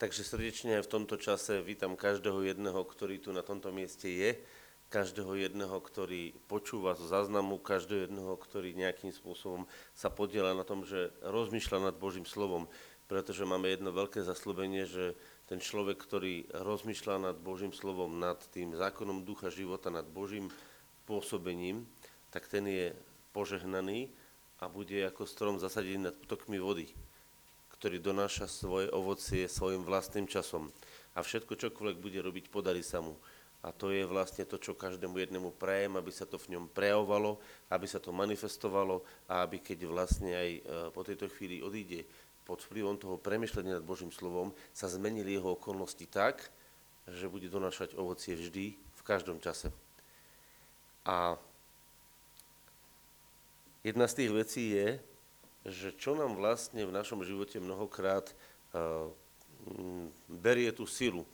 Takže 0.00 0.24
srdečne 0.24 0.80
v 0.80 0.88
tomto 0.88 1.20
čase 1.20 1.60
vítam 1.60 1.92
každého 1.92 2.40
jedného, 2.48 2.80
ktorý 2.88 3.20
tu 3.20 3.36
na 3.36 3.44
tomto 3.44 3.68
mieste 3.68 4.08
je, 4.08 4.32
každého 4.88 5.36
jedného, 5.36 5.76
ktorý 5.76 6.32
počúva 6.48 6.96
zo 6.96 7.04
záznamu, 7.04 7.60
každého 7.60 8.08
jedného, 8.08 8.32
ktorý 8.32 8.72
nejakým 8.72 9.12
spôsobom 9.12 9.68
sa 9.92 10.08
podiela 10.08 10.56
na 10.56 10.64
tom, 10.64 10.88
že 10.88 11.12
rozmýšľa 11.20 11.92
nad 11.92 11.96
Božím 12.00 12.24
slovom, 12.24 12.64
pretože 13.12 13.44
máme 13.44 13.68
jedno 13.68 13.92
veľké 13.92 14.24
zaslúbenie, 14.24 14.88
že 14.88 15.12
ten 15.52 15.60
človek, 15.60 16.00
ktorý 16.00 16.48
rozmýšľa 16.48 17.20
nad 17.20 17.36
Božím 17.36 17.76
slovom, 17.76 18.16
nad 18.16 18.40
tým 18.56 18.72
zákonom 18.72 19.28
ducha 19.28 19.52
života, 19.52 19.92
nad 19.92 20.08
Božím 20.08 20.48
pôsobením, 21.04 21.84
tak 22.32 22.48
ten 22.48 22.64
je 22.64 22.96
požehnaný 23.36 24.08
a 24.64 24.72
bude 24.72 24.96
ako 25.04 25.28
strom 25.28 25.60
zasadený 25.60 26.08
nad 26.08 26.16
potokmi 26.16 26.56
vody 26.56 26.88
ktorý 27.80 27.96
donáša 27.96 28.44
svoje 28.44 28.92
ovocie 28.92 29.48
svojim 29.48 29.80
vlastným 29.80 30.28
časom. 30.28 30.68
A 31.16 31.24
všetko, 31.24 31.56
čokoľvek 31.56 31.96
bude 31.96 32.20
robiť, 32.20 32.52
podarí 32.52 32.84
sa 32.84 33.00
mu. 33.00 33.16
A 33.64 33.72
to 33.72 33.88
je 33.88 34.04
vlastne 34.04 34.44
to, 34.44 34.60
čo 34.60 34.76
každému 34.76 35.16
jednému 35.16 35.56
prajem, 35.56 35.96
aby 35.96 36.12
sa 36.12 36.28
to 36.28 36.36
v 36.36 36.56
ňom 36.56 36.68
prejavovalo, 36.68 37.40
aby 37.72 37.86
sa 37.88 37.96
to 37.96 38.12
manifestovalo 38.12 39.00
a 39.28 39.44
aby 39.44 39.64
keď 39.64 39.88
vlastne 39.88 40.32
aj 40.32 40.50
e, 40.52 40.60
po 40.92 41.00
tejto 41.04 41.32
chvíli 41.32 41.64
odíde 41.64 42.04
pod 42.44 42.60
vplyvom 42.68 43.00
toho 43.00 43.16
premyšľania 43.16 43.80
nad 43.80 43.84
Božím 43.84 44.12
slovom, 44.12 44.52
sa 44.76 44.88
zmenili 44.88 45.36
jeho 45.36 45.56
okolnosti 45.56 46.04
tak, 46.08 46.52
že 47.08 47.32
bude 47.32 47.48
donášať 47.48 47.96
ovocie 47.96 48.36
vždy, 48.36 48.76
v 48.76 49.02
každom 49.04 49.40
čase. 49.40 49.72
A 51.04 51.36
jedna 53.80 54.04
z 54.04 54.24
tých 54.24 54.30
vecí 54.32 54.64
je, 54.76 55.00
že 55.64 55.92
čo 55.96 56.16
nám 56.16 56.36
vlastne 56.36 56.88
v 56.88 56.94
našom 56.94 57.20
živote 57.20 57.60
mnohokrát 57.60 58.32
uh, 58.72 59.08
berie 60.28 60.72
tú 60.72 60.88
silu 60.88 61.28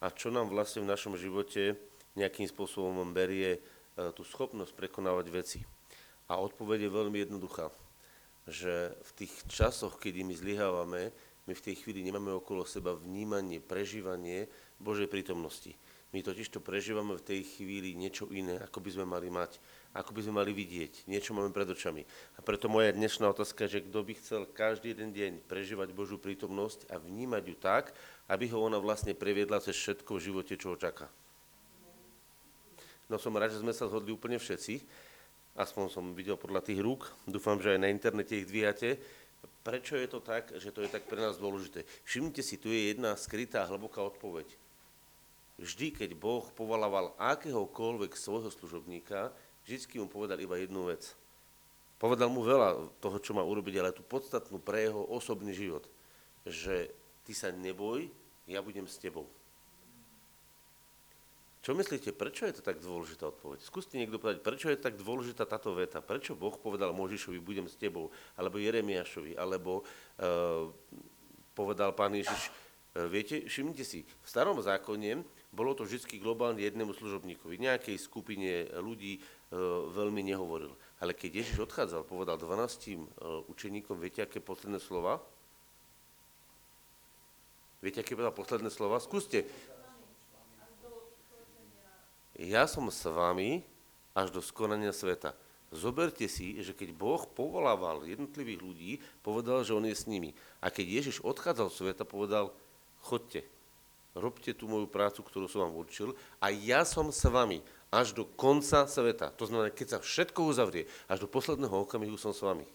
a 0.00 0.08
čo 0.08 0.32
nám 0.32 0.48
vlastne 0.48 0.84
v 0.84 0.90
našom 0.90 1.16
živote 1.20 1.76
nejakým 2.16 2.48
spôsobom 2.48 3.12
berie 3.12 3.60
uh, 3.60 4.12
tú 4.16 4.24
schopnosť 4.24 4.72
prekonávať 4.72 5.26
veci. 5.28 5.60
A 6.26 6.42
odpoveď 6.42 6.88
je 6.88 6.96
veľmi 6.96 7.18
jednoduchá, 7.22 7.70
že 8.50 8.94
v 8.98 9.10
tých 9.14 9.34
časoch, 9.46 10.00
kedy 10.02 10.26
my 10.26 10.34
zlyhávame, 10.34 11.14
my 11.46 11.52
v 11.54 11.64
tej 11.64 11.78
chvíli 11.78 12.02
nemáme 12.02 12.34
okolo 12.34 12.66
seba 12.66 12.98
vnímanie, 12.98 13.62
prežívanie 13.62 14.50
Božej 14.82 15.06
prítomnosti. 15.06 15.78
My 16.14 16.22
totiž 16.22 16.48
to 16.54 16.62
prežívame 16.62 17.18
v 17.18 17.26
tej 17.26 17.40
chvíli 17.44 17.98
niečo 17.98 18.30
iné, 18.30 18.62
ako 18.62 18.78
by 18.78 18.90
sme 18.94 19.06
mali 19.08 19.28
mať 19.28 19.58
ako 19.96 20.12
by 20.12 20.20
sme 20.28 20.44
mali 20.44 20.52
vidieť. 20.52 21.08
Niečo 21.08 21.32
máme 21.32 21.56
pred 21.56 21.64
očami. 21.64 22.04
A 22.36 22.44
preto 22.44 22.68
moja 22.68 22.92
dnešná 22.92 23.32
otázka, 23.32 23.64
že 23.64 23.80
kto 23.80 24.04
by 24.04 24.12
chcel 24.20 24.42
každý 24.44 24.92
jeden 24.92 25.16
deň 25.16 25.32
prežívať 25.48 25.96
Božú 25.96 26.20
prítomnosť 26.20 26.92
a 26.92 27.00
vnímať 27.00 27.42
ju 27.48 27.56
tak, 27.56 27.96
aby 28.28 28.44
ho 28.52 28.60
ona 28.60 28.76
vlastne 28.76 29.16
previedla 29.16 29.64
cez 29.64 29.72
všetko 29.72 30.20
v 30.20 30.24
živote, 30.28 30.54
čo 30.60 30.76
ho 30.76 30.76
čaká. 30.76 31.08
No 33.08 33.16
som 33.16 33.32
rád, 33.32 33.56
že 33.56 33.64
sme 33.64 33.72
sa 33.72 33.88
zhodli 33.88 34.12
úplne 34.12 34.36
všetci. 34.36 34.84
Aspoň 35.56 35.84
som 35.88 36.04
videl 36.12 36.36
podľa 36.36 36.60
tých 36.60 36.84
rúk. 36.84 37.08
Dúfam, 37.24 37.56
že 37.56 37.72
aj 37.72 37.80
na 37.80 37.88
internete 37.88 38.36
ich 38.36 38.50
dvíjate. 38.50 39.00
Prečo 39.64 39.96
je 39.96 40.08
to 40.10 40.20
tak, 40.20 40.52
že 40.60 40.68
to 40.74 40.84
je 40.84 40.90
tak 40.92 41.08
pre 41.08 41.16
nás 41.16 41.40
dôležité? 41.40 41.88
Všimnite 42.04 42.42
si, 42.44 42.60
tu 42.60 42.68
je 42.68 42.92
jedna 42.92 43.16
skrytá, 43.16 43.64
hlboká 43.64 44.04
odpoveď. 44.04 44.65
Vždy, 45.56 45.88
keď 45.88 46.10
Boh 46.12 46.44
povalával 46.52 47.16
akéhokoľvek 47.16 48.12
svojho 48.12 48.52
služobníka, 48.52 49.32
vždy 49.64 50.04
mu 50.04 50.08
povedal 50.08 50.36
iba 50.36 50.60
jednu 50.60 50.84
vec. 50.92 51.16
Povedal 51.96 52.28
mu 52.28 52.44
veľa 52.44 52.92
toho, 53.00 53.16
čo 53.16 53.32
má 53.32 53.40
urobiť, 53.40 53.74
ale 53.80 53.96
tú 53.96 54.04
podstatnú 54.04 54.60
pre 54.60 54.84
jeho 54.84 55.00
osobný 55.08 55.56
život. 55.56 55.88
Že 56.44 56.92
ty 57.24 57.32
sa 57.32 57.48
neboj, 57.48 58.12
ja 58.44 58.60
budem 58.60 58.84
s 58.84 59.00
tebou. 59.00 59.24
Čo 61.64 61.74
myslíte, 61.74 62.14
prečo 62.14 62.46
je 62.46 62.60
to 62.60 62.62
tak 62.62 62.78
dôležitá 62.78 63.26
odpoveď? 63.26 63.58
Skúste 63.58 63.98
niekto 63.98 64.22
povedať, 64.22 64.38
prečo 64.38 64.70
je 64.70 64.78
tak 64.78 64.94
dôležitá 65.02 65.42
táto 65.50 65.74
veta? 65.74 65.98
Prečo 65.98 66.38
Boh 66.38 66.54
povedal 66.54 66.94
Možišovi, 66.94 67.42
budem 67.42 67.66
s 67.66 67.74
tebou? 67.74 68.14
Alebo 68.38 68.62
Jeremiášovi? 68.62 69.34
Alebo 69.34 69.82
uh, 69.82 70.70
povedal 71.58 71.90
pán 71.90 72.14
Ježiš, 72.14 72.54
uh, 72.94 73.10
viete, 73.10 73.50
všimnite 73.50 73.82
si, 73.82 74.06
v 74.06 74.26
starom 74.30 74.62
zákone 74.62 75.26
bolo 75.54 75.72
to 75.72 75.86
vždy 75.86 76.20
globálne 76.20 76.60
jednému 76.60 76.92
služobníkovi, 76.92 77.60
nejakej 77.62 77.96
skupine 77.96 78.70
ľudí, 78.78 79.22
E, 79.46 79.54
veľmi 79.94 80.26
nehovoril. 80.26 80.74
Ale 80.98 81.14
keď 81.14 81.46
Ježiš 81.46 81.70
odchádzal, 81.70 82.02
povedal 82.02 82.34
12 82.34 82.66
e, 82.66 82.98
učeníkom, 83.46 83.94
viete, 83.94 84.18
aké 84.18 84.42
posledné 84.42 84.82
slova? 84.82 85.22
Viete, 87.78 88.02
aké 88.02 88.18
povedal 88.18 88.34
posledné 88.34 88.74
slova? 88.74 88.98
Skúste. 88.98 89.46
Ja 92.34 92.66
som 92.66 92.90
s 92.90 93.06
vami 93.06 93.62
až 94.18 94.34
do 94.34 94.42
skonania 94.42 94.90
sveta. 94.90 95.30
Zoberte 95.70 96.26
si, 96.26 96.58
že 96.58 96.74
keď 96.74 96.90
Boh 96.90 97.22
povolával 97.30 98.02
jednotlivých 98.02 98.60
ľudí, 98.60 98.92
povedal, 99.22 99.62
že 99.62 99.78
On 99.78 99.86
je 99.86 99.94
s 99.94 100.10
nimi. 100.10 100.34
A 100.58 100.74
keď 100.74 101.00
Ježiš 101.00 101.22
odchádzal 101.22 101.70
z 101.70 101.76
sveta, 101.86 102.02
povedal, 102.02 102.50
chodte, 102.98 103.46
robte 104.16 104.56
tú 104.56 104.64
moju 104.64 104.88
prácu, 104.88 105.20
ktorú 105.20 105.46
som 105.46 105.68
vám 105.68 105.76
určil 105.76 106.16
a 106.40 106.48
ja 106.48 106.82
som 106.88 107.12
s 107.12 107.22
vami 107.28 107.60
až 107.92 108.16
do 108.16 108.24
konca 108.24 108.88
sveta. 108.88 109.30
To 109.36 109.44
znamená, 109.46 109.70
keď 109.70 109.96
sa 109.96 109.98
všetko 110.00 110.40
uzavrie, 110.48 110.88
až 111.06 111.22
do 111.24 111.28
posledného 111.30 111.84
okamihu 111.84 112.16
som 112.18 112.32
s 112.32 112.42
vami. 112.42 112.66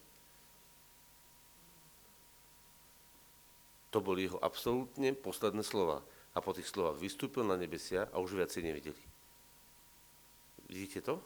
To 3.91 3.99
boli 3.99 4.29
jeho 4.29 4.39
absolútne 4.39 5.11
posledné 5.11 5.67
slova. 5.67 5.99
A 6.31 6.39
po 6.39 6.55
tých 6.55 6.71
slovách 6.71 6.95
vystúpil 6.95 7.43
na 7.43 7.59
nebesia 7.59 8.07
a 8.15 8.23
už 8.23 8.39
viacej 8.39 8.63
nevideli. 8.63 9.03
Vidíte 10.71 11.03
to? 11.03 11.19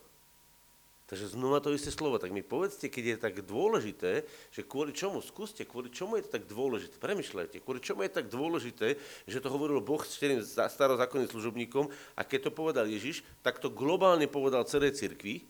Takže 1.05 1.38
znova 1.38 1.61
to 1.61 1.69
isté 1.69 1.93
slovo. 1.93 2.17
Tak 2.17 2.33
mi 2.33 2.41
povedzte, 2.41 2.89
keď 2.89 3.03
je 3.05 3.17
tak 3.21 3.35
dôležité, 3.45 4.25
že 4.49 4.66
kvôli 4.66 4.89
čomu, 4.89 5.21
skúste, 5.21 5.61
kvôli 5.61 5.93
čomu 5.93 6.17
je 6.17 6.25
to 6.25 6.41
tak 6.41 6.49
dôležité, 6.49 6.97
premyšľajte, 6.97 7.61
kvôli 7.61 7.77
čomu 7.77 8.01
je 8.01 8.17
tak 8.17 8.25
dôležité, 8.25 8.97
že 9.29 9.38
to 9.38 9.53
hovoril 9.53 9.85
Boh 9.85 10.01
s 10.01 10.17
tým 10.17 10.41
starozákonným 10.41 11.29
služobníkom 11.29 11.93
a 12.17 12.21
keď 12.25 12.49
to 12.49 12.51
povedal 12.57 12.89
Ježiš, 12.89 13.21
tak 13.45 13.61
to 13.61 13.69
globálne 13.69 14.25
povedal 14.25 14.66
celej 14.66 14.97
cirkvi 14.97 15.45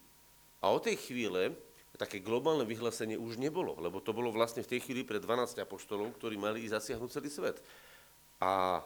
a 0.60 0.76
od 0.76 0.84
tej 0.84 1.00
chvíle 1.00 1.56
také 1.96 2.20
globálne 2.20 2.68
vyhlásenie 2.68 3.16
už 3.16 3.40
nebolo, 3.40 3.80
lebo 3.80 4.04
to 4.04 4.12
bolo 4.12 4.28
vlastne 4.28 4.60
v 4.60 4.76
tej 4.76 4.84
chvíli 4.84 5.08
pre 5.08 5.16
12 5.16 5.56
apoštolov, 5.64 6.12
ktorí 6.20 6.36
mali 6.36 6.68
ísť 6.68 6.76
zasiahnuť 6.76 7.10
celý 7.16 7.30
svet. 7.32 7.64
A 8.44 8.84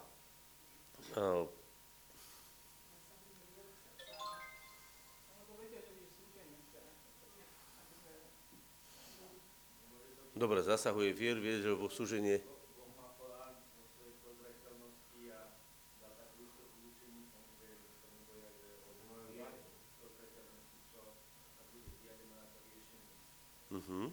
Dobre, 10.39 10.63
zasahuje 10.63 11.11
vier, 11.11 11.35
vie, 11.35 11.59
že 11.59 11.75
vo 11.75 11.91
súženie... 11.91 12.39
Uh-huh. 23.67 24.07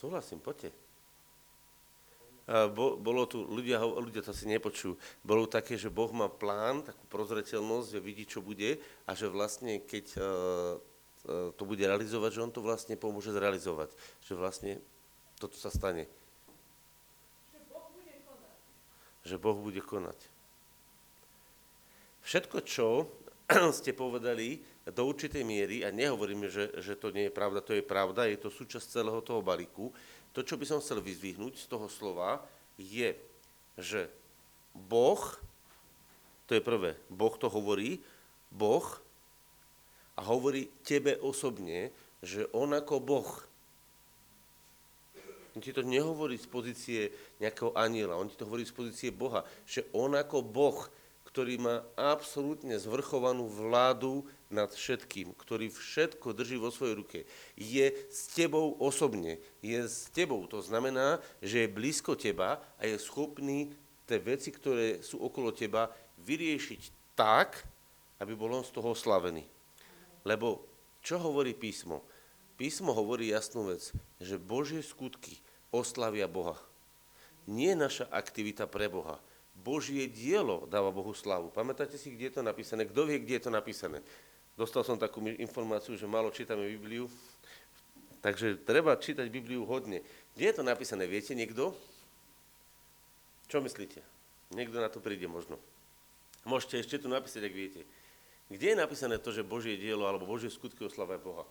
Súhlasím, 0.00 0.40
poďte. 0.40 0.72
A 2.48 2.72
bo, 2.72 2.96
bolo 2.96 3.28
tu, 3.28 3.44
ľudia, 3.44 3.84
ľudia 3.84 4.24
to 4.24 4.32
asi 4.32 4.48
nepočujú, 4.48 4.96
bolo 5.20 5.44
také, 5.44 5.76
že 5.76 5.92
Boh 5.92 6.08
má 6.08 6.32
plán, 6.32 6.80
takú 6.88 7.04
prozreteľnosť, 7.12 7.94
že 7.94 8.00
vidí, 8.00 8.24
čo 8.24 8.40
bude 8.40 8.80
a 9.04 9.12
že 9.12 9.28
vlastne, 9.28 9.76
keď 9.84 10.06
uh, 10.16 10.24
to 11.28 11.62
bude 11.68 11.84
realizovať, 11.84 12.30
že 12.32 12.44
on 12.44 12.52
to 12.52 12.64
vlastne 12.64 12.96
pomôže 12.96 13.32
zrealizovať. 13.32 13.92
Že 14.24 14.32
vlastne 14.40 14.72
toto 15.36 15.56
sa 15.60 15.68
stane. 15.68 16.08
Že 17.52 17.60
Boh 17.68 17.86
bude 17.92 18.14
konať. 18.24 18.56
Že 19.24 19.36
Boh 19.36 19.58
bude 19.60 19.82
konať. 19.84 20.18
Všetko, 22.24 22.58
čo 22.64 22.88
ste 23.78 23.92
povedali 23.92 24.60
do 24.88 25.02
určitej 25.06 25.44
miery, 25.44 25.84
a 25.84 25.92
nehovorím, 25.92 26.48
že, 26.48 26.72
že 26.80 26.96
to 26.96 27.12
nie 27.12 27.28
je 27.28 27.36
pravda, 27.36 27.60
to 27.60 27.76
je 27.76 27.84
pravda, 27.84 28.26
je 28.26 28.40
to 28.40 28.48
súčasť 28.48 29.00
celého 29.00 29.20
toho 29.20 29.44
balíku, 29.44 29.92
to, 30.30 30.40
čo 30.46 30.54
by 30.56 30.64
som 30.64 30.78
chcel 30.78 31.02
vyzvihnúť 31.02 31.58
z 31.58 31.66
toho 31.66 31.86
slova, 31.90 32.40
je, 32.78 33.12
že 33.76 34.08
Boh, 34.72 35.20
to 36.46 36.54
je 36.56 36.62
prvé, 36.62 36.96
Boh 37.10 37.34
to 37.34 37.50
hovorí, 37.50 37.98
Boh 38.50 38.82
a 40.20 40.28
hovorí 40.28 40.68
tebe 40.84 41.16
osobne, 41.24 41.88
že 42.20 42.44
on 42.52 42.76
ako 42.76 43.00
Boh, 43.00 43.30
on 45.56 45.64
ti 45.64 45.72
to 45.72 45.80
nehovorí 45.80 46.36
z 46.36 46.46
pozície 46.46 47.00
nejakého 47.40 47.72
aniela, 47.72 48.20
on 48.20 48.28
ti 48.28 48.36
to 48.36 48.44
hovorí 48.44 48.68
z 48.68 48.76
pozície 48.76 49.08
Boha, 49.08 49.48
že 49.64 49.88
on 49.96 50.12
ako 50.12 50.44
Boh, 50.44 50.86
ktorý 51.24 51.56
má 51.56 51.80
absolútne 51.96 52.76
zvrchovanú 52.76 53.48
vládu 53.48 54.28
nad 54.50 54.68
všetkým, 54.68 55.32
ktorý 55.38 55.72
všetko 55.72 56.36
drží 56.36 56.58
vo 56.60 56.74
svojej 56.74 56.94
ruke, 56.98 57.18
je 57.56 57.86
s 58.10 58.34
tebou 58.34 58.76
osobne, 58.82 59.38
je 59.62 59.78
s 59.78 60.10
tebou. 60.10 60.44
To 60.50 60.58
znamená, 60.58 61.22
že 61.38 61.64
je 61.64 61.74
blízko 61.74 62.18
teba 62.18 62.60
a 62.76 62.82
je 62.84 62.98
schopný 62.98 63.70
tie 64.10 64.18
veci, 64.18 64.50
ktoré 64.50 65.06
sú 65.06 65.22
okolo 65.22 65.54
teba, 65.54 65.86
vyriešiť 66.20 67.14
tak, 67.14 67.62
aby 68.18 68.34
bol 68.34 68.50
on 68.50 68.66
z 68.66 68.74
toho 68.74 68.90
slavený. 68.92 69.59
Lebo 70.24 70.64
čo 71.00 71.16
hovorí 71.16 71.56
písmo? 71.56 72.04
Písmo 72.60 72.92
hovorí 72.92 73.32
jasnú 73.32 73.72
vec, 73.72 73.88
že 74.20 74.36
Božie 74.36 74.84
skutky 74.84 75.40
oslavia 75.72 76.28
Boha. 76.28 76.60
Nie 77.48 77.72
naša 77.72 78.04
aktivita 78.12 78.68
pre 78.68 78.92
Boha. 78.92 79.16
Božie 79.60 80.08
dielo 80.08 80.68
dáva 80.68 80.92
Bohu 80.92 81.12
slavu. 81.16 81.48
Pamätáte 81.52 81.96
si, 81.96 82.12
kde 82.12 82.28
je 82.28 82.34
to 82.40 82.42
napísané? 82.44 82.84
Kto 82.84 83.08
vie, 83.08 83.20
kde 83.20 83.40
je 83.40 83.44
to 83.48 83.52
napísané? 83.52 84.04
Dostal 84.60 84.84
som 84.84 85.00
takú 85.00 85.24
informáciu, 85.40 85.96
že 85.96 86.04
málo 86.04 86.28
čítame 86.28 86.68
Bibliu, 86.68 87.08
takže 88.20 88.60
treba 88.60 88.92
čítať 88.96 89.24
Bibliu 89.32 89.64
hodne. 89.64 90.04
Kde 90.36 90.44
je 90.52 90.54
to 90.60 90.64
napísané? 90.64 91.08
Viete 91.08 91.32
niekto? 91.32 91.72
Čo 93.48 93.64
myslíte? 93.64 94.04
Niekto 94.52 94.76
na 94.84 94.92
to 94.92 95.00
príde 95.00 95.24
možno. 95.24 95.56
Môžete 96.44 96.80
ešte 96.80 97.00
tu 97.00 97.08
napísať, 97.08 97.48
ak 97.48 97.54
viete. 97.56 97.80
Kde 98.50 98.74
je 98.74 98.82
napísané 98.82 99.16
to, 99.22 99.30
že 99.30 99.46
Božie 99.46 99.78
dielo 99.78 100.10
alebo 100.10 100.26
Božie 100.26 100.50
skutky 100.50 100.82
oslavia 100.82 101.22
Boha? 101.22 101.46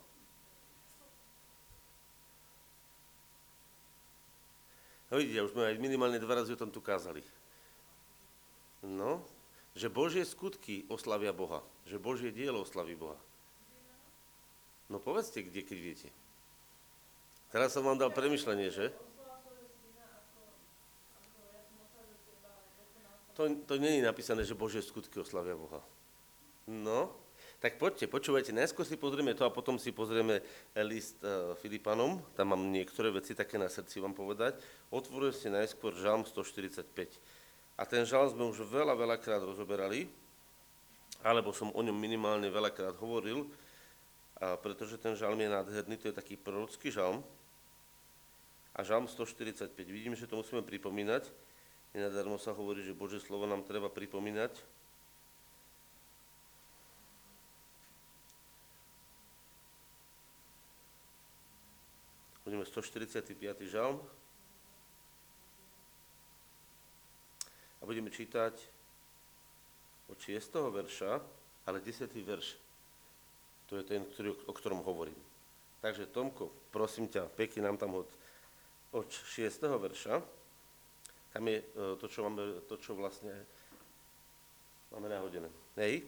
No 5.08 5.18
vidíte, 5.18 5.48
už 5.48 5.56
sme 5.56 5.72
aj 5.72 5.82
minimálne 5.82 6.20
dva 6.20 6.44
razy 6.44 6.54
o 6.54 6.60
tom 6.60 6.70
tu 6.70 6.84
kázali. 6.84 7.24
No, 8.84 9.24
že 9.74 9.88
Božie 9.88 10.28
skutky 10.28 10.84
oslavia 10.92 11.32
Boha. 11.32 11.64
Že 11.88 12.04
Božie 12.04 12.30
dielo 12.36 12.68
oslaví 12.68 13.00
Boha. 13.00 13.18
No 14.92 15.00
povedzte, 15.00 15.40
kde, 15.40 15.64
keď 15.64 15.78
viete. 15.80 16.10
Teraz 17.50 17.74
som 17.74 17.88
vám 17.88 17.98
dal 17.98 18.12
premyšľanie, 18.12 18.70
že? 18.70 18.92
To, 23.40 23.48
to 23.48 23.74
není 23.80 24.04
napísané, 24.04 24.44
že 24.44 24.52
Božie 24.52 24.84
skutky 24.84 25.16
oslavia 25.24 25.56
Boha. 25.56 25.80
No, 26.70 27.10
tak 27.58 27.82
poďte, 27.82 28.06
počúvajte, 28.06 28.54
najskôr 28.54 28.86
si 28.86 28.94
pozrieme 28.94 29.34
to 29.34 29.42
a 29.42 29.50
potom 29.50 29.82
si 29.82 29.90
pozrieme 29.90 30.38
list 30.86 31.18
uh, 31.26 31.58
Filipanom, 31.58 32.22
tam 32.38 32.54
mám 32.54 32.62
niektoré 32.70 33.10
veci 33.10 33.34
také 33.34 33.58
na 33.58 33.66
srdci 33.66 33.98
vám 33.98 34.14
povedať. 34.14 34.62
Otvorili 34.94 35.34
ste 35.34 35.50
najskôr 35.50 35.98
Žalm 35.98 36.30
145. 36.30 36.94
A 37.80 37.88
ten 37.90 38.06
žalm 38.06 38.30
sme 38.30 38.44
už 38.54 38.70
veľa, 38.70 38.94
veľakrát 38.94 39.42
rozoberali, 39.42 40.06
alebo 41.26 41.56
som 41.56 41.74
o 41.74 41.82
ňom 41.82 41.96
minimálne 41.96 42.52
veľakrát 42.52 42.94
hovoril, 43.00 43.48
pretože 44.60 45.00
ten 45.00 45.16
žalm 45.16 45.40
je 45.40 45.50
nádherný, 45.50 45.96
to 45.96 46.12
je 46.12 46.20
taký 46.20 46.36
prorocký 46.36 46.92
žalm. 46.92 47.24
A 48.76 48.84
žalm 48.84 49.08
145, 49.08 49.74
vidím, 49.88 50.12
že 50.14 50.28
to 50.28 50.38
musíme 50.38 50.60
pripomínať. 50.60 51.32
Nenadarmo 51.96 52.36
sa 52.36 52.52
hovorí, 52.52 52.84
že 52.84 52.92
Bože 52.92 53.24
slovo 53.24 53.48
nám 53.48 53.64
treba 53.64 53.88
pripomínať. 53.88 54.54
145. 62.70 63.66
žalm. 63.66 63.98
A 67.80 67.84
budeme 67.88 68.14
čítať 68.14 68.54
od 70.10 70.18
6. 70.22 70.38
verša, 70.70 71.12
ale 71.66 71.82
10. 71.82 72.06
verš. 72.22 72.58
To 73.70 73.78
je 73.78 73.84
ten, 73.86 74.06
ktorý, 74.06 74.34
o 74.50 74.54
ktorom 74.54 74.82
hovorím. 74.82 75.18
Takže 75.80 76.12
Tomko, 76.12 76.50
prosím 76.74 77.08
ťa, 77.08 77.30
pekne 77.34 77.70
nám 77.70 77.78
tam 77.78 78.04
od, 78.04 78.10
od 78.92 79.08
6. 79.10 79.62
verša. 79.64 80.22
Tam 81.30 81.44
je 81.46 81.62
e, 81.62 81.66
to, 82.02 82.06
čo, 82.10 82.26
máme, 82.26 82.66
to, 82.66 82.76
čo 82.82 82.98
vlastne 82.98 83.32
máme 84.90 85.08
nahodené. 85.08 85.50
Hej? 85.78 86.04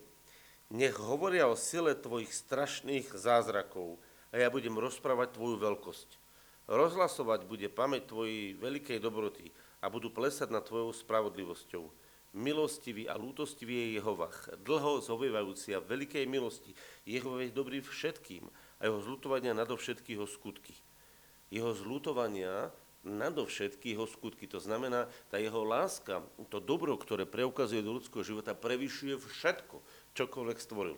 Nech 0.74 0.98
hovoria 0.98 1.46
o 1.48 1.56
sile 1.56 1.94
tvojich 1.94 2.34
strašných 2.34 3.14
zázrakov 3.14 4.02
a 4.34 4.40
ja 4.40 4.48
budem 4.50 4.74
rozprávať 4.76 5.38
tvoju 5.38 5.62
veľkosť. 5.62 6.21
Rozhlasovať 6.70 7.50
bude 7.50 7.68
pamäť 7.72 8.14
tvojej 8.14 8.58
veľkej 8.58 9.00
dobroty 9.02 9.50
a 9.82 9.90
budú 9.90 10.14
plesať 10.14 10.54
nad 10.54 10.62
tvojou 10.62 10.94
spravodlivosťou. 10.94 11.90
Milostivý 12.32 13.12
a 13.12 13.20
lútostivý 13.20 13.76
je 13.76 14.00
Jehovach, 14.00 14.48
dlho 14.64 15.04
zhovievajúci 15.04 15.76
a 15.76 15.84
veľkej 15.84 16.24
milosti. 16.32 16.72
Jeho 17.04 17.44
je 17.44 17.52
dobrý 17.52 17.84
všetkým 17.84 18.48
a 18.80 18.88
jeho 18.88 19.04
zlutovania 19.04 19.52
nadovšetky 19.52 20.16
jeho 20.16 20.30
skutky. 20.30 20.72
Jeho 21.52 21.76
zlutovania 21.76 22.72
nadovšetky 23.04 23.92
jeho 23.92 24.08
skutky. 24.08 24.48
To 24.48 24.64
znamená, 24.64 25.12
tá 25.28 25.42
jeho 25.42 25.66
láska, 25.66 26.24
to 26.48 26.64
dobro, 26.64 26.96
ktoré 26.96 27.28
preukazuje 27.28 27.84
do 27.84 28.00
ľudského 28.00 28.24
života, 28.24 28.56
prevyšuje 28.56 29.18
všetko, 29.20 29.84
čokoľvek 30.16 30.58
stvoril 30.62 30.96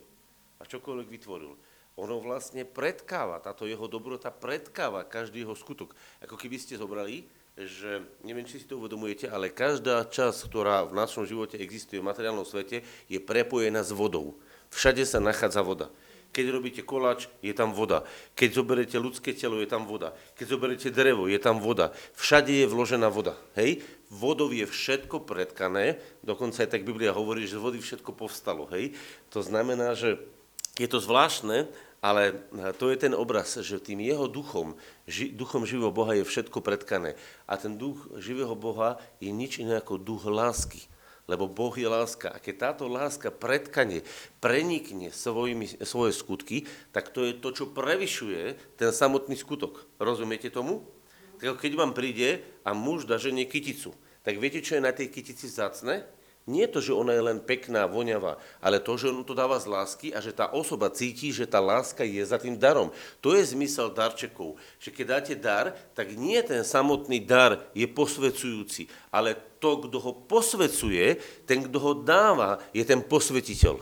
a 0.59 0.63
čokoľvek 0.69 1.07
vytvoril 1.09 1.57
ono 1.93 2.17
vlastne 2.17 2.65
predkáva, 2.65 3.37
táto 3.37 3.69
jeho 3.69 3.85
dobrota 3.85 4.33
predkáva 4.33 5.05
každý 5.05 5.45
jeho 5.45 5.53
skutok. 5.53 5.93
Ako 6.25 6.33
keby 6.39 6.57
ste 6.57 6.79
zobrali, 6.79 7.29
že, 7.53 8.01
neviem, 8.25 8.49
či 8.49 8.57
si 8.57 8.65
to 8.65 8.81
uvedomujete, 8.81 9.29
ale 9.29 9.53
každá 9.53 10.09
časť, 10.09 10.49
ktorá 10.49 10.89
v 10.89 10.97
našom 10.97 11.29
živote 11.29 11.61
existuje 11.61 12.01
v 12.01 12.09
materiálnom 12.09 12.49
svete, 12.49 12.81
je 13.05 13.19
prepojená 13.21 13.85
s 13.85 13.93
vodou. 13.93 14.33
Všade 14.73 15.05
sa 15.05 15.21
nachádza 15.21 15.61
voda. 15.61 15.93
Keď 16.33 16.45
robíte 16.49 16.81
koláč, 16.81 17.29
je 17.45 17.53
tam 17.53 17.77
voda. 17.77 18.01
Keď 18.33 18.49
zoberete 18.57 18.97
ľudské 18.97 19.37
telo, 19.37 19.61
je 19.61 19.69
tam 19.69 19.85
voda. 19.85 20.17
Keď 20.33 20.45
zoberete 20.49 20.89
drevo, 20.89 21.29
je 21.29 21.37
tam 21.37 21.61
voda. 21.61 21.93
Všade 22.17 22.49
je 22.49 22.65
vložená 22.65 23.05
voda. 23.13 23.37
Hej? 23.53 23.85
Vodou 24.09 24.49
je 24.49 24.65
všetko 24.65 25.29
predkané, 25.29 26.01
dokonca 26.25 26.65
aj 26.65 26.73
tak 26.73 26.89
Biblia 26.89 27.13
hovorí, 27.13 27.45
že 27.45 27.61
z 27.61 27.61
vody 27.61 27.77
všetko 27.77 28.17
povstalo. 28.17 28.65
Hej? 28.73 28.97
To 29.29 29.45
znamená, 29.45 29.93
že 29.93 30.17
je 30.77 30.87
to 30.89 30.97
zvláštne, 30.97 31.69
ale 32.03 32.35
to 32.75 32.91
je 32.91 32.99
ten 32.99 33.15
obraz, 33.15 33.55
že 33.63 33.79
tým 33.79 34.03
jeho 34.03 34.27
duchom, 34.27 34.75
ži, 35.07 35.31
duchom 35.31 35.63
živého 35.63 35.93
Boha 35.93 36.19
je 36.19 36.27
všetko 36.27 36.59
predkané. 36.59 37.15
A 37.47 37.55
ten 37.55 37.79
duch 37.79 38.11
živého 38.19 38.59
Boha 38.59 38.99
je 39.23 39.31
nič 39.31 39.63
iné 39.63 39.79
ako 39.79 40.01
duch 40.01 40.27
lásky. 40.27 40.83
Lebo 41.23 41.47
Boh 41.47 41.71
je 41.71 41.87
láska. 41.87 42.35
A 42.35 42.43
keď 42.43 42.55
táto 42.75 42.91
láska 42.91 43.31
predkane, 43.31 44.03
prenikne 44.43 45.07
svojimi, 45.07 45.79
svoje 45.87 46.11
skutky, 46.11 46.67
tak 46.91 47.15
to 47.15 47.23
je 47.23 47.39
to, 47.39 47.55
čo 47.55 47.71
prevyšuje 47.71 48.75
ten 48.75 48.91
samotný 48.91 49.39
skutok. 49.39 49.87
Rozumiete 50.03 50.51
tomu? 50.51 50.83
Tak 51.39 51.63
keď 51.63 51.79
vám 51.79 51.95
príde 51.95 52.43
a 52.67 52.75
muž 52.75 53.07
da 53.07 53.15
ženie 53.15 53.47
kyticu, 53.47 53.95
tak 54.27 54.35
viete, 54.35 54.59
čo 54.59 54.75
je 54.75 54.83
na 54.83 54.91
tej 54.91 55.07
kytici 55.07 55.47
zacné? 55.47 56.03
Nie 56.43 56.67
to, 56.67 56.83
že 56.83 56.91
ona 56.91 57.15
je 57.15 57.23
len 57.23 57.39
pekná, 57.39 57.87
voňavá, 57.87 58.35
ale 58.59 58.83
to, 58.83 58.99
že 58.99 59.07
on 59.07 59.23
to 59.23 59.31
dáva 59.31 59.55
z 59.63 59.71
lásky 59.71 60.07
a 60.11 60.19
že 60.19 60.35
tá 60.35 60.51
osoba 60.51 60.91
cíti, 60.91 61.31
že 61.31 61.47
tá 61.47 61.63
láska 61.63 62.03
je 62.03 62.19
za 62.19 62.35
tým 62.35 62.59
darom. 62.59 62.91
To 63.23 63.31
je 63.31 63.47
zmysel 63.55 63.95
darčekov. 63.95 64.59
Že 64.75 64.89
keď 64.91 65.05
dáte 65.07 65.33
dar, 65.39 65.71
tak 65.95 66.11
nie 66.19 66.35
ten 66.43 66.67
samotný 66.67 67.23
dar 67.23 67.63
je 67.71 67.87
posvecujúci, 67.87 68.91
ale 69.07 69.39
to, 69.63 69.87
kto 69.87 69.97
ho 70.03 70.11
posvecuje, 70.27 71.15
ten, 71.47 71.63
kto 71.63 71.77
ho 71.79 71.93
dáva, 72.03 72.59
je 72.75 72.83
ten 72.83 72.99
posvetiteľ. 72.99 73.79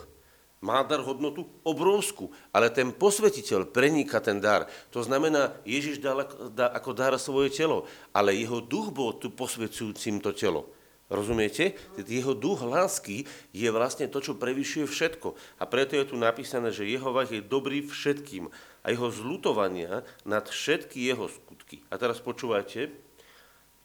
Má 0.61 0.85
dar 0.85 1.01
hodnotu 1.01 1.49
obrovskú, 1.65 2.29
ale 2.53 2.69
ten 2.69 2.93
posvetiteľ 2.93 3.73
preníka 3.73 4.21
ten 4.21 4.37
dar. 4.37 4.69
To 4.93 5.01
znamená, 5.01 5.57
Ježiš 5.65 5.97
dal 5.97 6.21
ako 6.69 6.93
dar 6.93 7.17
svoje 7.17 7.49
telo, 7.49 7.89
ale 8.13 8.37
jeho 8.37 8.61
duch 8.61 8.93
bol 8.93 9.17
tu 9.17 9.33
posvecujúcim 9.33 10.21
to 10.21 10.29
telo. 10.37 10.69
Rozumiete? 11.11 11.75
Jeho 11.99 12.31
duch 12.31 12.63
lásky 12.63 13.27
je 13.51 13.67
vlastne 13.67 14.07
to, 14.07 14.23
čo 14.23 14.39
prevyšuje 14.39 14.87
všetko. 14.87 15.35
A 15.59 15.67
preto 15.67 15.99
je 15.99 16.07
tu 16.07 16.15
napísané, 16.15 16.71
že 16.71 16.87
Jehovah 16.87 17.27
je 17.27 17.43
dobrý 17.43 17.83
všetkým 17.83 18.47
a 18.47 18.85
jeho 18.87 19.11
zlutovania 19.11 20.07
nad 20.23 20.47
všetky 20.47 21.03
jeho 21.03 21.27
skutky. 21.27 21.83
A 21.91 21.99
teraz 21.99 22.23
počúvajte. 22.23 22.95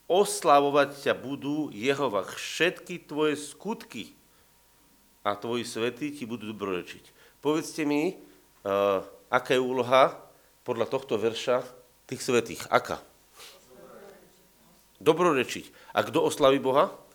Oslavovať 0.06 1.02
ťa 1.02 1.14
budú 1.18 1.74
Jehovah 1.74 2.30
všetky 2.30 3.10
tvoje 3.10 3.34
skutky 3.34 4.14
a 5.26 5.34
tvoji 5.34 5.66
svetí 5.66 6.14
ti 6.14 6.30
budú 6.30 6.54
dobrorečiť. 6.54 7.10
Povedzte 7.42 7.82
mi, 7.82 8.14
uh, 8.14 9.02
aká 9.26 9.58
je 9.58 9.66
úloha 9.66 10.14
podľa 10.62 10.86
tohto 10.86 11.18
verša 11.18 11.66
tých 12.06 12.22
svetých. 12.22 12.62
Aká? 12.70 13.02
Dobrorečiť. 15.02 15.90
A 15.90 16.06
kto 16.06 16.22
oslaví 16.22 16.62
Boha? 16.62 17.05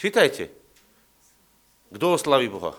Čítajte. 0.00 0.48
Kto 1.92 2.16
oslaví 2.16 2.48
Boha? 2.48 2.72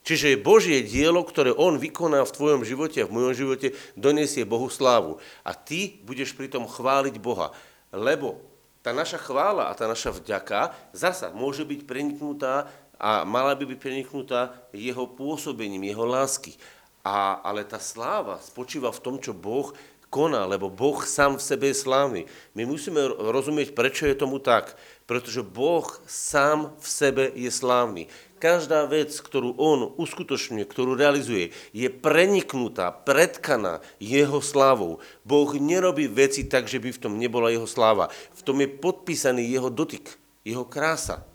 Čiže 0.00 0.40
Božie 0.40 0.80
dielo, 0.80 1.20
ktoré 1.20 1.52
On 1.52 1.76
vykoná 1.76 2.24
v 2.24 2.32
tvojom 2.32 2.64
živote 2.64 3.04
a 3.04 3.08
v 3.08 3.20
mojom 3.20 3.36
živote, 3.36 3.76
donesie 4.00 4.48
Bohu 4.48 4.72
slávu. 4.72 5.20
A 5.44 5.52
ty 5.52 6.00
budeš 6.08 6.32
pritom 6.32 6.64
chváliť 6.64 7.20
Boha. 7.20 7.52
Lebo 7.92 8.40
tá 8.80 8.96
naša 8.96 9.20
chvála 9.20 9.68
a 9.68 9.76
tá 9.76 9.84
naša 9.84 10.16
vďaka 10.16 10.72
zasa 10.96 11.36
môže 11.36 11.68
byť 11.68 11.84
preniknutá 11.84 12.72
a 12.96 13.28
mala 13.28 13.52
by 13.52 13.68
byť 13.68 13.78
preniknutá 13.84 14.56
jeho 14.72 15.04
pôsobením, 15.04 15.84
jeho 15.84 16.08
lásky. 16.08 16.56
A, 17.04 17.44
ale 17.44 17.60
tá 17.60 17.76
sláva 17.76 18.40
spočíva 18.40 18.88
v 18.88 19.04
tom, 19.04 19.20
čo 19.20 19.36
Boh 19.36 19.76
koná, 20.10 20.42
lebo 20.44 20.68
Boh 20.68 20.98
sám 21.06 21.38
v 21.38 21.46
sebe 21.46 21.70
je 21.70 21.76
slávny. 21.78 22.22
My 22.58 22.66
musíme 22.66 22.98
rozumieť, 23.30 23.72
prečo 23.72 24.10
je 24.10 24.18
tomu 24.18 24.42
tak. 24.42 24.74
Pretože 25.10 25.42
Boh 25.42 25.90
sám 26.06 26.70
v 26.78 26.86
sebe 26.86 27.24
je 27.34 27.50
slávny. 27.50 28.06
Každá 28.38 28.86
vec, 28.86 29.10
ktorú 29.10 29.58
On 29.58 29.90
uskutočňuje, 29.98 30.62
ktorú 30.62 30.94
realizuje, 30.94 31.50
je 31.74 31.90
preniknutá, 31.90 32.94
predkaná 32.94 33.82
Jeho 33.98 34.38
slávou. 34.38 35.02
Boh 35.26 35.50
nerobí 35.58 36.06
veci 36.06 36.46
tak, 36.46 36.70
že 36.70 36.78
by 36.78 36.94
v 36.94 37.02
tom 37.02 37.18
nebola 37.18 37.50
Jeho 37.50 37.66
sláva. 37.66 38.06
V 38.38 38.40
tom 38.46 38.62
je 38.62 38.70
podpísaný 38.70 39.50
Jeho 39.50 39.66
dotyk, 39.66 40.14
Jeho 40.46 40.62
krása. 40.62 41.26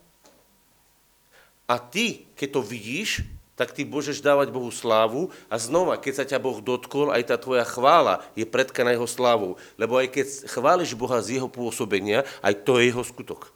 A 1.67 1.75
ty, 1.75 2.31
keď 2.39 2.49
to 2.55 2.61
vidíš, 2.63 3.27
tak 3.55 3.71
ty 3.71 3.87
môžeš 3.87 4.19
dávať 4.19 4.51
Bohu 4.51 4.67
slávu 4.69 5.31
a 5.47 5.55
znova, 5.55 5.95
keď 5.95 6.13
sa 6.13 6.25
ťa 6.27 6.43
Boh 6.43 6.59
dotkol, 6.59 7.11
aj 7.11 7.31
tá 7.31 7.35
tvoja 7.39 7.63
chvála 7.63 8.21
je 8.35 8.43
predkaná 8.43 8.91
jeho 8.91 9.07
slávou. 9.07 9.55
Lebo 9.79 9.95
aj 9.95 10.11
keď 10.11 10.27
chváliš 10.51 10.91
Boha 10.93 11.23
z 11.23 11.39
jeho 11.39 11.47
pôsobenia, 11.47 12.27
aj 12.43 12.67
to 12.67 12.77
je 12.77 12.91
jeho 12.91 13.03
skutok. 13.03 13.55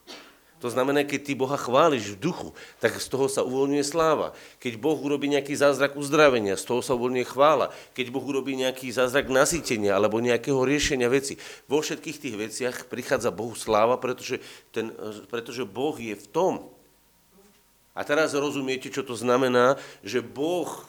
To 0.60 0.68
znamená, 0.68 1.08
keď 1.08 1.20
ty 1.24 1.34
Boha 1.40 1.56
chváliš 1.56 2.16
v 2.16 2.32
duchu, 2.32 2.52
tak 2.84 3.00
z 3.00 3.08
toho 3.08 3.32
sa 3.32 3.48
uvoľňuje 3.48 3.84
sláva. 3.84 4.36
Keď 4.60 4.76
Boh 4.76 5.00
urobí 5.00 5.32
nejaký 5.32 5.56
zázrak 5.56 5.96
uzdravenia, 5.96 6.60
z 6.60 6.68
toho 6.68 6.84
sa 6.84 7.00
uvoľňuje 7.00 7.28
chvála. 7.32 7.72
Keď 7.96 8.12
Boh 8.12 8.24
urobí 8.24 8.60
nejaký 8.60 8.92
zázrak 8.92 9.32
nasýtenia 9.32 9.96
alebo 9.96 10.20
nejakého 10.20 10.60
riešenia 10.68 11.08
veci. 11.08 11.40
Vo 11.72 11.80
všetkých 11.80 12.18
tých 12.20 12.36
veciach 12.36 12.76
prichádza 12.92 13.32
Bohu 13.32 13.56
sláva, 13.56 13.96
pretože, 13.96 14.44
ten, 14.76 14.92
pretože 15.32 15.64
Boh 15.64 15.96
je 15.96 16.20
v 16.20 16.28
tom, 16.28 16.68
a 18.00 18.02
teraz 18.08 18.32
rozumiete, 18.32 18.88
čo 18.88 19.04
to 19.04 19.12
znamená, 19.12 19.76
že 20.00 20.24
Boh, 20.24 20.88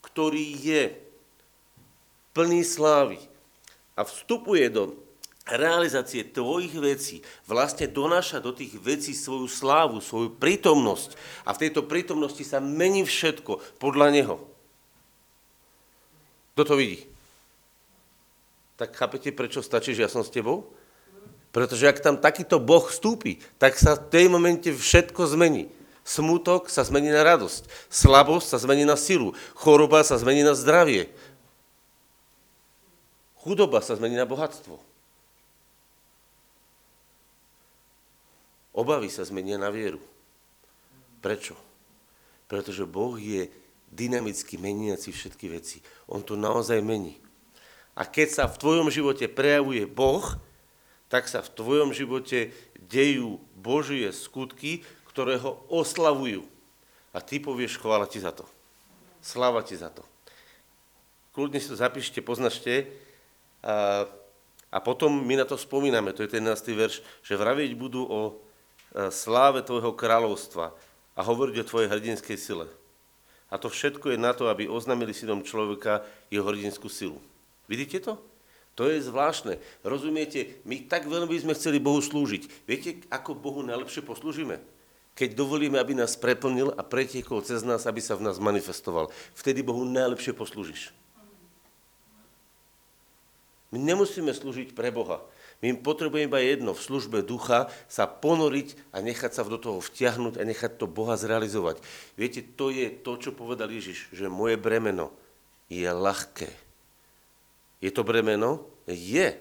ktorý 0.00 0.56
je 0.56 0.96
plný 2.32 2.64
slávy 2.64 3.20
a 3.92 4.08
vstupuje 4.08 4.72
do 4.72 4.96
realizácie 5.44 6.24
tvojich 6.24 6.72
vecí, 6.80 7.16
vlastne 7.44 7.84
donáša 7.84 8.40
do 8.40 8.56
tých 8.56 8.72
vecí 8.80 9.12
svoju 9.12 9.52
slávu, 9.52 10.00
svoju 10.00 10.32
prítomnosť 10.40 11.12
a 11.44 11.52
v 11.52 11.60
tejto 11.68 11.84
prítomnosti 11.84 12.40
sa 12.40 12.56
mení 12.56 13.04
všetko 13.04 13.76
podľa 13.76 14.16
Neho. 14.16 14.36
Kto 16.56 16.72
to 16.72 16.74
vidí? 16.80 17.04
Tak 18.80 18.96
chápete, 18.96 19.28
prečo 19.28 19.60
stačí, 19.60 19.92
že 19.92 20.08
ja 20.08 20.10
som 20.10 20.24
s 20.24 20.32
tebou? 20.32 20.72
Pretože 21.52 21.84
ak 21.84 22.00
tam 22.00 22.16
takýto 22.16 22.56
Boh 22.56 22.88
vstúpi, 22.88 23.44
tak 23.60 23.76
sa 23.76 23.96
v 23.96 24.08
tej 24.08 24.26
momente 24.32 24.72
všetko 24.72 25.36
zmení. 25.36 25.68
Smutok 26.06 26.70
sa 26.70 26.86
zmení 26.86 27.10
na 27.10 27.26
radosť. 27.26 27.66
Slabosť 27.90 28.46
sa 28.54 28.62
zmení 28.62 28.86
na 28.86 28.94
silu. 28.94 29.34
Choroba 29.58 30.06
sa 30.06 30.14
zmení 30.14 30.46
na 30.46 30.54
zdravie. 30.54 31.10
Chudoba 33.42 33.82
sa 33.82 33.98
zmení 33.98 34.14
na 34.14 34.22
bohatstvo. 34.22 34.78
Obavy 38.70 39.10
sa 39.10 39.26
zmenia 39.26 39.58
na 39.58 39.72
vieru. 39.74 39.98
Prečo? 41.18 41.58
Pretože 42.46 42.86
Boh 42.86 43.18
je 43.18 43.50
dynamicky 43.90 44.62
meniaci 44.62 45.10
všetky 45.10 45.50
veci. 45.50 45.82
On 46.06 46.22
to 46.22 46.38
naozaj 46.38 46.78
mení. 46.86 47.18
A 47.98 48.06
keď 48.06 48.28
sa 48.30 48.44
v 48.46 48.60
tvojom 48.62 48.94
živote 48.94 49.26
prejavuje 49.26 49.88
Boh, 49.90 50.38
tak 51.10 51.26
sa 51.26 51.42
v 51.42 51.50
tvojom 51.50 51.90
živote 51.90 52.54
dejú 52.78 53.42
Božie 53.58 54.12
skutky, 54.12 54.86
ktoré 55.16 55.40
ho 55.40 55.64
oslavujú. 55.72 56.44
A 57.16 57.24
ty 57.24 57.40
povieš, 57.40 57.80
chvála 57.80 58.04
ti 58.04 58.20
za 58.20 58.36
to. 58.36 58.44
Sláva 59.24 59.64
ti 59.64 59.72
za 59.72 59.88
to. 59.88 60.04
Kľudne 61.32 61.56
si 61.56 61.72
to 61.72 61.80
zapíšte, 61.80 62.20
poznačte. 62.20 62.84
A, 63.64 64.04
a 64.68 64.78
potom 64.84 65.08
my 65.08 65.40
na 65.40 65.48
to 65.48 65.56
spomíname, 65.56 66.12
to 66.12 66.20
je 66.20 66.36
ten 66.36 66.44
11. 66.44 66.52
verš, 66.76 67.00
že 67.24 67.40
vraviť 67.40 67.72
budú 67.80 68.04
o 68.04 68.20
e, 68.28 68.32
sláve 69.08 69.64
tvojho 69.64 69.96
kráľovstva 69.96 70.76
a 71.16 71.20
hovoriť 71.24 71.64
o 71.64 71.68
tvojej 71.72 71.88
hrdinskej 71.88 72.36
sile. 72.36 72.68
A 73.48 73.56
to 73.56 73.72
všetko 73.72 74.12
je 74.12 74.20
na 74.20 74.36
to, 74.36 74.52
aby 74.52 74.68
oznámili 74.68 75.16
synom 75.16 75.40
človeka 75.40 76.04
jeho 76.28 76.44
hrdinskú 76.44 76.92
silu. 76.92 77.24
Vidíte 77.72 78.04
to? 78.04 78.20
To 78.76 78.92
je 78.92 79.00
zvláštne. 79.00 79.56
Rozumiete, 79.80 80.60
my 80.68 80.84
tak 80.84 81.08
veľmi 81.08 81.32
sme 81.40 81.56
chceli 81.56 81.80
Bohu 81.80 82.04
slúžiť. 82.04 82.68
Viete, 82.68 83.00
ako 83.08 83.32
Bohu 83.32 83.64
najlepšie 83.64 84.04
poslúžime? 84.04 84.75
Keď 85.16 85.32
dovolíme, 85.32 85.80
aby 85.80 85.96
nás 85.96 86.12
preplnil 86.14 86.76
a 86.76 86.84
pretiekol 86.84 87.40
cez 87.40 87.64
nás, 87.64 87.88
aby 87.88 88.04
sa 88.04 88.20
v 88.20 88.28
nás 88.28 88.36
manifestoval. 88.36 89.08
Vtedy 89.32 89.64
Bohu 89.64 89.88
najlepšie 89.88 90.36
poslúžiš. 90.36 90.92
My 93.72 93.80
nemusíme 93.80 94.30
slúžiť 94.30 94.76
pre 94.76 94.92
Boha. 94.92 95.24
My 95.64 95.72
potrebujeme 95.72 96.28
iba 96.28 96.40
jedno, 96.44 96.76
v 96.76 96.84
službe 96.84 97.24
ducha 97.24 97.72
sa 97.88 98.04
ponoriť 98.04 98.76
a 98.92 99.00
nechať 99.00 99.32
sa 99.32 99.42
do 99.48 99.56
toho 99.56 99.80
vtiahnuť 99.80 100.36
a 100.36 100.44
nechať 100.44 100.76
to 100.76 100.84
Boha 100.84 101.16
zrealizovať. 101.16 101.80
Viete, 102.20 102.44
to 102.44 102.68
je 102.68 102.92
to, 102.92 103.16
čo 103.16 103.32
povedal 103.32 103.72
Ježiš, 103.72 104.12
že 104.12 104.28
moje 104.28 104.60
bremeno 104.60 105.16
je 105.72 105.88
ľahké. 105.88 106.52
Je 107.80 107.88
to 107.88 108.04
bremeno? 108.04 108.68
Je, 108.84 109.32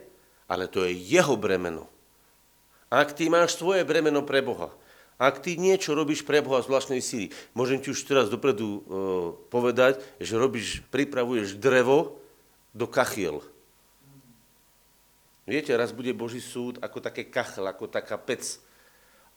ale 0.48 0.72
to 0.72 0.88
je 0.88 0.96
jeho 0.96 1.36
bremeno. 1.36 1.92
Ak 2.88 3.12
ty 3.12 3.28
máš 3.28 3.60
svoje 3.60 3.84
bremeno 3.84 4.24
pre 4.24 4.40
Boha, 4.40 4.72
ak 5.16 5.40
ty 5.40 5.56
niečo 5.56 5.96
robíš 5.96 6.28
pre 6.28 6.44
Boha 6.44 6.60
zvláštnej 6.60 7.00
síly, 7.00 7.32
môžem 7.56 7.80
ti 7.80 7.92
už 7.92 8.04
teraz 8.04 8.28
dopredu 8.28 8.68
uh, 8.68 8.82
povedať, 9.48 10.04
že 10.20 10.36
robíš, 10.36 10.84
pripravuješ 10.92 11.56
drevo 11.56 12.20
do 12.76 12.84
kachiel. 12.84 13.40
Viete, 15.48 15.72
raz 15.78 15.96
bude 15.96 16.12
Boží 16.12 16.44
súd 16.44 16.82
ako 16.84 17.00
také 17.00 17.24
kachel, 17.24 17.70
ako 17.70 17.88
taká 17.88 18.20
pec. 18.20 18.60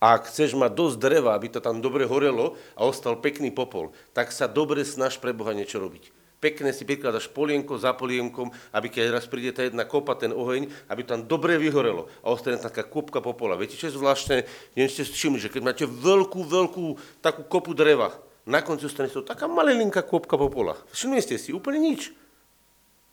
A 0.02 0.18
ak 0.18 0.30
chceš 0.30 0.58
mať 0.58 0.74
dosť 0.74 0.96
dreva, 0.98 1.34
aby 1.34 1.52
to 1.52 1.60
tam 1.62 1.82
dobre 1.82 2.06
horelo 2.06 2.58
a 2.74 2.86
ostal 2.86 3.18
pekný 3.18 3.54
popol, 3.54 3.94
tak 4.14 4.34
sa 4.34 4.50
dobre 4.50 4.82
snaž 4.82 5.18
pre 5.22 5.30
Boha 5.30 5.54
niečo 5.54 5.78
robiť 5.78 6.17
pekne 6.38 6.70
si 6.70 6.86
prikladaš 6.86 7.30
polienko 7.30 7.78
za 7.78 7.94
polienkom, 7.94 8.50
aby 8.70 8.88
keď 8.90 9.18
raz 9.18 9.26
príde 9.26 9.50
tá 9.50 9.66
jedna 9.66 9.82
kopa, 9.82 10.14
ten 10.14 10.30
oheň, 10.30 10.70
aby 10.90 11.02
tam 11.02 11.26
dobre 11.26 11.58
vyhorelo 11.58 12.06
a 12.22 12.30
ostane 12.30 12.58
taká 12.58 12.86
kopka 12.86 13.18
popola. 13.18 13.58
Viete, 13.58 13.74
čo 13.74 13.90
je 13.90 13.98
zvláštne? 13.98 14.46
Neviem, 14.78 14.90
ste 14.90 15.06
všimli, 15.06 15.42
že 15.42 15.52
keď 15.52 15.62
máte 15.62 15.84
veľkú, 15.84 16.40
veľkú 16.46 16.84
takú 17.18 17.42
kopu 17.46 17.74
dreva, 17.74 18.14
na 18.48 18.64
konci 18.64 18.88
ostane 18.88 19.12
to 19.12 19.20
taká 19.20 19.44
malilinká 19.44 20.00
kopka 20.06 20.40
popola. 20.40 20.78
Všimli 20.94 21.20
ste 21.20 21.36
si, 21.36 21.52
úplne 21.52 21.84
nič. 21.84 22.14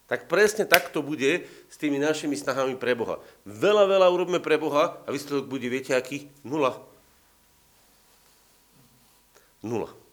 Tak 0.06 0.30
presne 0.30 0.70
tak 0.70 0.94
to 0.94 1.02
bude 1.02 1.50
s 1.50 1.76
tými 1.82 1.98
našimi 1.98 2.38
snahami 2.38 2.78
pre 2.78 2.94
Boha. 2.94 3.18
Veľa, 3.42 3.90
veľa 3.90 4.08
urobíme 4.14 4.38
pre 4.38 4.62
Boha 4.62 5.02
a 5.02 5.10
výsledok 5.10 5.50
bude, 5.50 5.66
viete 5.66 5.98
aký? 5.98 6.30
Nula. 6.46 6.78
Nula. 9.66 10.05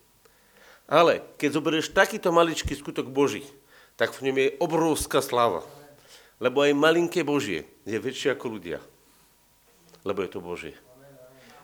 Ale 0.90 1.22
keď 1.38 1.50
zoberieš 1.58 1.94
takýto 1.94 2.34
maličký 2.34 2.74
skutok 2.74 3.08
Boží, 3.08 3.46
tak 3.94 4.12
v 4.16 4.30
ňom 4.30 4.36
je 4.38 4.54
obrovská 4.58 5.22
sláva. 5.22 5.62
Lebo 6.42 6.64
aj 6.64 6.74
malinké 6.74 7.22
Božie 7.22 7.68
je 7.86 7.98
väčšie 7.98 8.34
ako 8.34 8.58
ľudia. 8.58 8.78
Lebo 10.02 10.26
je 10.26 10.30
to 10.32 10.42
Božie. 10.42 10.74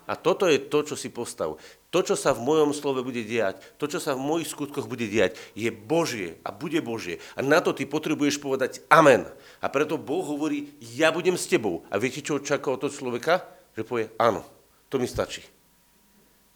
A 0.08 0.16
toto 0.16 0.48
je 0.48 0.56
to, 0.56 0.80
čo 0.88 0.96
si 0.96 1.12
postav. 1.12 1.60
To, 1.92 2.00
čo 2.00 2.16
sa 2.16 2.32
v 2.32 2.40
mojom 2.40 2.72
slove 2.72 3.04
bude 3.04 3.20
diať, 3.28 3.60
to, 3.76 3.84
čo 3.84 4.00
sa 4.00 4.16
v 4.16 4.24
mojich 4.24 4.48
skutkoch 4.48 4.88
bude 4.88 5.04
diať, 5.04 5.36
je 5.52 5.68
Božie 5.68 6.40
a 6.40 6.48
bude 6.48 6.80
Božie. 6.80 7.20
A 7.36 7.44
na 7.44 7.60
to 7.60 7.76
ty 7.76 7.84
potrebuješ 7.84 8.40
povedať 8.40 8.80
amen. 8.88 9.28
A 9.60 9.68
preto 9.68 10.00
Boh 10.00 10.24
hovorí, 10.24 10.72
ja 10.80 11.12
budem 11.12 11.36
s 11.36 11.44
tebou. 11.44 11.84
A 11.92 12.00
viete, 12.00 12.24
čo 12.24 12.40
očaká 12.40 12.72
od 12.72 12.80
toho 12.80 12.92
človeka? 12.92 13.44
Že 13.76 13.82
povie, 13.84 14.04
áno, 14.16 14.40
to 14.88 14.96
mi 14.96 15.04
stačí. 15.04 15.44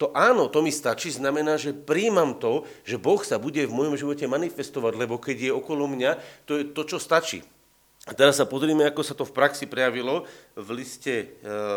To 0.02 0.10
áno, 0.18 0.50
to 0.50 0.66
mi 0.66 0.74
stačí, 0.74 1.14
znamená, 1.14 1.54
že 1.54 1.70
príjmam 1.70 2.34
to, 2.34 2.66
že 2.82 2.98
Boh 2.98 3.22
sa 3.22 3.38
bude 3.38 3.62
v 3.62 3.70
mojom 3.70 3.94
živote 3.94 4.26
manifestovať, 4.26 4.98
lebo 4.98 5.14
keď 5.14 5.46
je 5.46 5.52
okolo 5.54 5.86
mňa, 5.86 6.18
to 6.42 6.58
je 6.58 6.74
to, 6.74 6.82
čo 6.82 6.98
stačí. 6.98 7.46
A 8.02 8.10
teraz 8.10 8.42
sa 8.42 8.50
pozrime, 8.50 8.82
ako 8.82 9.06
sa 9.06 9.14
to 9.14 9.22
v 9.22 9.30
praxi 9.30 9.70
prejavilo 9.70 10.26
v 10.58 10.68
liste 10.74 11.14
e, 11.14 11.26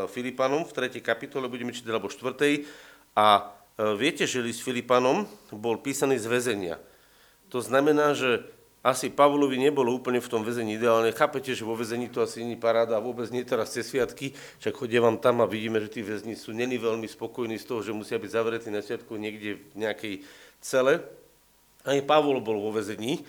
Filipanom 0.10 0.65
v 0.65 0.74
3. 0.74 0.98
kapitole, 1.05 1.46
budeme 1.46 1.70
čítať 1.70 1.86
alebo 1.94 2.10
4. 2.10 2.65
A 3.13 3.27
e, 3.38 3.94
viete, 3.94 4.25
že 4.25 4.41
list 4.41 4.65
Filipanom 4.65 5.29
bol 5.53 5.77
písaný 5.77 6.17
z 6.17 6.25
väzenia. 6.25 6.75
To 7.53 7.62
znamená, 7.62 8.17
že 8.17 8.41
asi 8.86 9.10
Pavlovi 9.10 9.58
nebolo 9.58 9.98
úplne 9.98 10.22
v 10.22 10.30
tom 10.30 10.46
väzení 10.46 10.77
ideálne. 10.77 11.10
Chápete, 11.10 11.58
že 11.58 11.65
vo 11.65 11.74
väzení 11.74 12.06
to 12.06 12.22
asi 12.22 12.46
není 12.46 12.54
paráda 12.54 13.01
a 13.01 13.01
vôbec 13.01 13.25
nie 13.34 13.42
teraz 13.42 13.74
cez 13.74 13.89
sviatky. 13.89 14.38
Však 14.62 14.77
vám 15.01 15.18
tam 15.18 15.42
a 15.42 15.50
vidíme, 15.50 15.82
že 15.82 15.89
tí 15.89 16.06
väzni 16.06 16.38
sú 16.38 16.54
není 16.54 16.77
veľmi 16.77 17.10
spokojní 17.10 17.58
z 17.58 17.65
toho, 17.65 17.82
že 17.82 17.98
musia 17.98 18.22
byť 18.22 18.30
zavretí 18.30 18.70
na 18.70 18.86
sviatku 18.86 19.18
niekde 19.18 19.58
v 19.74 19.75
nejakej 19.82 20.13
cele. 20.62 21.01
Aj 21.82 21.98
Pavol 22.06 22.38
bol 22.46 22.62
vo 22.62 22.70
väzení 22.70 23.25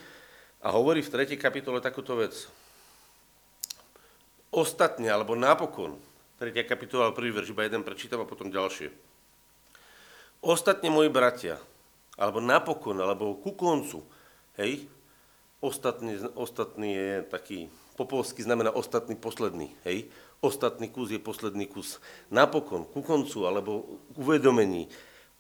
a 0.61 0.77
hovorí 0.77 1.01
v 1.01 1.25
3. 1.25 1.41
kapitole 1.41 1.81
takúto 1.81 2.21
vec. 2.21 2.37
Ostatne, 4.53 5.09
alebo 5.09 5.33
napokon, 5.33 5.97
3. 6.37 6.53
kapitola, 6.69 7.17
prvý 7.17 7.33
verš, 7.33 7.57
iba 7.57 7.65
jeden 7.65 7.81
prečítam 7.81 8.21
a 8.21 8.29
potom 8.29 8.53
ďalšie. 8.53 8.93
Ostatne 10.45 10.93
moji 10.93 11.09
bratia, 11.09 11.57
alebo 12.21 12.45
napokon, 12.45 13.01
alebo 13.01 13.41
ku 13.41 13.57
koncu, 13.57 14.05
hej, 14.61 14.85
ostatný, 15.61 16.21
ostatný 16.37 16.91
je 16.95 17.11
taký, 17.29 17.59
po 17.97 18.05
polsky 18.05 18.45
znamená 18.45 18.73
ostatný 18.73 19.17
posledný, 19.17 19.73
hej, 19.89 20.09
ostatný 20.45 20.93
kus 20.93 21.13
je 21.13 21.21
posledný 21.21 21.65
kus. 21.67 22.03
Napokon, 22.29 22.85
ku 22.85 23.01
koncu, 23.01 23.49
alebo 23.49 24.01
k 24.13 24.17
uvedomení, 24.21 24.89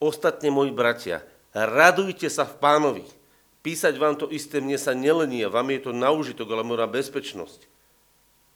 ostatne 0.00 0.48
moji 0.48 0.72
bratia, 0.72 1.20
radujte 1.52 2.28
sa 2.32 2.48
v 2.48 2.56
pánovi. 2.60 3.06
Písať 3.66 3.98
vám 3.98 4.14
to 4.14 4.30
isté, 4.30 4.62
mne 4.62 4.78
sa 4.78 4.94
nelení 4.94 5.42
a 5.42 5.50
vám 5.50 5.66
je 5.74 5.90
to 5.90 5.92
na 5.92 6.14
užitok, 6.14 6.54
ale 6.54 6.62
na 6.62 6.86
bezpečnosť. 6.86 7.66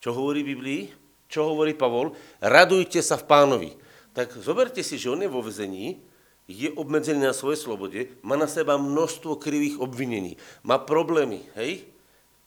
Čo 0.00 0.17
hovorí 0.17 0.47
Biblii? 0.47 0.88
Čo 1.26 1.50
hovorí 1.50 1.75
Pavol? 1.75 2.14
Radujte 2.38 3.02
sa 3.02 3.19
v 3.19 3.26
pánovi. 3.26 3.71
Tak 4.14 4.38
zoberte 4.38 4.83
si, 4.83 4.99
že 4.99 5.11
on 5.11 5.23
je 5.23 5.31
vo 5.31 5.43
vezení, 5.43 5.99
je 6.50 6.75
obmedzený 6.75 7.23
na 7.23 7.35
svojej 7.35 7.62
slobode, 7.62 8.00
má 8.26 8.35
na 8.35 8.50
seba 8.50 8.75
množstvo 8.75 9.38
krivých 9.38 9.78
obvinení, 9.78 10.35
má 10.66 10.83
problémy, 10.83 11.47
hej? 11.54 11.87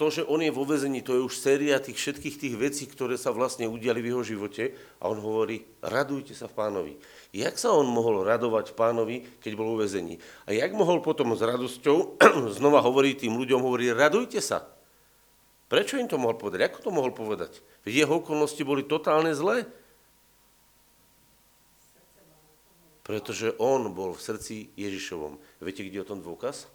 To, 0.01 0.09
že 0.09 0.25
on 0.25 0.41
je 0.41 0.49
vo 0.49 0.65
vezení, 0.65 1.05
to 1.05 1.13
je 1.13 1.21
už 1.21 1.37
séria 1.37 1.77
tých 1.77 1.95
všetkých 1.95 2.35
tých 2.41 2.55
vecí, 2.57 2.83
ktoré 2.89 3.13
sa 3.13 3.29
vlastne 3.29 3.69
udiali 3.69 4.01
v 4.01 4.09
jeho 4.09 4.23
živote 4.25 4.73
a 4.97 5.05
on 5.05 5.21
hovorí, 5.21 5.63
radujte 5.85 6.33
sa 6.33 6.49
v 6.49 6.57
pánovi. 6.57 6.93
Jak 7.29 7.55
sa 7.61 7.71
on 7.71 7.85
mohol 7.85 8.25
radovať 8.25 8.73
pánovi, 8.73 9.21
keď 9.37 9.53
bol 9.53 9.77
vo 9.77 9.85
vezení? 9.85 10.17
A 10.49 10.57
jak 10.57 10.73
mohol 10.73 10.97
potom 11.05 11.37
s 11.37 11.45
radosťou 11.45 12.17
znova 12.57 12.81
hovoriť 12.81 13.29
tým 13.29 13.37
ľuďom, 13.37 13.61
hovorí, 13.61 13.93
radujte 13.93 14.41
sa. 14.41 14.65
Prečo 15.69 16.01
im 16.01 16.09
to 16.09 16.17
mohol 16.17 16.41
povedať? 16.41 16.73
Ako 16.73 16.89
to 16.89 16.91
mohol 16.91 17.13
povedať? 17.13 17.61
Veď 17.85 18.05
jeho 18.05 18.17
okolnosti 18.17 18.61
boli 18.65 18.85
totálne 18.85 19.33
zlé. 19.37 19.69
Pretože 23.03 23.51
on 23.59 23.91
bol 23.91 24.15
v 24.15 24.23
srdci 24.23 24.55
Ježišovom. 24.79 25.35
Viete, 25.59 25.83
kde 25.83 25.99
je 25.99 26.05
o 26.07 26.11
tom 26.15 26.23
dôkaz? 26.23 26.71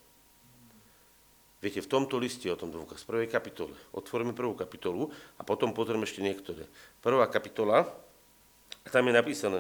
Viete, 1.58 1.82
v 1.82 1.90
tomto 1.90 2.22
liste 2.22 2.46
je 2.46 2.54
o 2.54 2.60
tom 2.60 2.70
dôkaz, 2.70 3.02
v 3.02 3.10
prvej 3.10 3.28
kapitole. 3.32 3.74
Otvoríme 3.90 4.30
prvú 4.30 4.54
kapitolu 4.54 5.10
a 5.34 5.42
potom 5.42 5.74
pozrieme 5.74 6.06
ešte 6.06 6.22
niektoré. 6.22 6.70
Prvá 7.02 7.26
kapitola, 7.26 7.90
tam 8.94 9.10
je 9.10 9.14
napísané 9.16 9.58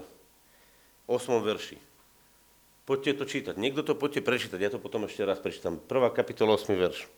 v 1.10 1.18
8. 1.18 1.42
verši. 1.42 1.76
Poďte 2.86 3.18
to 3.18 3.24
čítať. 3.26 3.54
Niekto 3.58 3.82
to 3.82 3.98
poďte 3.98 4.22
prečítať, 4.22 4.60
ja 4.62 4.70
to 4.70 4.78
potom 4.78 5.10
ešte 5.10 5.26
raz 5.26 5.42
prečítam. 5.42 5.82
Prvá 5.82 6.14
kapitola, 6.14 6.54
8. 6.54 6.70
verš. 6.78 7.10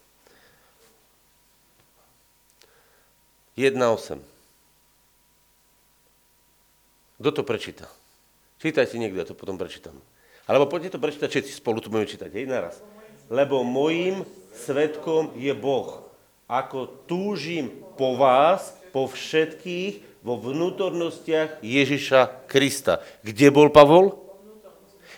1.8. 3.61 4.17
Kto 7.21 7.31
to 7.37 7.43
prečíta? 7.45 8.00
Čítajte 8.61 9.01
niekto, 9.01 9.17
ja 9.17 9.25
to 9.25 9.33
potom 9.33 9.57
prečítam. 9.57 9.97
Alebo 10.45 10.69
poďte 10.69 10.95
to 10.95 11.03
prečítať 11.03 11.33
všetci 11.33 11.53
spolu, 11.65 11.81
to 11.81 11.89
budeme 11.89 12.05
čítať, 12.05 12.29
hej, 12.29 12.45
naraz. 12.45 12.85
Lebo 13.33 13.65
mojim 13.65 14.29
svetkom 14.53 15.33
je 15.33 15.57
Boh. 15.57 16.05
Ako 16.45 17.09
túžim 17.09 17.73
po 17.97 18.21
vás, 18.21 18.77
po 18.93 19.09
všetkých, 19.09 20.21
vo 20.21 20.37
vnútornostiach 20.37 21.65
Ježiša 21.65 22.45
Krista. 22.45 23.01
Kde 23.25 23.49
bol 23.49 23.73
Pavol? 23.73 24.13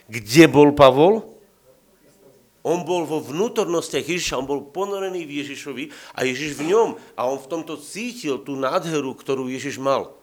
Kde 0.07 0.47
bol 0.47 0.71
Pavol? 0.71 1.27
On 2.63 2.87
bol 2.87 3.03
vo 3.03 3.19
vnútornostiach 3.19 4.07
Ježiša, 4.07 4.39
on 4.39 4.47
bol 4.47 4.63
ponorený 4.71 5.27
v 5.27 5.43
Ježišovi 5.43 5.91
a 6.15 6.23
Ježiš 6.23 6.63
v 6.63 6.71
ňom. 6.71 6.95
A 7.19 7.27
on 7.27 7.43
v 7.43 7.51
tomto 7.51 7.75
cítil 7.75 8.39
tú 8.39 8.55
nádheru, 8.55 9.19
ktorú 9.19 9.51
Ježiš 9.51 9.83
mal. 9.83 10.15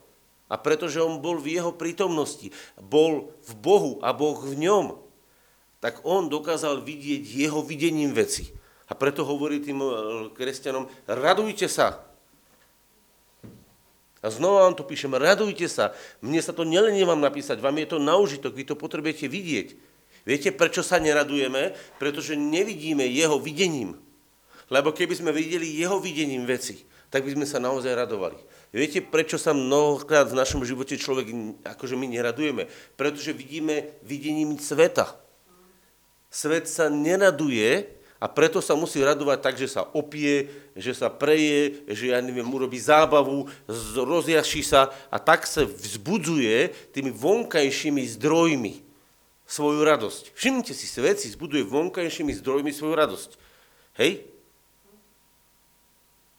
A 0.50 0.58
pretože 0.58 0.98
on 0.98 1.22
bol 1.22 1.38
v 1.38 1.62
jeho 1.62 1.70
prítomnosti, 1.70 2.50
bol 2.82 3.30
v 3.46 3.52
Bohu 3.62 4.02
a 4.02 4.10
Boh 4.12 4.42
v 4.42 4.58
ňom, 4.66 4.98
tak 5.80 6.04
on 6.04 6.28
dokázal 6.28 6.82
vidieť 6.84 7.24
jeho 7.24 7.62
videním 7.64 8.12
veci. 8.12 8.52
A 8.90 8.98
preto 8.98 9.22
hovorí 9.24 9.62
tým 9.62 9.80
eh, 9.80 9.92
kresťanom, 10.34 10.90
radujte 11.06 11.70
sa. 11.70 12.02
A 14.20 14.28
znova 14.28 14.68
vám 14.68 14.76
to 14.76 14.84
píšem, 14.84 15.16
radujte 15.16 15.70
sa. 15.72 15.96
Mne 16.20 16.44
sa 16.44 16.52
to 16.52 16.68
nelenie 16.68 17.08
vám 17.08 17.24
napísať, 17.24 17.64
vám 17.64 17.80
je 17.80 17.88
to 17.88 17.98
na 18.04 18.20
užitok, 18.20 18.52
vy 18.52 18.68
to 18.68 18.76
potrebujete 18.76 19.32
vidieť. 19.32 19.68
Viete, 20.28 20.52
prečo 20.52 20.84
sa 20.84 21.00
neradujeme? 21.00 21.72
Pretože 21.96 22.36
nevidíme 22.36 23.08
jeho 23.08 23.40
videním. 23.40 23.96
Lebo 24.68 24.92
keby 24.92 25.16
sme 25.16 25.32
videli 25.32 25.80
jeho 25.80 26.04
videním 26.04 26.44
veci, 26.44 26.84
tak 27.08 27.24
by 27.24 27.40
sme 27.40 27.48
sa 27.48 27.64
naozaj 27.64 27.96
radovali. 27.96 28.38
Viete, 28.70 29.02
prečo 29.02 29.42
sa 29.42 29.50
mnohokrát 29.50 30.30
v 30.30 30.38
našom 30.38 30.62
živote 30.62 30.94
človek, 30.94 31.34
akože 31.66 31.98
my 31.98 32.06
neradujeme? 32.06 32.70
Pretože 32.94 33.34
vidíme 33.34 33.98
videním 34.06 34.62
sveta. 34.62 35.18
Svet 36.30 36.70
sa 36.70 36.86
neraduje 36.86 37.90
a 38.22 38.30
preto 38.30 38.62
sa 38.62 38.78
musí 38.78 39.02
radovať 39.02 39.40
tak, 39.42 39.56
že 39.58 39.66
sa 39.66 39.90
opie, 39.98 40.46
že 40.78 40.94
sa 40.94 41.10
preje, 41.10 41.82
že 41.90 42.14
ja 42.14 42.22
neviem, 42.22 42.46
urobí 42.46 42.78
zábavu, 42.78 43.50
rozjaší 43.98 44.62
sa 44.62 44.94
a 45.10 45.18
tak 45.18 45.50
sa 45.50 45.66
vzbudzuje 45.66 46.70
tými 46.94 47.10
vonkajšími 47.10 48.06
zdrojmi 48.22 48.86
svoju 49.50 49.82
radosť. 49.82 50.38
Všimnite 50.38 50.78
si, 50.78 50.86
svet 50.86 51.18
si 51.18 51.34
zbuduje 51.34 51.66
vonkajšími 51.66 52.38
zdrojmi 52.38 52.70
svoju 52.70 52.94
radosť. 52.94 53.30
Hej? 53.98 54.30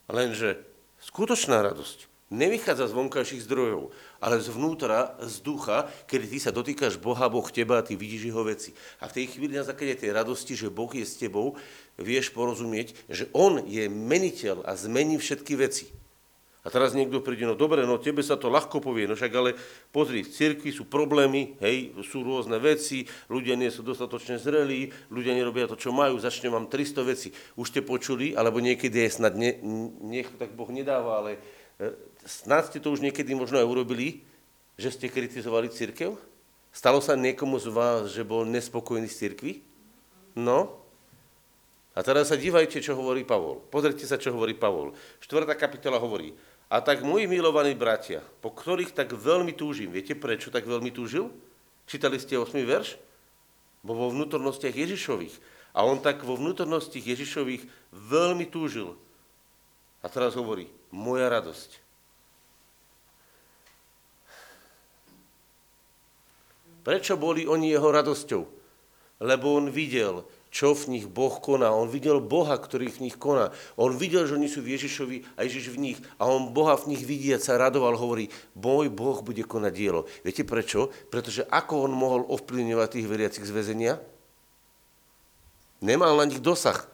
Lenže 0.07 0.62
skutočná 1.03 1.59
radosť 1.66 2.10
nevychádza 2.31 2.88
z 2.88 2.97
vonkajších 2.97 3.45
zdrojov, 3.45 3.90
ale 4.23 4.38
zvnútra, 4.38 5.19
z 5.19 5.43
ducha, 5.43 5.90
kedy 6.07 6.27
ty 6.31 6.38
sa 6.38 6.55
dotýkaš 6.55 7.03
Boha, 7.03 7.27
Boh 7.27 7.47
teba 7.51 7.83
ty 7.83 7.99
vidíš 7.99 8.31
jeho 8.31 8.47
veci. 8.47 8.71
A 9.03 9.11
v 9.11 9.21
tej 9.21 9.27
chvíli 9.35 9.59
na 9.59 9.66
základe 9.66 9.99
tej 9.99 10.14
radosti, 10.14 10.55
že 10.55 10.71
Boh 10.71 10.90
je 10.95 11.03
s 11.03 11.19
tebou, 11.19 11.59
vieš 11.99 12.31
porozumieť, 12.31 12.95
že 13.11 13.27
On 13.35 13.59
je 13.59 13.90
meniteľ 13.90 14.62
a 14.62 14.79
zmení 14.79 15.19
všetky 15.19 15.59
veci. 15.59 15.90
A 16.61 16.69
teraz 16.69 16.93
niekto 16.93 17.25
príde, 17.25 17.49
no 17.49 17.57
dobre, 17.57 17.88
no 17.88 17.97
tebe 17.97 18.21
sa 18.21 18.37
to 18.37 18.53
ľahko 18.53 18.85
povie, 18.85 19.09
no 19.09 19.16
však 19.16 19.33
ale 19.33 19.57
pozri, 19.88 20.21
v 20.21 20.29
cirkvi 20.29 20.69
sú 20.69 20.85
problémy, 20.85 21.57
hej, 21.57 21.97
sú 22.05 22.21
rôzne 22.21 22.61
veci, 22.61 23.09
ľudia 23.33 23.57
nie 23.57 23.73
sú 23.73 23.81
dostatočne 23.81 24.37
zrelí, 24.37 24.93
ľudia 25.09 25.33
nerobia 25.33 25.64
to, 25.64 25.81
čo 25.81 25.88
majú, 25.88 26.21
začne 26.21 26.53
vám 26.53 26.69
300 26.69 27.01
veci. 27.09 27.33
Už 27.57 27.73
ste 27.73 27.81
počuli, 27.81 28.37
alebo 28.37 28.61
niekedy 28.61 28.93
je 28.93 29.09
snad, 29.09 29.40
ne, 29.40 29.57
nech 30.05 30.29
tak 30.37 30.53
Boh 30.53 30.69
nedáva, 30.69 31.25
ale 31.25 31.40
snad 32.25 32.69
ste 32.69 32.79
to 32.83 32.93
už 32.93 33.01
niekedy 33.01 33.33
možno 33.33 33.61
aj 33.61 33.66
urobili, 33.69 34.25
že 34.81 34.93
ste 34.93 35.12
kritizovali 35.12 35.73
církev? 35.73 36.16
Stalo 36.71 37.03
sa 37.03 37.19
niekomu 37.19 37.59
z 37.59 37.69
vás, 37.73 38.14
že 38.14 38.23
bol 38.23 38.47
nespokojný 38.47 39.11
s 39.11 39.19
církvi? 39.19 39.64
No, 40.38 40.81
a 41.90 42.07
teraz 42.07 42.31
sa 42.31 42.38
dívajte, 42.38 42.79
čo 42.79 42.95
hovorí 42.95 43.27
Pavol. 43.27 43.59
Pozrite 43.66 44.07
sa, 44.07 44.14
čo 44.14 44.31
hovorí 44.31 44.55
Pavol. 44.55 44.95
Štvrtá 45.19 45.59
kapitola 45.59 45.99
hovorí, 45.99 46.33
a 46.71 46.79
tak, 46.79 47.03
moji 47.03 47.27
milovaní 47.27 47.75
bratia, 47.75 48.23
po 48.38 48.55
ktorých 48.55 48.95
tak 48.95 49.11
veľmi 49.11 49.51
túžim, 49.59 49.90
viete 49.90 50.14
prečo 50.14 50.55
tak 50.55 50.71
veľmi 50.71 50.95
túžil? 50.95 51.35
Čítali 51.90 52.23
ste 52.23 52.38
8. 52.38 52.55
verš? 52.62 52.95
Bo 53.83 53.99
vo 53.99 54.07
vnútornostiach 54.14 54.71
Ježišových. 54.71 55.35
A 55.75 55.83
on 55.83 55.99
tak 55.99 56.23
vo 56.23 56.38
vnútornostiach 56.38 57.11
Ježišových 57.11 57.66
veľmi 57.90 58.47
túžil. 58.47 58.95
A 60.01 60.07
teraz 60.07 60.38
hovorí, 60.38 60.71
moja 60.90 61.31
radosť. 61.31 61.81
Prečo 66.81 67.14
boli 67.20 67.44
oni 67.44 67.70
jeho 67.70 67.88
radosťou? 67.92 68.42
Lebo 69.20 69.53
on 69.53 69.68
videl, 69.68 70.24
čo 70.48 70.72
v 70.72 70.96
nich 70.96 71.07
Boh 71.07 71.37
koná. 71.38 71.70
On 71.70 71.87
videl 71.87 72.24
Boha, 72.24 72.57
ktorý 72.57 72.88
v 72.88 73.07
nich 73.07 73.16
koná. 73.20 73.53
On 73.76 73.92
videl, 73.92 74.24
že 74.24 74.35
oni 74.35 74.48
sú 74.48 74.64
v 74.64 74.74
Ježišovi 74.74 75.37
a 75.37 75.44
Ježiš 75.44 75.76
v 75.76 75.79
nich. 75.79 75.98
A 76.16 76.24
on 76.24 76.57
Boha 76.57 76.74
v 76.81 76.96
nich 76.96 77.05
vidí 77.05 77.29
a 77.31 77.38
sa 77.38 77.61
radoval, 77.61 78.00
hovorí, 78.00 78.33
môj 78.57 78.88
Boh 78.88 79.20
bude 79.20 79.44
konať 79.44 79.72
dielo. 79.76 80.09
Viete 80.24 80.42
prečo? 80.42 80.88
Pretože 81.12 81.44
ako 81.53 81.85
on 81.85 81.92
mohol 81.92 82.24
ovplyvňovať 82.33 82.88
tých 82.96 83.07
veriacich 83.07 83.44
z 83.44 83.53
väzenia? 83.53 84.00
Nemal 85.85 86.16
na 86.16 86.24
nich 86.24 86.40
dosah. 86.40 86.88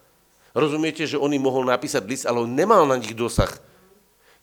Rozumiete, 0.50 1.06
že 1.06 1.20
on 1.20 1.30
im 1.30 1.46
mohol 1.46 1.62
napísať 1.62 2.02
list, 2.11 2.24
ale 2.26 2.42
on 2.42 2.50
nemal 2.50 2.90
na 2.90 2.98
nich 2.98 3.14
dosah. 3.14 3.50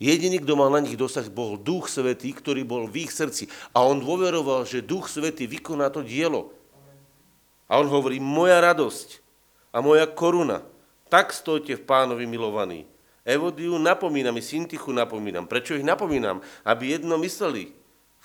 Jediný, 0.01 0.41
kto 0.41 0.57
mal 0.57 0.73
na 0.73 0.81
nich 0.81 0.97
dosah, 0.97 1.25
bol 1.29 1.59
Duch 1.59 1.89
Svetý, 1.89 2.33
ktorý 2.33 2.65
bol 2.65 2.89
v 2.89 3.05
ich 3.05 3.11
srdci. 3.13 3.49
A 3.73 3.85
on 3.85 4.01
dôveroval, 4.01 4.65
že 4.65 4.85
Duch 4.85 5.11
Svetý 5.11 5.45
vykoná 5.45 5.93
to 5.93 6.01
dielo. 6.01 6.53
A 7.69 7.77
on 7.79 7.87
hovorí, 7.89 8.17
moja 8.17 8.61
radosť 8.61 9.21
a 9.73 9.81
moja 9.81 10.05
koruna, 10.05 10.61
tak 11.09 11.33
stojte 11.33 11.77
v 11.77 11.85
pánovi 11.85 12.25
milovaní. 12.25 12.85
Evodiu 13.23 13.79
napomínam, 13.79 14.35
i 14.35 14.43
Syntichu 14.43 14.91
napomínam. 14.91 15.47
Prečo 15.47 15.79
ich 15.79 15.85
napomínam? 15.85 16.43
Aby 16.67 16.99
jedno 16.99 17.15
mysleli 17.21 17.82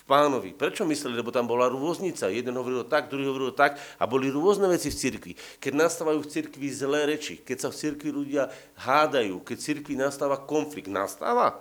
pánovi. 0.09 0.57
Prečo 0.57 0.89
mysleli? 0.89 1.21
Lebo 1.21 1.29
tam 1.29 1.45
bola 1.45 1.69
rôznica. 1.69 2.33
Jeden 2.33 2.57
hovoril 2.57 2.89
tak, 2.89 3.13
druhý 3.13 3.29
hovoril 3.29 3.53
tak 3.53 3.77
a 4.01 4.09
boli 4.09 4.33
rôzne 4.33 4.65
veci 4.73 4.89
v 4.89 4.97
cirkvi. 4.97 5.33
Keď 5.61 5.73
nastávajú 5.77 6.25
v 6.25 6.31
cirkvi 6.33 6.67
zlé 6.73 7.05
reči, 7.05 7.45
keď 7.45 7.57
sa 7.61 7.69
v 7.69 7.77
cirkvi 7.77 8.09
ľudia 8.09 8.49
hádajú, 8.81 9.45
keď 9.45 9.57
v 9.61 9.67
cirkvi 9.69 9.95
nastáva 10.01 10.41
konflikt, 10.41 10.89
nastáva. 10.89 11.61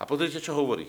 A 0.00 0.02
pozrite, 0.08 0.40
čo 0.40 0.56
hovorí. 0.56 0.88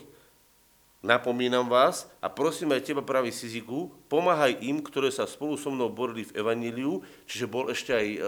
Napomínam 0.98 1.70
vás 1.70 2.10
a 2.18 2.26
prosím 2.26 2.74
aj 2.74 2.90
teba, 2.90 3.06
pravý 3.06 3.30
Siziku, 3.30 3.94
pomáhaj 4.10 4.58
im, 4.66 4.82
ktoré 4.82 5.14
sa 5.14 5.30
spolu 5.30 5.54
so 5.54 5.70
mnou 5.70 5.86
borili 5.86 6.26
v 6.26 6.42
Evaníliu, 6.42 7.06
čiže 7.22 7.46
bol 7.46 7.70
ešte 7.70 7.94
aj 7.94 8.06
e, 8.10 8.20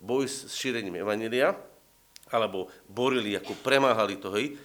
boj 0.00 0.24
s 0.24 0.48
šírením 0.56 1.04
Evanília, 1.04 1.52
alebo 2.32 2.72
borili, 2.88 3.36
ako 3.36 3.52
premáhali 3.60 4.16
to, 4.16 4.32
hej, 4.32 4.56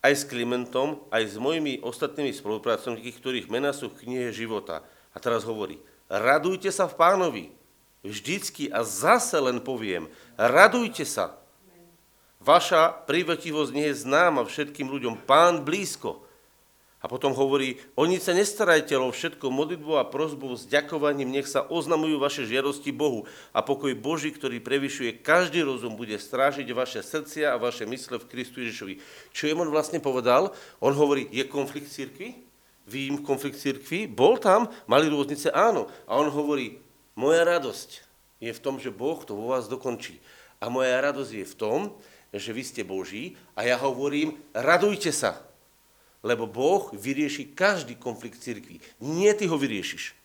aj 0.00 0.12
s 0.12 0.22
Klimentom, 0.24 1.04
aj 1.12 1.22
s 1.28 1.36
mojimi 1.36 1.80
ostatnými 1.84 2.32
spolupracovníkmi, 2.32 3.12
ktorých 3.12 3.52
mená 3.52 3.76
sú 3.76 3.92
v 3.92 4.08
knihe 4.08 4.28
života. 4.32 4.80
A 5.12 5.20
teraz 5.20 5.44
hovorí, 5.44 5.76
radujte 6.08 6.72
sa 6.72 6.88
v 6.88 6.96
pánovi. 6.96 7.44
Vždycky 8.00 8.72
a 8.72 8.80
zase 8.80 9.36
len 9.36 9.60
poviem, 9.60 10.08
radujte 10.40 11.04
sa. 11.04 11.36
Vaša 12.40 13.04
prívetivosť 13.04 13.70
nie 13.76 13.92
je 13.92 14.00
známa 14.08 14.48
všetkým 14.48 14.88
ľuďom. 14.88 15.28
Pán 15.28 15.60
blízko. 15.68 16.24
A 17.00 17.08
potom 17.08 17.32
hovorí, 17.32 17.80
o 17.96 18.04
nič 18.04 18.28
sa 18.28 18.36
nestarajte, 18.36 18.92
len 18.92 19.08
všetko 19.08 19.48
modlitbou 19.48 19.96
a 19.96 20.04
prozbou 20.04 20.52
s 20.52 20.68
ďakovaním, 20.68 21.32
nech 21.32 21.48
sa 21.48 21.64
oznamujú 21.64 22.20
vaše 22.20 22.44
žiadosti 22.44 22.92
Bohu 22.92 23.24
a 23.56 23.64
pokoj 23.64 23.96
Boží, 23.96 24.28
ktorý 24.28 24.60
prevyšuje 24.60 25.24
každý 25.24 25.64
rozum, 25.64 25.96
bude 25.96 26.20
strážiť 26.20 26.68
vaše 26.76 27.00
srdcia 27.00 27.56
a 27.56 27.60
vaše 27.60 27.88
mysle 27.88 28.20
v 28.20 28.28
Kristu 28.28 28.60
Ježišovi. 28.60 29.00
Čo 29.32 29.48
im 29.48 29.64
on 29.64 29.72
vlastne 29.72 29.96
povedal? 29.96 30.52
On 30.76 30.92
hovorí, 30.92 31.24
je 31.32 31.40
konflikt 31.48 31.88
cirkvi? 31.88 32.36
Vím 32.84 33.24
konflikt 33.24 33.56
cirkvi? 33.56 34.04
Bol 34.04 34.36
tam? 34.36 34.68
Mali 34.84 35.08
rôznice? 35.08 35.48
Áno. 35.56 35.88
A 36.04 36.20
on 36.20 36.28
hovorí, 36.28 36.84
moja 37.16 37.48
radosť 37.48 38.04
je 38.44 38.52
v 38.52 38.60
tom, 38.60 38.76
že 38.76 38.92
Boh 38.92 39.16
to 39.24 39.32
vo 39.32 39.56
vás 39.56 39.72
dokončí. 39.72 40.20
A 40.60 40.68
moja 40.68 41.00
radosť 41.00 41.32
je 41.32 41.46
v 41.48 41.56
tom, 41.56 41.80
že 42.28 42.52
vy 42.52 42.60
ste 42.60 42.84
Boží 42.84 43.40
a 43.56 43.64
ja 43.64 43.80
hovorím, 43.80 44.36
radujte 44.52 45.16
sa 45.16 45.49
lebo 46.20 46.44
Boh 46.44 46.92
vyrieši 46.92 47.56
každý 47.56 47.96
konflikt 47.96 48.40
cirkvi. 48.40 48.80
Nie 49.00 49.32
ty 49.32 49.48
ho 49.48 49.56
vyriešiš. 49.56 50.20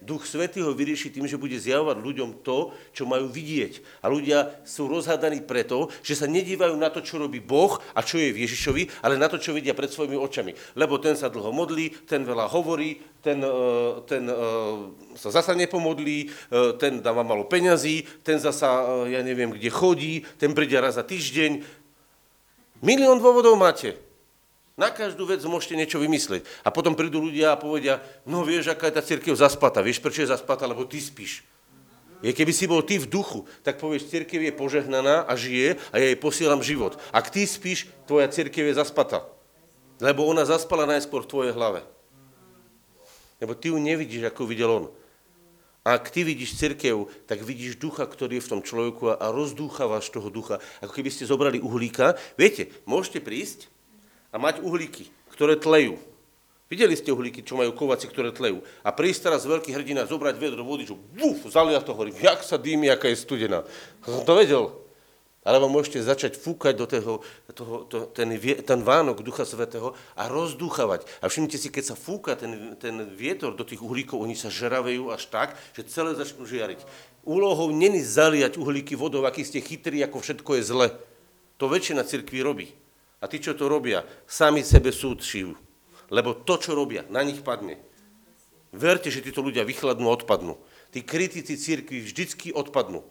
Duch 0.00 0.24
Svetý 0.24 0.64
ho 0.64 0.72
vyrieši 0.72 1.12
tým, 1.12 1.28
že 1.28 1.36
bude 1.36 1.60
zjavovať 1.60 2.00
ľuďom 2.00 2.40
to, 2.40 2.72
čo 2.96 3.04
majú 3.04 3.28
vidieť. 3.28 4.00
A 4.00 4.08
ľudia 4.08 4.64
sú 4.64 4.88
rozhádaní 4.88 5.44
preto, 5.44 5.92
že 6.00 6.16
sa 6.16 6.24
nedívajú 6.24 6.72
na 6.72 6.88
to, 6.88 7.04
čo 7.04 7.20
robí 7.20 7.36
Boh 7.36 7.76
a 7.92 8.00
čo 8.00 8.16
je 8.16 8.32
v 8.32 8.48
Ježišovi, 8.48 9.04
ale 9.04 9.20
na 9.20 9.28
to, 9.28 9.36
čo 9.36 9.52
vidia 9.52 9.76
pred 9.76 9.92
svojimi 9.92 10.16
očami. 10.16 10.56
Lebo 10.72 10.96
ten 10.96 11.20
sa 11.20 11.28
dlho 11.28 11.52
modlí, 11.52 12.08
ten 12.08 12.24
veľa 12.24 12.48
hovorí, 12.48 12.96
ten, 13.20 13.44
e, 13.44 13.52
ten 14.08 14.24
e, 14.24 14.34
sa 15.20 15.28
zasa 15.28 15.52
nepomodlí, 15.52 16.18
e, 16.24 16.28
ten 16.80 17.04
dáva 17.04 17.20
malo 17.20 17.44
peňazí, 17.44 18.24
ten 18.24 18.40
zasa, 18.40 19.04
ja 19.04 19.20
neviem, 19.20 19.52
kde 19.52 19.68
chodí, 19.68 20.24
ten 20.40 20.56
príde 20.56 20.80
raz 20.80 20.96
za 20.96 21.04
týždeň. 21.04 21.60
Milión 22.80 23.20
dôvodov 23.20 23.60
máte. 23.60 24.00
Na 24.78 24.88
každú 24.88 25.26
vec 25.26 25.42
môžete 25.44 25.76
niečo 25.76 25.98
vymyslieť. 25.98 26.46
A 26.64 26.72
potom 26.72 26.94
prídu 26.94 27.20
ľudia 27.20 27.52
a 27.52 27.60
povedia, 27.60 28.00
no 28.24 28.46
vieš, 28.46 28.72
aká 28.72 28.88
je 28.88 28.96
tá 28.96 29.02
církev 29.04 29.34
zaspata. 29.34 29.84
Vieš, 29.84 30.00
prečo 30.00 30.22
je 30.24 30.32
zaspata? 30.32 30.64
Lebo 30.64 30.86
ty 30.86 31.02
spíš. 31.02 31.44
Je, 32.20 32.36
keby 32.36 32.52
si 32.52 32.68
bol 32.68 32.84
ty 32.84 33.00
v 33.00 33.08
duchu, 33.08 33.48
tak 33.64 33.80
povieš, 33.80 34.12
církev 34.12 34.44
je 34.44 34.52
požehnaná 34.52 35.24
a 35.24 35.32
žije 35.40 35.80
a 35.88 35.96
ja 35.96 36.12
jej 36.12 36.20
posielam 36.20 36.60
život. 36.60 37.00
Ak 37.16 37.32
ty 37.32 37.48
spíš, 37.48 37.88
tvoja 38.04 38.28
církev 38.28 38.68
je 38.68 38.76
zaspata. 38.76 39.24
Lebo 40.00 40.28
ona 40.28 40.44
zaspala 40.44 40.84
najskôr 40.84 41.24
v 41.24 41.30
tvojej 41.32 41.52
hlave. 41.56 41.80
Lebo 43.40 43.56
ty 43.56 43.72
ju 43.72 43.80
nevidíš, 43.80 44.28
ako 44.28 44.44
videl 44.44 44.68
on. 44.68 44.86
A 45.80 45.96
ak 45.96 46.12
ty 46.12 46.20
vidíš 46.28 46.60
církev, 46.60 47.08
tak 47.24 47.40
vidíš 47.40 47.80
ducha, 47.80 48.04
ktorý 48.04 48.36
je 48.36 48.44
v 48.44 48.50
tom 48.52 48.60
človeku 48.60 49.16
a 49.16 49.26
rozdúchavaš 49.32 50.12
toho 50.12 50.28
ducha. 50.28 50.60
Ako 50.84 50.92
keby 50.92 51.08
ste 51.08 51.24
zobrali 51.24 51.56
uhlíka. 51.56 52.20
Viete, 52.36 52.68
môžete 52.84 53.24
prísť 53.24 53.72
a 54.30 54.36
mať 54.38 54.62
uhlíky, 54.62 55.10
ktoré 55.34 55.58
tlejú. 55.58 55.98
Videli 56.70 56.94
ste 56.94 57.10
uhlíky, 57.10 57.42
čo 57.42 57.58
majú 57.58 57.74
kovaci, 57.74 58.06
ktoré 58.06 58.30
tlejú. 58.30 58.62
A 58.86 58.94
prísť 58.94 59.26
teraz 59.26 59.42
veľký 59.42 59.74
hrdina 59.74 60.06
zobrať 60.06 60.38
vedro 60.38 60.62
vody, 60.62 60.86
čo 60.86 60.94
buf, 60.94 61.42
zalia 61.50 61.82
to 61.82 61.90
horí, 61.90 62.14
jak 62.14 62.46
sa 62.46 62.54
dými, 62.54 62.86
aká 62.86 63.10
je 63.10 63.18
studená. 63.18 63.66
Som 64.06 64.22
to 64.22 64.38
vedel. 64.38 64.78
Alebo 65.40 65.72
môžete 65.72 66.04
začať 66.04 66.36
fúkať 66.36 66.76
do 66.76 66.84
toho, 66.84 67.24
toho 67.56 67.74
to, 67.88 68.06
ten, 68.12 68.28
ten 68.60 68.80
Vánok 68.84 69.24
Ducha 69.24 69.48
Svetého 69.48 69.96
a 70.12 70.28
rozdúchavať. 70.28 71.08
A 71.24 71.32
všimnite 71.32 71.56
si, 71.56 71.72
keď 71.72 71.90
sa 71.90 71.96
fúka 71.96 72.36
ten, 72.36 72.76
ten 72.76 73.08
vietor 73.08 73.56
do 73.56 73.64
tých 73.64 73.80
uhlíkov, 73.80 74.20
oni 74.20 74.36
sa 74.36 74.52
žeravejú 74.52 75.08
až 75.08 75.26
tak, 75.32 75.56
že 75.72 75.88
celé 75.88 76.12
začnú 76.12 76.44
žiariť. 76.44 76.84
Úlohou 77.24 77.72
není 77.72 78.04
zaliať 78.04 78.60
uhlíky 78.60 78.94
vodou, 78.94 79.24
aký 79.24 79.42
ste 79.42 79.64
chytrí, 79.64 80.04
ako 80.04 80.20
všetko 80.20 80.50
je 80.60 80.62
zle. 80.62 80.88
To 81.56 81.72
väčšina 81.72 82.04
cirkvi 82.04 82.44
robí. 82.44 82.68
A 83.20 83.28
tí, 83.28 83.36
čo 83.36 83.52
to 83.52 83.68
robia, 83.68 84.02
sami 84.24 84.64
sebe 84.64 84.88
súd 84.88 85.20
šijú. 85.20 85.52
Lebo 86.08 86.32
to, 86.32 86.56
čo 86.56 86.72
robia, 86.72 87.04
na 87.12 87.20
nich 87.20 87.44
padne. 87.44 87.76
Verte, 88.72 89.12
že 89.12 89.22
títo 89.22 89.44
ľudia 89.44 89.66
vychladnú 89.68 90.08
odpadnú. 90.08 90.56
Tí 90.90 91.04
kritici 91.04 91.60
církvy 91.60 92.00
vždycky 92.00 92.50
odpadnú. 92.50 93.04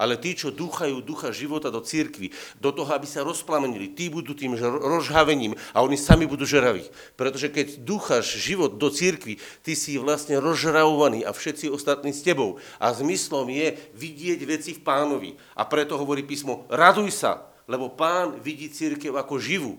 Ale 0.00 0.16
tí, 0.16 0.32
čo 0.32 0.48
dúchajú 0.48 1.04
ducha 1.04 1.28
života 1.28 1.68
do 1.68 1.84
církvy, 1.84 2.32
do 2.56 2.72
toho, 2.72 2.88
aby 2.96 3.04
sa 3.04 3.20
rozplamenili, 3.20 3.92
tí 3.92 4.08
budú 4.08 4.32
tým 4.32 4.56
rozhavením 4.56 5.52
a 5.76 5.84
oni 5.84 6.00
sami 6.00 6.24
budú 6.24 6.48
žeraví. 6.48 6.88
Pretože 7.20 7.52
keď 7.52 7.84
dúchaš 7.84 8.40
život 8.40 8.80
do 8.80 8.88
církvy, 8.88 9.36
ty 9.60 9.76
si 9.76 10.00
vlastne 10.00 10.40
rozžravovaný 10.40 11.28
a 11.28 11.36
všetci 11.36 11.68
ostatní 11.68 12.16
s 12.16 12.24
tebou. 12.24 12.56
A 12.80 12.96
zmyslom 12.96 13.52
je 13.52 13.76
vidieť 13.92 14.40
veci 14.48 14.72
v 14.72 14.80
pánovi. 14.80 15.30
A 15.52 15.68
preto 15.68 16.00
hovorí 16.00 16.24
písmo, 16.24 16.64
raduj 16.72 17.12
sa, 17.12 17.49
lebo 17.70 17.86
pán 17.86 18.42
vidí 18.42 18.66
církev 18.66 19.14
ako 19.14 19.38
živú. 19.38 19.78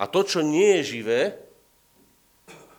A 0.00 0.08
to, 0.08 0.24
čo 0.24 0.40
nie 0.40 0.80
je 0.80 0.96
živé, 0.96 1.36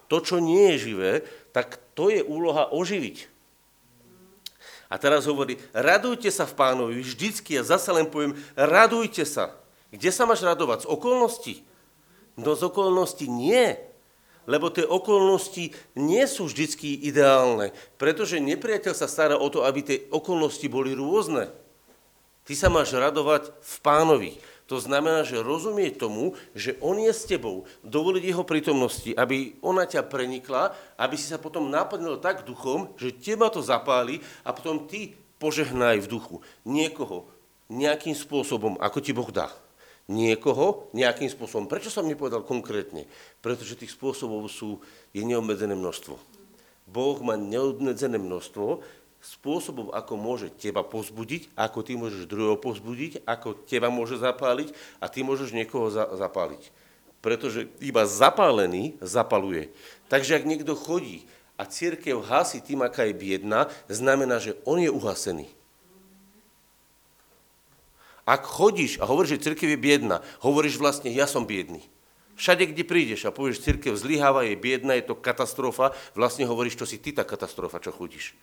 to, 0.09 0.17
čo 0.17 0.41
nie 0.41 0.73
je 0.73 0.89
živé, 0.89 1.21
tak 1.53 1.77
to 1.93 2.09
je 2.09 2.25
úloha 2.25 2.73
oživiť. 2.73 3.29
A 4.89 4.97
teraz 4.97 5.29
hovorí, 5.29 5.61
radujte 5.73 6.33
sa 6.33 6.49
v 6.49 6.57
pánovi, 6.57 7.01
vždycky, 7.01 7.57
ja 7.57 7.65
zase 7.65 7.93
len 7.93 8.09
poviem, 8.09 8.33
radujte 8.57 9.25
sa. 9.25 9.53
Kde 9.93 10.09
sa 10.09 10.25
máš 10.25 10.41
radovať? 10.41 10.85
Z 10.85 10.87
okolností? 10.89 11.61
No 12.33 12.57
z 12.57 12.65
okolností 12.65 13.29
nie. 13.29 13.77
Lebo 14.43 14.67
tie 14.73 14.83
okolnosti 14.83 15.71
nie 15.95 16.25
sú 16.27 16.51
vždycky 16.51 16.99
ideálne, 16.99 17.71
pretože 17.95 18.43
nepriateľ 18.43 18.91
sa 18.91 19.07
stará 19.07 19.39
o 19.39 19.47
to, 19.47 19.63
aby 19.63 19.79
tie 19.85 19.97
okolnosti 20.11 20.67
boli 20.67 20.91
rôzne. 20.91 21.47
Ty 22.43 22.53
sa 22.59 22.67
máš 22.67 22.91
radovať 22.91 23.55
v 23.55 23.75
pánovi. 23.79 24.31
To 24.71 24.79
znamená, 24.79 25.27
že 25.27 25.43
rozumie 25.43 25.91
tomu, 25.91 26.39
že 26.55 26.79
on 26.79 26.95
je 26.99 27.11
s 27.11 27.27
tebou, 27.27 27.67
dovoliť 27.83 28.23
jeho 28.23 28.43
prítomnosti, 28.47 29.11
aby 29.11 29.59
ona 29.59 29.83
ťa 29.83 30.07
prenikla, 30.07 30.71
aby 30.95 31.15
si 31.19 31.27
sa 31.27 31.39
potom 31.39 31.67
napadnil 31.67 32.19
tak 32.19 32.47
duchom, 32.47 32.91
že 32.95 33.15
teba 33.15 33.51
to 33.51 33.59
zapáli 33.59 34.23
a 34.47 34.55
potom 34.55 34.87
ty 34.87 35.15
požehnaj 35.39 36.03
v 36.03 36.11
duchu 36.11 36.35
niekoho 36.63 37.27
nejakým 37.67 38.15
spôsobom, 38.15 38.79
ako 38.79 38.97
ti 39.03 39.11
Boh 39.11 39.27
dá. 39.31 39.51
Niekoho 40.07 40.91
nejakým 40.91 41.31
spôsobom. 41.31 41.67
Prečo 41.67 41.87
som 41.87 42.07
nepovedal 42.07 42.43
konkrétne? 42.43 43.07
Pretože 43.39 43.79
tých 43.79 43.95
spôsobov 43.95 44.47
sú, 44.51 44.83
je 45.15 45.23
neobmedzené 45.23 45.75
množstvo. 45.75 46.19
Boh 46.83 47.17
má 47.23 47.39
neobmedzené 47.39 48.19
množstvo, 48.19 48.83
spôsobom, 49.23 49.87
ako 49.95 50.19
môže 50.19 50.51
teba 50.51 50.83
pozbudiť, 50.83 51.55
ako 51.55 51.79
ty 51.79 51.95
môžeš 51.95 52.27
druhého 52.27 52.59
pozbudiť, 52.59 53.23
ako 53.23 53.55
teba 53.63 53.87
môže 53.87 54.19
zapáliť 54.19 54.75
a 54.99 55.07
ty 55.07 55.23
môžeš 55.23 55.55
niekoho 55.55 55.87
za, 55.87 56.11
zapáliť. 56.11 56.75
Pretože 57.23 57.71
iba 57.79 58.03
zapálený 58.03 58.99
zapaluje. 58.99 59.71
Takže 60.11 60.35
ak 60.35 60.43
niekto 60.43 60.75
chodí 60.75 61.23
a 61.55 61.63
církev 61.63 62.19
hasí 62.27 62.59
tým, 62.59 62.83
aká 62.83 63.07
je 63.07 63.15
biedna, 63.15 63.71
znamená, 63.87 64.43
že 64.43 64.59
on 64.67 64.83
je 64.83 64.91
uhasený. 64.91 65.47
Ak 68.27 68.43
chodíš 68.43 68.99
a 68.99 69.07
hovoríš, 69.07 69.39
že 69.39 69.43
církev 69.47 69.71
je 69.71 69.79
biedna, 69.79 70.19
hovoríš 70.43 70.75
vlastne, 70.79 71.11
ja 71.11 71.27
som 71.27 71.47
biedný. 71.47 71.79
Všade, 72.35 72.75
kde 72.75 72.83
prídeš 72.83 73.23
a 73.23 73.31
povieš, 73.31 73.63
církev 73.63 73.95
zlyháva, 73.95 74.43
je 74.43 74.59
biedna, 74.59 74.99
je 74.99 75.07
to 75.07 75.15
katastrofa, 75.15 75.95
vlastne 76.11 76.43
hovoríš, 76.43 76.75
to 76.75 76.83
si 76.83 76.99
ty 76.99 77.15
tá 77.15 77.23
katastrofa, 77.23 77.79
čo 77.79 77.95
chodíš. 77.95 78.35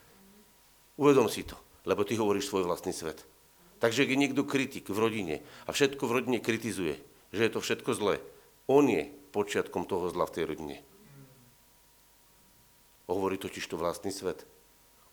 Uvedom 1.01 1.33
si 1.33 1.49
to, 1.49 1.57
lebo 1.89 2.05
ty 2.05 2.13
hovoríš 2.21 2.53
svoj 2.53 2.69
vlastný 2.69 2.93
svet. 2.93 3.25
Takže 3.81 4.05
keď 4.05 4.17
niekto 4.21 4.45
kritik 4.45 4.93
v 4.93 5.01
rodine 5.01 5.37
a 5.65 5.73
všetko 5.73 6.05
v 6.05 6.15
rodine 6.21 6.39
kritizuje, 6.45 7.01
že 7.33 7.49
je 7.49 7.53
to 7.57 7.65
všetko 7.65 7.97
zlé, 7.97 8.21
on 8.69 8.85
je 8.85 9.09
počiatkom 9.33 9.89
toho 9.89 10.13
zla 10.13 10.29
v 10.29 10.35
tej 10.37 10.45
rodine. 10.45 10.77
Hovorí 13.09 13.41
totiž 13.41 13.65
to 13.65 13.81
vlastný 13.81 14.13
svet. 14.13 14.45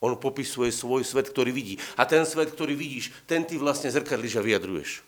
On 0.04 0.14
popisuje 0.14 0.70
svoj 0.70 1.02
svet, 1.02 1.32
ktorý 1.32 1.50
vidí. 1.50 1.82
A 1.98 2.06
ten 2.06 2.22
svet, 2.28 2.54
ktorý 2.54 2.78
vidíš, 2.78 3.10
ten 3.26 3.48
ty 3.48 3.58
vlastne 3.58 3.90
zrkadlíš 3.90 4.38
a 4.38 4.46
vyjadruješ. 4.46 5.02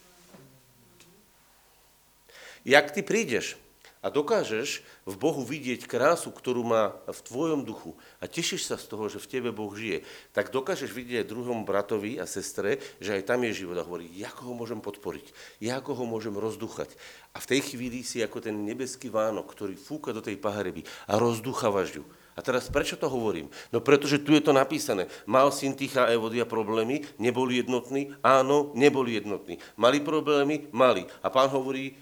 Jak 2.65 2.89
ty 2.95 3.05
prídeš 3.05 3.59
a 3.99 4.07
dokážeš 4.07 4.85
v 5.03 5.15
Bohu 5.19 5.43
vidieť 5.43 5.83
krásu, 5.83 6.31
ktorú 6.31 6.63
má 6.63 6.95
v 7.03 7.19
tvojom 7.19 7.67
duchu 7.67 7.99
a 8.23 8.31
tešíš 8.31 8.71
sa 8.71 8.75
z 8.79 8.87
toho, 8.87 9.11
že 9.11 9.19
v 9.19 9.29
tebe 9.29 9.49
Boh 9.51 9.71
žije, 9.71 10.07
tak 10.31 10.55
dokážeš 10.55 10.95
vidieť 10.95 11.27
druhom 11.27 11.67
bratovi 11.67 12.15
a 12.15 12.23
sestre, 12.23 12.79
že 13.03 13.19
aj 13.19 13.27
tam 13.27 13.43
je 13.43 13.65
život 13.65 13.75
a 13.75 13.83
hovorí, 13.83 14.07
ako 14.23 14.41
ho 14.51 14.53
môžem 14.55 14.79
podporiť, 14.79 15.59
ako 15.67 15.91
ho 15.99 16.05
môžem 16.07 16.35
rozduchať. 16.35 16.95
A 17.35 17.43
v 17.43 17.49
tej 17.55 17.61
chvíli 17.75 18.01
si 18.07 18.23
ako 18.23 18.39
ten 18.39 18.55
nebeský 18.55 19.11
Vánok, 19.11 19.51
ktorý 19.51 19.75
fúka 19.75 20.15
do 20.15 20.23
tej 20.23 20.39
pahreby 20.39 20.87
a 21.11 21.19
rozduchávaš 21.19 22.01
ju. 22.01 22.05
A 22.39 22.45
teraz 22.45 22.71
prečo 22.71 22.95
to 22.95 23.11
hovorím? 23.11 23.51
No 23.67 23.83
pretože 23.83 24.23
tu 24.23 24.31
je 24.31 24.39
to 24.39 24.55
napísané. 24.55 25.11
Mal 25.27 25.51
syn 25.51 25.75
Ticha 25.75 26.07
a 26.07 26.15
Evodia 26.15 26.47
problémy, 26.47 27.03
neboli 27.19 27.59
jednotní? 27.59 28.15
Áno, 28.23 28.71
neboli 28.79 29.19
jednotní. 29.19 29.59
Mali 29.75 29.99
problémy? 29.99 30.71
Mali. 30.71 31.03
A 31.19 31.27
pán 31.27 31.51
hovorí, 31.51 31.99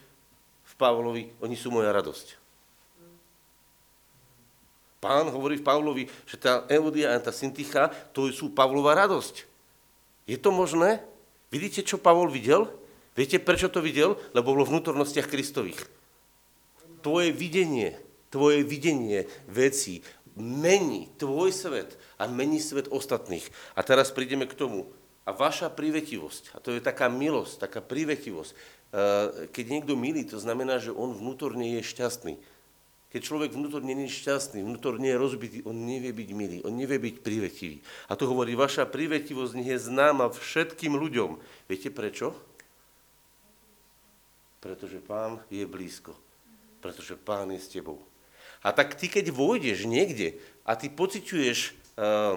Pavlovi, 0.77 1.33
oni 1.41 1.57
sú 1.57 1.73
moja 1.73 1.89
radosť. 1.91 2.37
Pán 4.97 5.29
hovorí 5.29 5.61
v 5.61 5.65
Pavlovi, 5.65 6.03
že 6.25 6.41
tá 6.41 6.65
Evodia 6.69 7.13
a 7.13 7.21
tá 7.21 7.29
Synticha, 7.29 7.93
to 8.13 8.29
sú 8.33 8.49
Pavlova 8.53 8.97
radosť. 8.97 9.45
Je 10.25 10.37
to 10.37 10.49
možné? 10.49 11.01
Vidíte, 11.53 11.85
čo 11.85 12.01
Pavol 12.01 12.27
videl? 12.33 12.67
Viete, 13.13 13.39
prečo 13.39 13.69
to 13.71 13.79
videl? 13.79 14.19
Lebo 14.33 14.57
bolo 14.57 14.67
v 14.67 14.77
vnútornostiach 14.77 15.29
Kristových. 15.31 15.79
Tvoje 17.05 17.31
videnie, 17.31 17.95
tvoje 18.33 18.65
videnie 18.65 19.29
vecí 19.47 20.03
mení 20.37 21.09
tvoj 21.17 21.49
svet 21.49 21.97
a 22.21 22.29
mení 22.29 22.61
svet 22.61 22.87
ostatných. 22.93 23.43
A 23.73 23.81
teraz 23.81 24.13
prídeme 24.13 24.45
k 24.45 24.53
tomu. 24.53 24.93
A 25.27 25.35
vaša 25.35 25.67
privetivosť, 25.67 26.55
a 26.55 26.63
to 26.63 26.71
je 26.71 26.79
taká 26.79 27.11
milosť, 27.11 27.67
taká 27.67 27.83
privetivosť, 27.83 28.55
keď 29.51 29.65
niekto 29.67 29.99
milí, 29.99 30.23
to 30.23 30.39
znamená, 30.39 30.79
že 30.79 30.95
on 30.95 31.11
vnútorne 31.11 31.77
je 31.77 31.81
šťastný. 31.83 32.35
Keď 33.07 33.21
človek 33.23 33.55
vnútorne 33.55 33.95
nie 33.95 34.11
je 34.11 34.19
šťastný, 34.19 34.67
vnútorne 34.67 35.07
je 35.07 35.15
rozbitý, 35.15 35.57
on 35.63 35.87
nevie 35.87 36.11
byť 36.11 36.29
milý, 36.35 36.59
on 36.67 36.75
nevie 36.75 36.99
byť 36.99 37.15
privetivý. 37.23 37.79
A 38.11 38.19
to 38.19 38.27
hovorí, 38.27 38.51
vaša 38.51 38.83
privetivosť 38.83 39.53
nie 39.55 39.71
je 39.71 39.79
známa 39.79 40.27
všetkým 40.27 40.91
ľuďom. 40.91 41.39
Viete 41.71 41.87
prečo? 41.87 42.35
Pretože 44.59 44.99
pán 44.99 45.39
je 45.47 45.63
blízko. 45.63 46.11
Pretože 46.83 47.15
pán 47.15 47.47
je 47.55 47.63
s 47.63 47.71
tebou. 47.71 48.03
A 48.59 48.75
tak 48.75 48.99
ty, 48.99 49.07
keď 49.07 49.31
vojdeš 49.31 49.87
niekde 49.87 50.35
a 50.67 50.75
ty 50.75 50.91
pociťuješ 50.91 51.71
uh, 51.95 52.35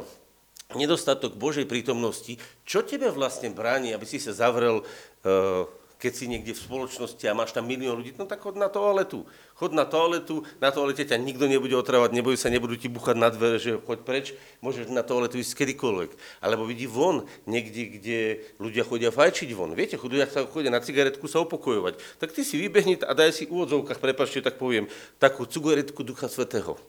nedostatok 0.78 1.34
Božej 1.34 1.66
prítomnosti, 1.66 2.38
čo 2.62 2.86
tebe 2.86 3.10
vlastne 3.10 3.50
bráni, 3.50 3.90
aby 3.90 4.06
si 4.06 4.22
sa 4.22 4.30
zavrel 4.30 4.86
uh, 4.86 5.66
keď 6.00 6.12
si 6.16 6.24
niekde 6.32 6.56
v 6.56 6.64
spoločnosti 6.64 7.20
a 7.28 7.36
máš 7.36 7.52
tam 7.52 7.68
milión 7.68 8.00
ľudí, 8.00 8.16
no 8.16 8.24
tak 8.24 8.40
chod 8.40 8.56
na 8.56 8.72
toaletu. 8.72 9.28
Chod 9.52 9.76
na 9.76 9.84
toaletu, 9.84 10.48
na 10.56 10.72
toalete 10.72 11.04
ťa 11.04 11.20
nikto 11.20 11.44
nebude 11.44 11.76
otravať, 11.76 12.16
nebojú 12.16 12.40
sa, 12.40 12.48
nebudú 12.48 12.80
ti 12.80 12.88
buchať 12.88 13.20
na 13.20 13.28
dvere, 13.28 13.60
že 13.60 13.76
choď 13.76 13.98
preč, 14.08 14.26
môžeš 14.64 14.88
na 14.88 15.04
toaletu 15.04 15.36
ísť 15.36 15.52
kedykoľvek. 15.60 16.10
Alebo 16.40 16.64
vidí 16.64 16.88
von, 16.88 17.28
niekde, 17.44 18.00
kde 18.00 18.18
ľudia 18.56 18.88
chodia 18.88 19.12
fajčiť 19.12 19.52
von. 19.52 19.76
Viete, 19.76 20.00
ľudia 20.00 20.24
sa 20.24 20.48
chodia 20.48 20.72
na 20.72 20.80
cigaretku 20.80 21.28
sa 21.28 21.44
upokojovať. 21.44 22.00
Tak 22.16 22.32
ty 22.32 22.48
si 22.48 22.56
vybehni 22.56 23.04
a 23.04 23.12
daj 23.12 23.36
si 23.36 23.44
v 23.44 23.60
úvodzovkách, 23.60 24.00
prepačte, 24.00 24.40
tak 24.40 24.56
poviem, 24.56 24.88
takú 25.20 25.44
cigaretku 25.44 26.00
Ducha 26.00 26.32
Svetého. 26.32 26.80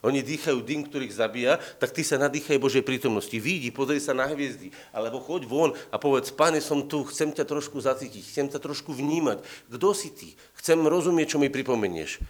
Oni 0.00 0.24
dýchajú 0.24 0.64
dým, 0.64 0.88
ktorých 0.88 1.12
zabíja, 1.12 1.60
tak 1.76 1.92
ty 1.92 2.00
sa 2.00 2.16
nadýchaj 2.16 2.56
Božej 2.56 2.80
prítomnosti. 2.80 3.36
Vidí, 3.36 3.68
pozri 3.68 4.00
sa 4.00 4.16
na 4.16 4.24
hviezdy, 4.24 4.72
alebo 4.96 5.20
choď 5.20 5.44
von 5.44 5.70
a 5.92 5.96
povedz, 6.00 6.32
pane, 6.32 6.64
som 6.64 6.88
tu, 6.88 7.04
chcem 7.08 7.36
ťa 7.36 7.44
trošku 7.44 7.76
zacítiť, 7.84 8.24
chcem 8.24 8.46
ťa 8.48 8.64
trošku 8.64 8.96
vnímať. 8.96 9.44
Kto 9.68 9.88
si 9.92 10.08
ty? 10.08 10.28
Chcem 10.56 10.80
rozumieť, 10.80 11.36
čo 11.36 11.38
mi 11.38 11.52
pripomenieš. 11.52 12.24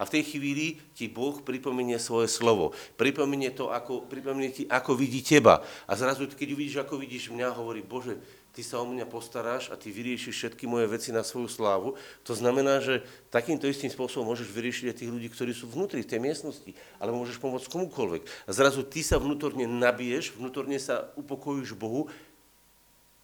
A 0.00 0.08
v 0.08 0.16
tej 0.16 0.32
chvíli 0.32 0.80
ti 0.96 1.12
Boh 1.12 1.44
pripomenie 1.44 2.00
svoje 2.00 2.32
slovo. 2.32 2.72
Pripomenie, 2.96 3.52
to, 3.52 3.68
ako, 3.68 4.08
pripomenie 4.08 4.48
ti, 4.48 4.64
ako 4.64 4.96
vidí 4.96 5.20
teba. 5.20 5.60
A 5.84 5.92
zrazu, 5.92 6.24
keď 6.24 6.56
uvidíš, 6.56 6.80
ako 6.80 6.96
vidíš 6.96 7.28
mňa, 7.28 7.52
hovorí, 7.52 7.84
Bože, 7.84 8.16
ty 8.60 8.68
sa 8.68 8.76
o 8.76 8.84
mňa 8.84 9.08
postaráš 9.08 9.72
a 9.72 9.74
ty 9.80 9.88
vyriešiš 9.88 10.36
všetky 10.36 10.68
moje 10.68 10.84
veci 10.84 11.16
na 11.16 11.24
svoju 11.24 11.48
slávu. 11.48 11.96
To 12.28 12.36
znamená, 12.36 12.84
že 12.84 13.00
takýmto 13.32 13.64
istým 13.64 13.88
spôsobom 13.88 14.28
môžeš 14.28 14.52
vyriešiť 14.52 14.92
aj 14.92 14.96
tých 15.00 15.08
ľudí, 15.08 15.32
ktorí 15.32 15.56
sú 15.56 15.64
vnútri 15.64 16.04
v 16.04 16.10
tej 16.12 16.20
miestnosti, 16.20 16.76
alebo 17.00 17.24
môžeš 17.24 17.40
pomôcť 17.40 17.72
komukoľvek. 17.72 18.22
A 18.44 18.50
zrazu 18.52 18.84
ty 18.84 19.00
sa 19.00 19.16
vnútorne 19.16 19.64
nabiješ, 19.64 20.36
vnútorne 20.36 20.76
sa 20.76 21.08
upokojíš 21.16 21.72
Bohu. 21.72 22.12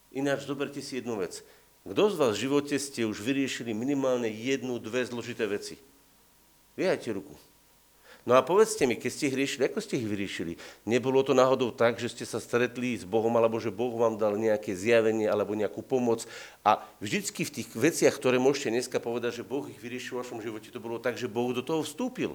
Ináč 0.09 0.49
zoberte 0.49 0.81
si 0.81 1.05
jednu 1.05 1.21
vec. 1.21 1.45
Kto 1.85 2.09
z 2.09 2.17
vás 2.17 2.33
v 2.33 2.49
živote 2.49 2.81
ste 2.81 3.05
už 3.05 3.21
vyriešili 3.21 3.77
minimálne 3.77 4.33
jednu, 4.33 4.81
dve 4.81 5.05
zložité 5.05 5.45
veci? 5.45 5.77
Vyhajte 6.81 7.13
ruku. 7.13 7.37
No 8.27 8.35
a 8.35 8.43
povedzte 8.43 8.91
mi, 8.91 8.99
keď 8.99 9.11
ste 9.15 9.31
ich 9.31 9.39
riešili, 9.39 9.71
ako 9.71 9.79
ste 9.79 10.03
ich 10.03 10.11
vyriešili? 10.11 10.59
Nebolo 10.83 11.23
to 11.23 11.31
náhodou 11.31 11.71
tak, 11.71 12.03
že 12.03 12.11
ste 12.11 12.27
sa 12.27 12.43
stretli 12.43 12.99
s 12.99 13.07
Bohom, 13.07 13.31
alebo 13.39 13.63
že 13.63 13.71
Boh 13.71 13.95
vám 13.95 14.19
dal 14.19 14.35
nejaké 14.35 14.75
zjavenie, 14.75 15.31
alebo 15.31 15.55
nejakú 15.55 15.79
pomoc. 15.79 16.27
A 16.67 16.83
vždycky 16.99 17.47
v 17.47 17.63
tých 17.63 17.71
veciach, 17.71 18.19
ktoré 18.19 18.43
môžete 18.43 18.75
dneska 18.75 18.99
povedať, 18.99 19.41
že 19.41 19.47
Boh 19.47 19.63
ich 19.71 19.79
vyriešil 19.79 20.19
v 20.19 20.21
vašom 20.27 20.43
živote, 20.43 20.75
to 20.75 20.83
bolo 20.83 20.99
tak, 20.99 21.15
že 21.15 21.31
Boh 21.31 21.55
do 21.55 21.63
toho 21.63 21.87
vstúpil. 21.87 22.35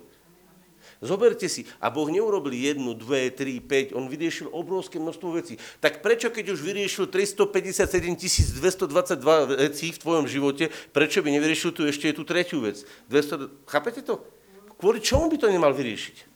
Zoberte 1.03 1.51
si, 1.51 1.67
a 1.83 1.91
Boh 1.91 2.07
neurobil 2.07 2.55
jednu, 2.55 2.95
dve, 2.95 3.27
tri, 3.27 3.59
päť, 3.59 3.91
on 3.91 4.07
vyriešil 4.07 4.47
obrovské 4.47 4.95
množstvo 4.95 5.27
vecí. 5.35 5.59
Tak 5.83 5.99
prečo, 5.99 6.31
keď 6.31 6.55
už 6.55 6.63
vyriešil 6.63 7.11
357 7.11 8.15
222 8.63 9.59
vecí 9.59 9.91
v 9.91 10.01
tvojom 10.01 10.25
živote, 10.25 10.71
prečo 10.95 11.19
by 11.19 11.35
nevyriešil 11.35 11.75
tu 11.75 11.83
ešte 11.83 12.15
tú 12.15 12.23
tretiu 12.23 12.63
vec? 12.63 12.87
200, 13.11 13.67
chápete 13.67 14.07
to? 14.07 14.23
Kvôli 14.81 14.97
čomu 14.97 15.29
by 15.29 15.37
to 15.37 15.47
nemal 15.53 15.69
vyriešiť? 15.77 16.33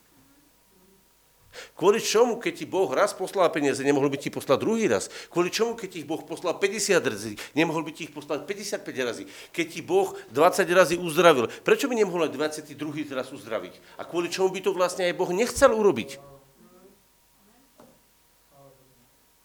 Kvôli 1.73 2.03
čomu, 2.03 2.37
keď 2.37 2.53
ti 2.61 2.65
Boh 2.67 2.87
raz 2.91 3.15
poslal 3.15 3.47
peniaze, 3.49 3.79
nemohol 3.81 4.11
by 4.11 4.19
ti 4.21 4.29
poslať 4.29 4.57
druhý 4.59 4.85
raz? 4.85 5.09
Kvôli 5.33 5.49
čomu, 5.49 5.73
keď 5.73 5.89
ti 5.89 5.99
Boh 6.05 6.21
poslal 6.21 6.59
50 6.61 6.99
razy, 7.01 7.33
nemohol 7.57 7.81
by 7.81 7.91
ti 7.95 8.05
ich 8.05 8.13
poslať 8.13 8.45
55 8.45 8.85
razy? 9.07 9.23
Keď 9.49 9.65
ti 9.65 9.81
Boh 9.81 10.13
20 10.29 10.61
razy 10.69 10.95
uzdravil, 10.99 11.49
prečo 11.65 11.89
by 11.89 11.95
nemohol 11.97 12.29
aj 12.29 12.37
22. 12.37 13.09
raz 13.15 13.33
uzdraviť? 13.33 13.73
A 13.97 14.05
kvôli 14.05 14.29
čomu 14.29 14.53
by 14.53 14.61
to 14.61 14.71
vlastne 14.75 15.09
aj 15.09 15.15
Boh 15.15 15.31
nechcel 15.31 15.71
urobiť? 15.73 16.21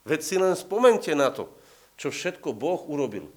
Veď 0.04 0.20
si 0.20 0.34
len 0.36 0.52
spomente 0.58 1.14
na 1.14 1.30
to, 1.30 1.48
čo 1.94 2.10
všetko 2.10 2.52
Boh 2.52 2.84
urobil. 2.90 3.30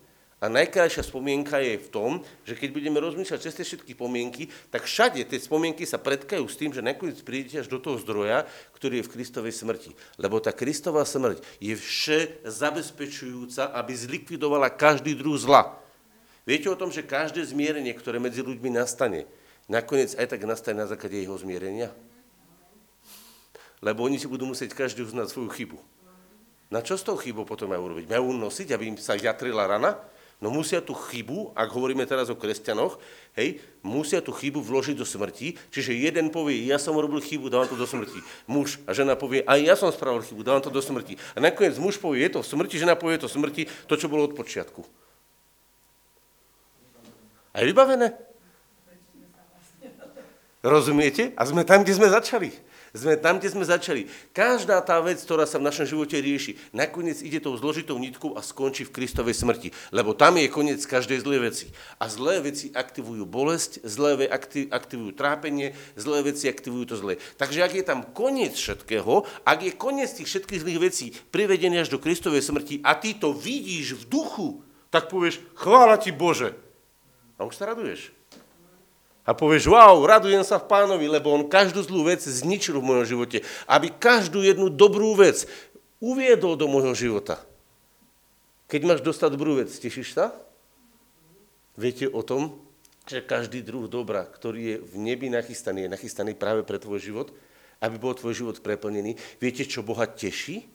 A 0.44 0.52
najkrajšia 0.52 1.08
spomienka 1.08 1.56
je 1.64 1.80
v 1.80 1.88
tom, 1.88 2.12
že 2.44 2.60
keď 2.60 2.76
budeme 2.76 3.00
rozmýšľať 3.00 3.40
cez 3.40 3.56
tie 3.56 3.64
všetky 3.64 3.96
spomienky, 3.96 4.52
tak 4.68 4.84
všade 4.84 5.24
tie 5.24 5.40
spomienky 5.40 5.88
sa 5.88 5.96
predkajú 5.96 6.44
s 6.44 6.60
tým, 6.60 6.76
že 6.76 6.84
nakoniec 6.84 7.16
prídete 7.24 7.64
až 7.64 7.72
do 7.72 7.80
toho 7.80 7.96
zdroja, 8.04 8.44
ktorý 8.76 9.00
je 9.00 9.08
v 9.08 9.14
Kristovej 9.16 9.56
smrti. 9.56 9.96
Lebo 10.20 10.44
tá 10.44 10.52
Kristová 10.52 11.08
smrť 11.08 11.40
je 11.64 11.80
vše 11.80 12.44
zabezpečujúca, 12.44 13.72
aby 13.72 13.96
zlikvidovala 13.96 14.68
každý 14.76 15.16
druh 15.16 15.40
zla. 15.40 15.80
Viete 16.44 16.68
o 16.68 16.76
tom, 16.76 16.92
že 16.92 17.08
každé 17.08 17.40
zmierenie, 17.48 17.96
ktoré 17.96 18.20
medzi 18.20 18.44
ľuďmi 18.44 18.68
nastane, 18.76 19.24
nakoniec 19.72 20.12
aj 20.20 20.28
tak 20.28 20.44
nastane 20.44 20.84
na 20.84 20.92
základe 20.92 21.24
jeho 21.24 21.40
zmierenia? 21.40 21.88
Lebo 23.80 24.04
oni 24.04 24.20
si 24.20 24.28
budú 24.28 24.44
musieť 24.44 24.76
každý 24.76 25.08
uznať 25.08 25.32
svoju 25.32 25.48
chybu. 25.56 25.80
Na 26.68 26.84
čo 26.84 27.00
s 27.00 27.08
tou 27.08 27.16
chybou 27.16 27.48
potom 27.48 27.72
majú 27.72 27.88
urobiť? 27.88 28.12
Majú 28.12 28.36
nosiť, 28.36 28.76
aby 28.76 28.92
im 28.92 29.00
sa 29.00 29.16
jatrila 29.16 29.72
rana? 29.72 30.12
No 30.42 30.52
musia 30.52 30.84
tú 30.84 30.92
chybu, 30.92 31.56
ak 31.56 31.72
hovoríme 31.72 32.04
teraz 32.04 32.28
o 32.28 32.36
kresťanoch, 32.36 33.00
hej, 33.40 33.64
musia 33.80 34.20
tú 34.20 34.36
chybu 34.36 34.60
vložiť 34.60 35.00
do 35.00 35.08
smrti, 35.08 35.56
čiže 35.72 35.96
jeden 35.96 36.34
povie, 36.34 36.68
ja 36.68 36.76
som 36.76 37.00
robil 37.00 37.24
chybu, 37.24 37.48
dávam 37.48 37.70
to 37.70 37.80
do 37.80 37.88
smrti. 37.88 38.20
Muž 38.44 38.82
a 38.84 38.92
žena 38.92 39.16
povie, 39.16 39.46
aj 39.48 39.60
ja 39.64 39.76
som 39.80 39.88
spravil 39.88 40.20
chybu, 40.20 40.44
dávam 40.44 40.60
to 40.60 40.74
do 40.74 40.84
smrti. 40.84 41.16
A 41.34 41.40
nakoniec 41.40 41.80
muž 41.80 41.96
povie, 41.96 42.28
je 42.28 42.36
to 42.36 42.40
v 42.44 42.50
smrti, 42.50 42.76
žena 42.76 43.00
povie, 43.00 43.16
je 43.16 43.24
to 43.24 43.32
v 43.32 43.36
smrti, 43.40 43.64
to, 43.88 43.94
čo 43.96 44.12
bolo 44.12 44.28
od 44.28 44.36
počiatku. 44.36 44.84
A 47.54 47.62
je 47.62 47.70
vybavené? 47.70 48.12
Rozumiete? 50.64 51.36
A 51.36 51.44
sme 51.44 51.68
tam, 51.68 51.84
kde 51.84 51.96
sme 51.96 52.08
začali. 52.08 52.56
Sme 52.94 53.18
tam, 53.18 53.42
kde 53.42 53.50
sme 53.50 53.66
začali. 53.66 54.06
Každá 54.38 54.78
tá 54.86 55.02
vec, 55.02 55.18
ktorá 55.18 55.50
sa 55.50 55.58
v 55.58 55.66
našom 55.66 55.90
živote 55.90 56.14
rieši, 56.14 56.62
nakoniec 56.78 57.26
ide 57.26 57.42
tou 57.42 57.58
zložitou 57.58 57.98
nitkou 57.98 58.38
a 58.38 58.46
skončí 58.46 58.86
v 58.86 58.94
Kristovej 58.94 59.34
smrti. 59.34 59.74
Lebo 59.90 60.14
tam 60.14 60.38
je 60.38 60.46
koniec 60.46 60.78
každej 60.86 61.26
zlej 61.26 61.40
veci. 61.42 61.66
A 61.98 62.06
zlé 62.06 62.46
veci 62.46 62.70
aktivujú 62.70 63.26
bolesť, 63.26 63.82
zlé 63.82 64.30
veci 64.30 64.70
aktivujú 64.70 65.10
trápenie, 65.18 65.74
zlé 65.98 66.22
veci 66.22 66.46
aktivujú 66.46 66.94
to 66.94 66.96
zlé. 67.02 67.18
Takže 67.42 67.66
ak 67.66 67.74
je 67.74 67.82
tam 67.82 68.06
koniec 68.14 68.54
všetkého, 68.54 69.26
ak 69.42 69.60
je 69.66 69.74
koniec 69.74 70.14
tých 70.14 70.30
všetkých 70.30 70.62
zlých 70.62 70.80
vecí 70.86 71.06
privedený 71.34 71.82
až 71.82 71.90
do 71.90 71.98
Kristovej 71.98 72.46
smrti 72.46 72.86
a 72.86 72.94
ty 72.94 73.18
to 73.18 73.34
vidíš 73.34 74.06
v 74.06 74.22
duchu, 74.22 74.62
tak 74.94 75.10
povieš, 75.10 75.42
chvála 75.58 75.98
ti 75.98 76.14
Bože. 76.14 76.54
A 77.42 77.50
už 77.50 77.58
sa 77.58 77.74
raduješ. 77.74 78.14
A 79.24 79.32
povieš, 79.32 79.72
wow, 79.72 80.04
radujem 80.04 80.44
sa 80.44 80.60
v 80.60 80.68
pánovi, 80.68 81.08
lebo 81.08 81.32
on 81.32 81.48
každú 81.48 81.80
zlú 81.80 82.12
vec 82.12 82.20
zničil 82.20 82.76
v 82.80 82.88
mojom 82.92 83.06
živote. 83.08 83.38
Aby 83.72 83.96
každú 83.96 84.44
jednu 84.44 84.68
dobrú 84.68 85.16
vec 85.16 85.48
uviedol 86.04 86.60
do 86.60 86.68
môjho 86.68 86.92
života. 86.92 87.40
Keď 88.68 88.82
máš 88.84 89.00
dostať 89.00 89.30
dobrú 89.32 89.64
vec, 89.64 89.72
tešíš 89.72 90.12
sa? 90.12 90.36
Viete 91.80 92.12
o 92.12 92.20
tom, 92.20 92.60
že 93.08 93.24
každý 93.24 93.64
druh 93.64 93.88
dobra, 93.88 94.28
ktorý 94.28 94.62
je 94.64 94.78
v 94.80 94.94
nebi 95.00 95.28
nachystaný, 95.32 95.88
je 95.88 95.94
nachystaný 95.96 96.36
práve 96.36 96.68
pre 96.68 96.80
tvoj 96.80 97.00
život, 97.00 97.28
aby 97.84 97.96
bol 98.00 98.16
tvoj 98.16 98.36
život 98.36 98.56
preplnený. 98.60 99.16
Viete, 99.40 99.68
čo 99.68 99.84
Boha 99.84 100.08
teší? 100.08 100.68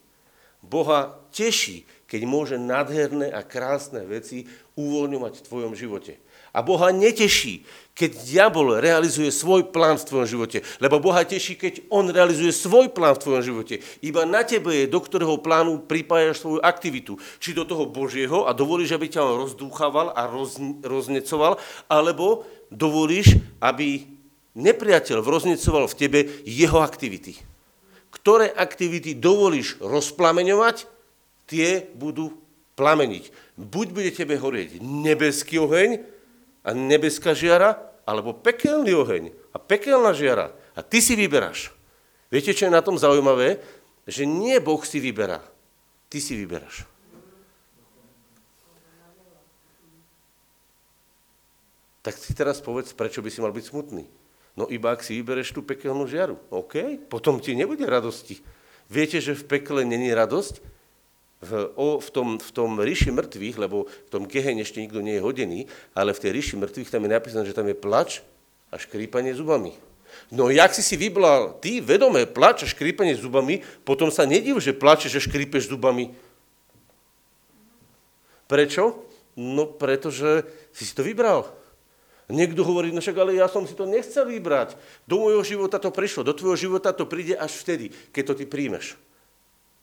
Boha 0.60 1.16
teší, 1.30 1.86
keď 2.10 2.20
môže 2.26 2.56
nádherné 2.58 3.30
a 3.30 3.46
krásne 3.46 4.02
veci 4.04 4.50
uvoľňovať 4.74 5.32
v 5.38 5.44
tvojom 5.46 5.72
živote. 5.78 6.18
A 6.50 6.60
Boha 6.60 6.90
neteší, 6.90 7.62
keď 7.98 8.10
diabol 8.22 8.78
realizuje 8.78 9.34
svoj 9.34 9.74
plán 9.74 9.98
v 9.98 10.06
tvojom 10.06 10.28
živote. 10.30 10.62
Lebo 10.78 11.02
Boha 11.02 11.26
teší, 11.26 11.58
keď 11.58 11.74
on 11.90 12.06
realizuje 12.06 12.54
svoj 12.54 12.94
plán 12.94 13.18
v 13.18 13.22
tvojom 13.26 13.42
živote. 13.42 13.82
Iba 14.06 14.22
na 14.22 14.46
tebe 14.46 14.70
je, 14.70 14.86
do 14.86 15.02
ktorého 15.02 15.42
plánu 15.42 15.82
pripájaš 15.82 16.46
svoju 16.46 16.62
aktivitu. 16.62 17.18
Či 17.42 17.58
do 17.58 17.66
toho 17.66 17.90
Božieho 17.90 18.46
a 18.46 18.54
dovolíš, 18.54 18.94
aby 18.94 19.10
ťa 19.10 19.26
on 19.26 19.42
rozdúchaval 19.42 20.14
a 20.14 20.30
roz, 20.30 20.62
roznecoval, 20.86 21.58
alebo 21.90 22.46
dovolíš, 22.70 23.34
aby 23.58 24.06
nepriateľ 24.54 25.26
roznecoval 25.26 25.90
v 25.90 25.98
tebe 25.98 26.20
jeho 26.46 26.78
aktivity 26.78 27.58
ktoré 28.08 28.48
aktivity 28.52 29.16
dovolíš 29.16 29.80
rozplameňovať, 29.80 30.88
tie 31.48 31.88
budú 31.96 32.36
plameniť. 32.76 33.56
Buď 33.56 33.86
bude 33.92 34.10
tebe 34.12 34.36
horieť 34.36 34.80
nebeský 34.80 35.60
oheň 35.60 36.04
a 36.64 36.76
nebeská 36.76 37.32
žiara, 37.32 37.87
alebo 38.08 38.32
pekelný 38.32 38.96
oheň 38.96 39.24
a 39.52 39.60
pekelná 39.60 40.16
žiara. 40.16 40.56
A 40.72 40.80
ty 40.80 41.04
si 41.04 41.12
vyberáš. 41.12 41.76
Viete, 42.32 42.56
čo 42.56 42.64
je 42.64 42.72
na 42.72 42.80
tom 42.80 42.96
zaujímavé? 42.96 43.60
Že 44.08 44.24
nie 44.24 44.56
Boh 44.64 44.80
si 44.80 44.96
vyberá. 44.96 45.44
Ty 46.08 46.16
si 46.16 46.32
vyberáš. 46.32 46.88
Tak 52.00 52.16
si 52.16 52.32
teraz 52.32 52.64
povedz, 52.64 52.96
prečo 52.96 53.20
by 53.20 53.28
si 53.28 53.44
mal 53.44 53.52
byť 53.52 53.68
smutný. 53.68 54.08
No 54.56 54.64
iba 54.72 54.96
ak 54.96 55.04
si 55.04 55.20
vybereš 55.20 55.52
tú 55.52 55.60
pekelnú 55.60 56.08
žiaru, 56.08 56.40
OK, 56.48 57.04
potom 57.12 57.36
ti 57.36 57.52
nebude 57.52 57.84
radosti. 57.84 58.40
Viete, 58.88 59.20
že 59.20 59.36
v 59.36 59.44
pekle 59.44 59.84
není 59.84 60.08
radosť? 60.16 60.64
V, 61.38 61.70
o, 61.78 62.02
v, 62.02 62.08
tom, 62.10 62.28
v 62.42 62.50
tom 62.50 62.82
ríši 62.82 63.14
mŕtvych, 63.14 63.62
lebo 63.62 63.86
v 63.86 64.10
tom 64.10 64.26
keheň 64.26 64.66
ešte 64.66 64.82
nikto 64.82 64.98
nie 64.98 65.18
je 65.18 65.22
hodený, 65.22 65.60
ale 65.94 66.10
v 66.10 66.22
tej 66.22 66.30
ríši 66.34 66.54
mŕtvych 66.58 66.90
tam 66.90 67.06
je 67.06 67.14
napísané, 67.14 67.44
že 67.46 67.54
tam 67.54 67.70
je 67.70 67.78
plač 67.78 68.26
a 68.74 68.76
škrípanie 68.76 69.30
zubami. 69.38 69.70
No 70.34 70.50
jak 70.50 70.74
si 70.74 70.82
si 70.82 70.98
vyblal 70.98 71.56
ty 71.62 71.78
vedomé 71.78 72.26
plač 72.26 72.66
a 72.66 72.70
škrípanie 72.70 73.14
zubami, 73.14 73.62
potom 73.86 74.10
sa 74.10 74.26
nediv, 74.26 74.58
že 74.58 74.74
plačeš 74.74 75.14
a 75.14 75.24
škrípeš 75.24 75.70
zubami. 75.70 76.10
Prečo? 78.50 79.04
No 79.38 79.68
pretože 79.68 80.42
si 80.74 80.82
si 80.82 80.92
to 80.96 81.06
vybral. 81.06 81.46
Niekto 82.28 82.60
hovorí, 82.60 82.92
no 82.92 83.00
však 83.00 83.16
ale 83.16 83.40
ja 83.40 83.48
som 83.48 83.64
si 83.64 83.72
to 83.72 83.88
nechcel 83.88 84.28
vybrať. 84.28 84.76
Do 85.08 85.24
môjho 85.24 85.40
života 85.40 85.80
to 85.80 85.88
prišlo, 85.88 86.28
do 86.28 86.36
tvojho 86.36 86.68
života 86.68 86.92
to 86.92 87.08
príde 87.08 87.32
až 87.32 87.56
vtedy, 87.64 87.88
keď 88.12 88.22
to 88.32 88.34
ty 88.36 88.44
príjmeš. 88.44 89.00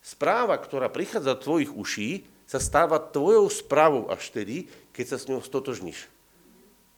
Správa, 0.05 0.53
ktorá 0.61 0.85
prichádza 0.85 1.33
do 1.33 1.41
tvojich 1.41 1.73
uší, 1.73 2.09
sa 2.45 2.61
stáva 2.61 3.01
tvojou 3.01 3.49
správou 3.49 4.05
až 4.13 4.29
vtedy, 4.29 4.69
keď 4.93 5.05
sa 5.09 5.17
s 5.17 5.25
ňou 5.25 5.41
stotožníš. 5.41 6.05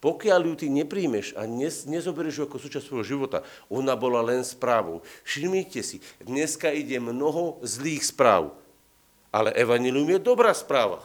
Pokiaľ 0.03 0.41
ju 0.43 0.53
ty 0.59 0.67
nepríjmeš 0.67 1.33
a 1.39 1.47
nezoberieš 1.87 2.35
ju 2.37 2.43
ako 2.43 2.57
súčasť 2.59 2.83
svojho 2.83 3.07
života, 3.07 3.47
ona 3.71 3.95
bola 3.95 4.19
len 4.19 4.43
správou. 4.43 5.07
Všimnite 5.23 5.79
si, 5.87 6.03
dneska 6.19 6.67
ide 6.69 6.99
mnoho 6.99 7.63
zlých 7.63 8.11
správ, 8.11 8.51
ale 9.31 9.55
evanilium 9.55 10.11
je 10.11 10.19
dobrá 10.19 10.51
správa. 10.51 11.01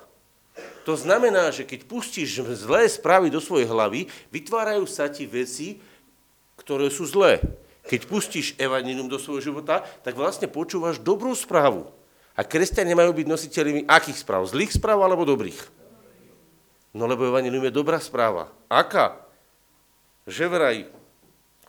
To 0.82 0.98
znamená, 0.98 1.54
že 1.54 1.62
keď 1.62 1.86
pustíš 1.86 2.42
zlé 2.66 2.90
správy 2.90 3.30
do 3.30 3.38
svojej 3.38 3.70
hlavy, 3.70 4.10
vytvárajú 4.34 4.84
sa 4.90 5.06
ti 5.06 5.24
veci, 5.24 5.78
ktoré 6.58 6.90
sú 6.90 7.06
zlé. 7.06 7.40
Keď 7.82 8.00
pustíš 8.06 8.54
evanilium 8.58 9.10
do 9.10 9.18
svojho 9.18 9.42
života, 9.42 9.82
tak 10.06 10.14
vlastne 10.14 10.46
počúvaš 10.46 11.02
dobrú 11.02 11.34
správu. 11.34 11.90
A 12.32 12.46
kresťania 12.46 12.96
majú 12.96 13.12
byť 13.12 13.26
nositeľmi 13.28 13.80
akých 13.90 14.22
správ? 14.22 14.48
Zlých 14.48 14.78
správ 14.78 15.02
alebo 15.02 15.26
dobrých? 15.28 15.58
No 16.96 17.08
lebo 17.08 17.28
evanilium 17.28 17.68
je 17.68 17.74
dobrá 17.74 17.98
správa. 18.00 18.52
Aká? 18.68 19.20
Že 20.28 20.44
vraj, 20.48 20.78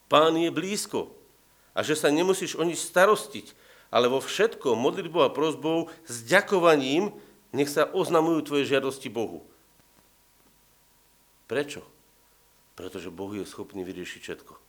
pán 0.07 0.35
je 0.37 0.53
blízko 0.53 1.09
a 1.73 1.81
že 1.81 1.97
sa 1.97 2.13
nemusíš 2.13 2.53
o 2.55 2.63
nič 2.63 2.85
starostiť, 2.85 3.57
ale 3.89 4.05
vo 4.07 4.21
všetkom 4.21 4.77
modlitbou 4.77 5.25
a 5.25 5.33
prozbou 5.33 5.89
s 6.05 6.21
ďakovaním 6.25 7.11
nech 7.53 7.69
sa 7.69 7.89
oznamujú 7.89 8.49
tvoje 8.49 8.69
žiadosti 8.69 9.09
Bohu. 9.09 9.45
Prečo? 11.45 11.85
Pretože 12.73 13.13
Boh 13.13 13.29
je 13.37 13.45
schopný 13.45 13.85
vyriešiť 13.85 14.21
všetko. 14.21 14.62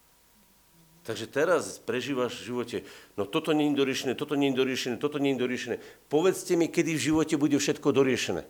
Takže 1.05 1.29
teraz 1.29 1.77
prežívaš 1.85 2.41
v 2.41 2.47
živote, 2.49 2.77
no 3.21 3.29
toto 3.29 3.53
nie 3.53 3.69
je 3.69 3.77
doriešené, 3.77 4.13
toto 4.17 4.41
nie 4.41 4.49
je 4.49 4.57
doriešené, 4.57 4.97
toto 4.97 5.21
nie 5.21 5.37
je 5.37 5.43
doriešené. 5.45 5.77
Povedzte 6.09 6.57
mi, 6.57 6.73
kedy 6.73 6.97
v 6.97 7.05
živote 7.13 7.37
bude 7.37 7.61
všetko 7.61 7.93
doriešené. 7.93 8.43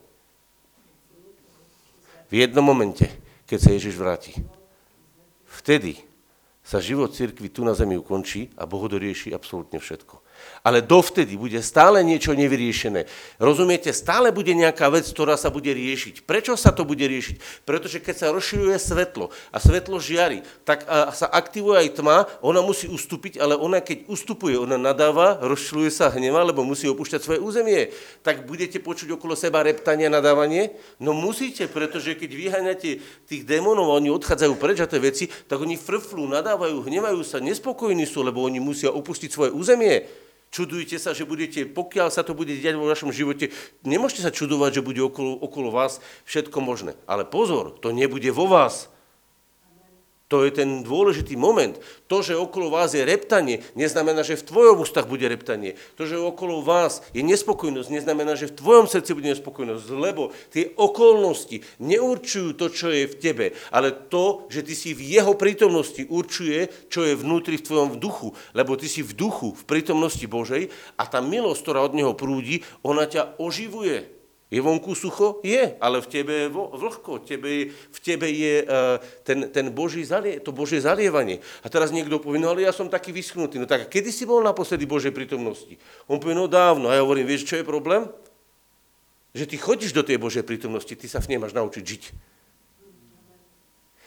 V 2.31 2.35
jednom 2.38 2.62
momente, 2.62 3.11
keď 3.51 3.59
sa 3.59 3.71
Ježiš 3.75 3.95
vráti. 3.99 4.33
Vtedy 5.51 5.99
sa 6.62 6.79
život 6.79 7.11
cirkvi 7.11 7.51
tu 7.51 7.67
na 7.67 7.75
zemi 7.75 7.99
ukončí 7.99 8.55
a 8.55 8.64
Boh 8.64 8.87
dorieši 8.87 9.35
absolútne 9.35 9.83
všetko. 9.83 10.23
Ale 10.64 10.81
dovtedy 10.81 11.37
bude 11.37 11.61
stále 11.61 12.00
niečo 12.00 12.33
nevyriešené. 12.33 13.05
Rozumiete, 13.37 13.92
stále 13.92 14.33
bude 14.33 14.57
nejaká 14.57 14.88
vec, 14.88 15.05
ktorá 15.05 15.37
sa 15.37 15.53
bude 15.53 15.68
riešiť. 15.68 16.24
Prečo 16.24 16.57
sa 16.57 16.72
to 16.72 16.88
bude 16.88 17.05
riešiť? 17.05 17.68
Pretože 17.68 18.00
keď 18.00 18.14
sa 18.16 18.33
rozširuje 18.33 18.72
svetlo 18.81 19.29
a 19.53 19.61
svetlo 19.61 20.00
žiari, 20.00 20.40
tak 20.64 20.88
sa 21.12 21.29
aktivuje 21.29 21.85
aj 21.85 22.00
tma, 22.00 22.24
ona 22.40 22.64
musí 22.64 22.88
ustúpiť, 22.88 23.44
ale 23.44 23.61
ona 23.61 23.85
keď 23.85 24.09
ustupuje, 24.09 24.57
ona 24.57 24.81
nadáva, 24.81 25.37
rozširuje 25.44 25.92
sa 25.92 26.09
hneva, 26.09 26.40
lebo 26.40 26.64
musí 26.64 26.88
opúšťať 26.88 27.20
svoje 27.20 27.44
územie. 27.44 27.92
Tak 28.24 28.48
budete 28.48 28.81
počuť 28.81 29.20
okolo 29.20 29.37
seba 29.37 29.61
reptanie 29.61 30.09
a 30.09 30.16
nadávanie? 30.16 30.81
No 30.96 31.12
musíte, 31.12 31.68
pretože 31.68 32.16
keď 32.16 32.31
vyháňate 32.33 33.05
tých 33.29 33.44
démonov 33.44 33.92
a 33.92 34.00
oni 34.00 34.09
odchádzajú 34.09 34.57
preč 34.57 34.81
a 34.81 34.88
tie 34.88 34.96
veci, 34.96 35.29
tak 35.29 35.61
oni 35.61 35.77
frflú, 35.77 36.24
nadávajú, 36.24 36.88
hnevajú 36.88 37.20
sa, 37.20 37.37
nespokojní 37.37 38.09
sú, 38.09 38.24
lebo 38.24 38.40
oni 38.40 38.64
musia 38.64 38.88
opustiť 38.88 39.29
svoje 39.29 39.53
územie. 39.53 40.24
Čudujte 40.55 41.03
sa, 41.03 41.11
že 41.11 41.27
budete, 41.27 41.67
pokiaľ 41.67 42.14
sa 42.14 42.23
to 42.23 42.31
bude 42.31 42.55
diať 42.55 42.79
vo 42.79 42.87
vašom 42.87 43.11
živote, 43.11 43.51
nemôžete 43.83 44.23
sa 44.23 44.31
čudovať, 44.31 44.79
že 44.79 44.87
bude 44.87 45.03
okolo, 45.03 45.35
okolo 45.43 45.75
vás 45.75 45.99
všetko 46.31 46.62
možné. 46.62 46.95
Ale 47.11 47.27
pozor, 47.27 47.75
to 47.83 47.90
nebude 47.90 48.31
vo 48.31 48.47
vás. 48.47 48.87
To 50.35 50.42
je 50.42 50.51
ten 50.51 50.83
dôležitý 50.83 51.38
moment. 51.38 51.79
To, 52.11 52.18
že 52.18 52.35
okolo 52.35 52.66
vás 52.66 52.90
je 52.90 53.07
reptanie, 53.07 53.62
neznamená, 53.79 54.27
že 54.27 54.35
v 54.35 54.51
tvojom 54.51 54.83
ústach 54.83 55.07
bude 55.07 55.31
reptanie. 55.31 55.79
To, 55.94 56.11
že 56.11 56.18
okolo 56.18 56.59
vás 56.59 57.07
je 57.14 57.23
nespokojnosť, 57.23 57.87
neznamená, 57.87 58.35
že 58.35 58.51
v 58.51 58.59
tvojom 58.59 58.90
srdci 58.90 59.14
bude 59.14 59.31
nespokojnosť, 59.31 59.87
lebo 59.94 60.35
tie 60.51 60.75
okolnosti 60.75 61.62
neurčujú 61.79 62.59
to, 62.59 62.66
čo 62.66 62.90
je 62.90 63.07
v 63.07 63.14
tebe, 63.14 63.47
ale 63.70 63.94
to, 63.94 64.51
že 64.51 64.66
ty 64.66 64.75
si 64.75 64.90
v 64.90 65.07
jeho 65.07 65.38
prítomnosti 65.38 66.03
určuje, 66.03 66.66
čo 66.90 67.07
je 67.07 67.14
vnútri 67.14 67.55
v 67.55 67.66
tvojom 67.70 68.03
duchu, 68.03 68.35
lebo 68.59 68.75
ty 68.75 68.90
si 68.90 69.07
v 69.07 69.14
duchu, 69.14 69.55
v 69.55 69.62
prítomnosti 69.70 70.27
Božej 70.27 70.66
a 70.99 71.07
tá 71.07 71.23
milosť, 71.23 71.62
ktorá 71.62 71.87
od 71.87 71.94
neho 71.94 72.11
prúdi, 72.18 72.66
ona 72.83 73.07
ťa 73.07 73.38
oživuje. 73.38 74.13
Je 74.52 74.61
vonku 74.61 74.94
sucho? 74.94 75.40
Je, 75.40 75.74
ale 75.80 76.04
v 76.04 76.07
tebe 76.07 76.35
je 76.46 76.48
vlhko, 76.52 77.18
tebe, 77.24 77.72
v 77.72 77.98
tebe 77.98 78.28
je 78.28 78.62
uh, 78.62 79.00
ten, 79.24 79.48
ten 79.48 79.66
Boží 79.72 80.04
zalie, 80.04 80.38
to 80.38 80.52
Božie 80.52 80.85
zalievanie. 80.85 81.40
A 81.64 81.72
teraz 81.72 81.90
niekto 81.90 82.20
povie, 82.20 82.38
no 82.38 82.52
ale 82.52 82.62
ja 82.62 82.70
som 82.70 82.87
taký 82.87 83.11
vyschnutý. 83.11 83.57
No 83.57 83.66
tak 83.66 83.88
kedy 83.88 84.12
si 84.12 84.28
bol 84.28 84.44
naposledy 84.44 84.85
Božej 84.85 85.16
prítomnosti? 85.16 85.80
On 86.07 86.20
povie, 86.20 86.37
no 86.37 86.46
dávno. 86.46 86.92
A 86.92 86.94
ja 86.94 87.02
hovorím, 87.02 87.26
vieš, 87.26 87.48
čo 87.48 87.59
je 87.59 87.64
problém? 87.64 88.07
Že 89.35 89.50
ty 89.50 89.57
chodíš 89.59 89.90
do 89.96 90.07
tej 90.07 90.20
Božej 90.22 90.46
prítomnosti, 90.46 90.92
ty 90.94 91.07
sa 91.11 91.18
v 91.18 91.35
nej 91.35 91.42
máš 91.42 91.57
naučiť 91.57 91.83
žiť. 91.83 92.04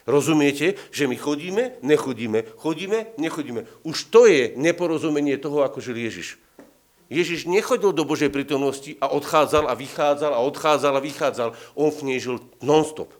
Rozumiete, 0.08 0.80
že 0.88 1.04
my 1.04 1.20
chodíme, 1.20 1.84
nechodíme, 1.84 2.56
chodíme, 2.56 3.20
nechodíme. 3.20 3.68
Už 3.84 4.08
to 4.08 4.24
je 4.24 4.56
neporozumenie 4.56 5.36
toho, 5.36 5.68
ako 5.68 5.84
žil 5.84 6.00
Ježiš. 6.00 6.40
Ježiš 7.08 7.48
nechodil 7.48 7.96
do 7.96 8.04
Božej 8.04 8.28
prítomnosti 8.28 9.00
a 9.00 9.08
odchádzal 9.12 9.72
a 9.72 9.74
vychádzal 9.74 10.32
a 10.36 10.44
odchádzal 10.44 10.94
a 11.00 11.02
vychádzal. 11.04 11.50
On 11.80 11.88
v 11.88 12.02
nej 12.04 12.20
žil 12.20 12.44
non-stop. 12.60 13.16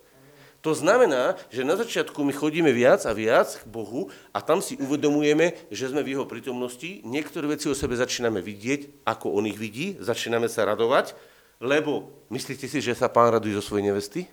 To 0.66 0.76
znamená, 0.76 1.40
že 1.48 1.64
na 1.64 1.80
začiatku 1.80 2.20
my 2.28 2.34
chodíme 2.36 2.68
viac 2.76 3.08
a 3.08 3.16
viac 3.16 3.62
k 3.62 3.66
Bohu 3.70 4.12
a 4.36 4.44
tam 4.44 4.60
si 4.60 4.76
uvedomujeme, 4.76 5.56
že 5.72 5.88
sme 5.88 6.04
v 6.04 6.18
jeho 6.18 6.26
prítomnosti. 6.28 7.00
Niektoré 7.08 7.48
veci 7.56 7.72
o 7.72 7.78
sebe 7.78 7.96
začíname 7.96 8.44
vidieť, 8.44 9.08
ako 9.08 9.32
on 9.32 9.48
ich 9.48 9.56
vidí, 9.56 9.96
začíname 10.04 10.52
sa 10.52 10.68
radovať, 10.68 11.16
lebo 11.64 12.12
myslíte 12.34 12.68
si, 12.68 12.84
že 12.84 12.98
sa 12.98 13.08
pán 13.08 13.32
raduje 13.32 13.56
zo 13.56 13.64
svojej 13.64 13.88
nevesty? 13.88 14.28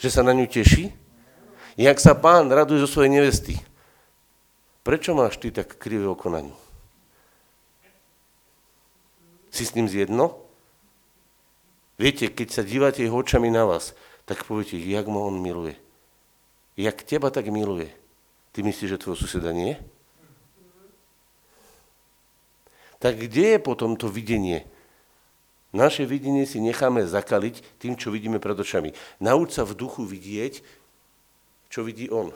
Že 0.00 0.08
sa 0.08 0.22
na 0.24 0.32
ňu 0.32 0.48
teší? 0.48 0.94
Jak 1.76 1.98
sa 2.00 2.16
pán 2.16 2.48
raduje 2.48 2.80
zo 2.80 2.88
svojej 2.88 3.12
nevesty? 3.12 3.58
Prečo 4.86 5.12
máš 5.12 5.36
ty 5.36 5.52
tak 5.52 5.76
krivé 5.76 6.08
oko 6.08 6.32
na 6.32 6.48
ňu? 6.48 6.67
Si 9.58 9.66
s 9.66 9.74
ním 9.74 9.90
zjedno? 9.90 10.38
Viete, 11.98 12.30
keď 12.30 12.48
sa 12.54 12.62
dívate 12.62 13.02
jeho 13.02 13.18
očami 13.18 13.50
na 13.50 13.66
vás, 13.66 13.90
tak 14.22 14.46
poviete, 14.46 14.78
jak 14.78 15.10
ma 15.10 15.18
on 15.18 15.42
miluje. 15.42 15.74
jak 16.78 17.02
teba 17.02 17.26
tak 17.34 17.50
miluje, 17.50 17.90
ty 18.54 18.62
myslíš, 18.62 18.94
že 18.94 19.02
tvojho 19.02 19.18
suseda 19.18 19.50
nie? 19.50 19.74
Tak 23.02 23.18
kde 23.18 23.58
je 23.58 23.58
potom 23.58 23.98
to 23.98 24.06
videnie? 24.06 24.62
Naše 25.74 26.06
videnie 26.06 26.46
si 26.46 26.62
necháme 26.62 27.02
zakaliť 27.02 27.82
tým, 27.82 27.98
čo 27.98 28.14
vidíme 28.14 28.38
pred 28.38 28.54
očami. 28.54 28.94
Nauč 29.18 29.58
sa 29.58 29.66
v 29.66 29.74
duchu 29.74 30.06
vidieť, 30.06 30.62
čo 31.66 31.82
vidí 31.82 32.06
on. 32.14 32.30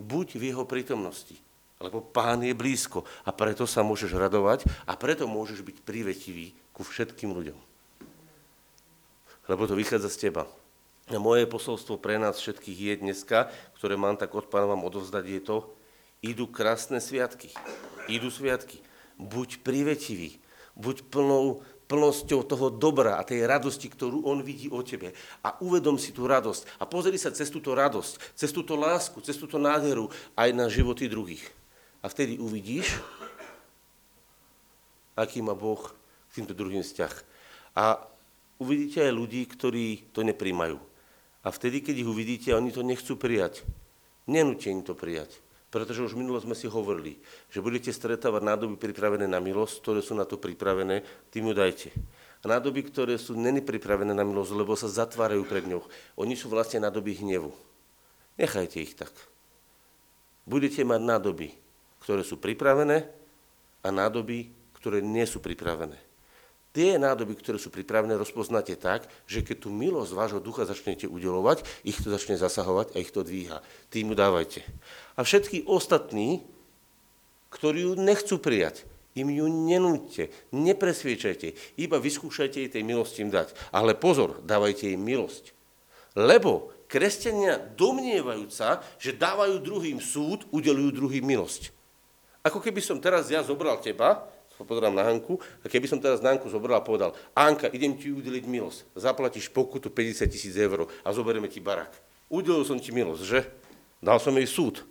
Buď 0.00 0.40
v 0.40 0.48
jeho 0.48 0.64
prítomnosti, 0.64 1.36
lebo 1.76 2.00
pán 2.00 2.40
je 2.40 2.56
blízko 2.56 3.04
a 3.28 3.30
preto 3.36 3.68
sa 3.68 3.84
môžeš 3.84 4.16
radovať 4.16 4.64
a 4.88 4.96
preto 4.96 5.28
môžeš 5.28 5.60
byť 5.60 5.76
privetivý 5.84 6.56
ku 6.72 6.80
všetkým 6.80 7.32
ľuďom. 7.32 7.58
Lebo 9.46 9.62
to 9.68 9.78
vychádza 9.78 10.10
z 10.10 10.28
teba. 10.28 10.48
A 11.06 11.22
moje 11.22 11.46
posolstvo 11.46 12.02
pre 12.02 12.18
nás 12.18 12.34
všetkých 12.42 12.78
je 12.82 12.94
dneska, 12.98 13.46
ktoré 13.78 13.94
mám 13.94 14.18
tak 14.18 14.34
od 14.34 14.50
pána 14.50 14.74
vám 14.74 14.82
odovzdať, 14.82 15.24
je 15.24 15.40
to, 15.44 15.56
idú 16.18 16.50
krásne 16.50 16.98
sviatky. 16.98 17.54
Idú 18.10 18.26
sviatky. 18.26 18.82
Buď 19.14 19.62
privetivý, 19.62 20.42
buď 20.74 21.06
plnou, 21.06 21.62
plnosťou 21.86 22.42
toho 22.42 22.66
dobra 22.74 23.22
a 23.22 23.22
tej 23.22 23.46
radosti, 23.46 23.86
ktorú 23.86 24.26
on 24.26 24.42
vidí 24.42 24.66
o 24.66 24.82
tebe. 24.82 25.14
A 25.46 25.54
uvedom 25.62 25.94
si 25.94 26.10
tú 26.10 26.26
radosť. 26.26 26.82
A 26.82 26.84
pozri 26.90 27.14
sa 27.14 27.30
cez 27.30 27.46
túto 27.54 27.70
radosť, 27.70 28.34
cez 28.34 28.50
túto 28.50 28.74
lásku, 28.74 29.22
cez 29.22 29.38
túto 29.38 29.62
nádheru 29.62 30.10
aj 30.34 30.50
na 30.50 30.66
životy 30.66 31.06
druhých. 31.06 31.46
A 32.06 32.10
vtedy 32.12 32.38
uvidíš, 32.38 33.02
aký 35.18 35.42
má 35.42 35.58
Boh 35.58 35.90
k 36.30 36.38
týmto 36.38 36.54
druhým 36.54 36.86
vzťah. 36.86 37.10
A 37.74 37.98
uvidíte 38.62 39.02
aj 39.02 39.10
ľudí, 39.10 39.42
ktorí 39.50 40.14
to 40.14 40.22
nepríjmajú. 40.22 40.78
A 41.42 41.50
vtedy, 41.50 41.82
keď 41.82 42.06
ich 42.06 42.06
uvidíte, 42.06 42.54
oni 42.54 42.70
to 42.70 42.86
nechcú 42.86 43.18
prijať. 43.18 43.66
Nenúte 44.30 44.70
im 44.70 44.86
to 44.86 44.94
prijať. 44.94 45.34
Pretože 45.66 46.06
už 46.06 46.14
minulo 46.14 46.38
sme 46.38 46.54
si 46.54 46.70
hovorili, 46.70 47.18
že 47.50 47.58
budete 47.58 47.90
stretávať 47.90 48.54
nádoby 48.54 48.78
pripravené 48.78 49.26
na 49.26 49.42
milosť, 49.42 49.82
ktoré 49.82 49.98
sú 49.98 50.14
na 50.14 50.22
to 50.22 50.38
pripravené, 50.38 51.02
tým 51.34 51.50
ju 51.50 51.54
dajte. 51.58 51.90
A 52.46 52.54
nádoby, 52.54 52.86
ktoré 52.86 53.18
sú 53.18 53.34
není 53.34 53.58
na 53.66 54.22
milosť, 54.22 54.52
lebo 54.54 54.78
sa 54.78 54.86
zatvárajú 54.86 55.42
pred 55.42 55.66
ňou, 55.66 55.82
oni 56.14 56.38
sú 56.38 56.46
vlastne 56.46 56.86
nádoby 56.86 57.18
hnevu. 57.18 57.50
Nechajte 58.38 58.78
ich 58.78 58.94
tak. 58.94 59.10
Budete 60.46 60.86
mať 60.86 61.02
nádoby, 61.02 61.65
ktoré 62.06 62.22
sú 62.22 62.38
pripravené 62.38 63.02
a 63.82 63.88
nádoby, 63.90 64.46
ktoré 64.78 65.02
nie 65.02 65.26
sú 65.26 65.42
pripravené 65.42 66.06
tie 66.76 67.00
nádoby, 67.00 67.40
ktoré 67.40 67.56
sú 67.56 67.72
pripravené, 67.72 68.20
rozpoznáte 68.20 68.76
tak, 68.76 69.08
že 69.24 69.40
keď 69.40 69.64
tú 69.64 69.72
milosť 69.72 70.12
vášho 70.12 70.40
ducha 70.44 70.68
začnete 70.68 71.08
udelovať, 71.08 71.64
ich 71.88 71.96
to 71.96 72.12
začne 72.12 72.36
zasahovať 72.36 72.92
a 72.92 73.00
ich 73.00 73.08
to 73.08 73.24
dvíha. 73.24 73.64
Tým 73.88 74.12
ju 74.12 74.16
dávajte. 74.20 74.60
A 75.16 75.24
všetky 75.24 75.64
ostatní, 75.64 76.44
ktorí 77.48 77.88
ju 77.88 77.92
nechcú 77.96 78.36
prijať, 78.36 78.84
im 79.16 79.32
ju 79.32 79.48
nenúďte, 79.48 80.28
nepresviečajte, 80.52 81.80
iba 81.80 81.96
vyskúšajte 81.96 82.60
jej 82.60 82.68
tej 82.68 82.84
milosti 82.84 83.24
im 83.24 83.32
dať. 83.32 83.56
Ale 83.72 83.96
pozor, 83.96 84.44
dávajte 84.44 84.92
im 84.92 85.00
milosť. 85.00 85.56
Lebo 86.12 86.76
kresťania 86.92 87.56
domnievajúca, 87.56 88.84
že 89.00 89.16
dávajú 89.16 89.64
druhým 89.64 89.96
súd, 89.96 90.44
udelujú 90.52 90.92
druhým 90.92 91.24
milosť. 91.24 91.75
Ako 92.46 92.62
keby 92.62 92.78
som 92.78 93.02
teraz 93.02 93.26
ja 93.26 93.42
zobral 93.42 93.82
teba 93.82 94.30
pozerám 94.64 94.94
na 94.94 95.04
Hanku, 95.04 95.36
a 95.60 95.68
keby 95.68 95.84
som 95.84 96.00
teraz 96.00 96.24
na 96.24 96.32
Hanku 96.32 96.48
zobral 96.48 96.80
a 96.80 96.86
povedal, 96.86 97.12
Anka, 97.36 97.68
idem 97.68 97.92
ti 97.92 98.08
udeliť 98.08 98.48
milosť, 98.48 98.96
zaplatíš 98.96 99.52
pokutu 99.52 99.92
50 99.92 100.24
tisíc 100.32 100.56
eur 100.56 100.88
a 101.04 101.08
zoberieme 101.12 101.50
ti 101.50 101.60
barak. 101.60 101.92
Udelil 102.32 102.64
som 102.64 102.80
ti 102.80 102.88
milosť, 102.88 103.22
že? 103.26 103.44
Dal 104.00 104.16
som 104.16 104.32
jej 104.32 104.48
súd 104.48 104.86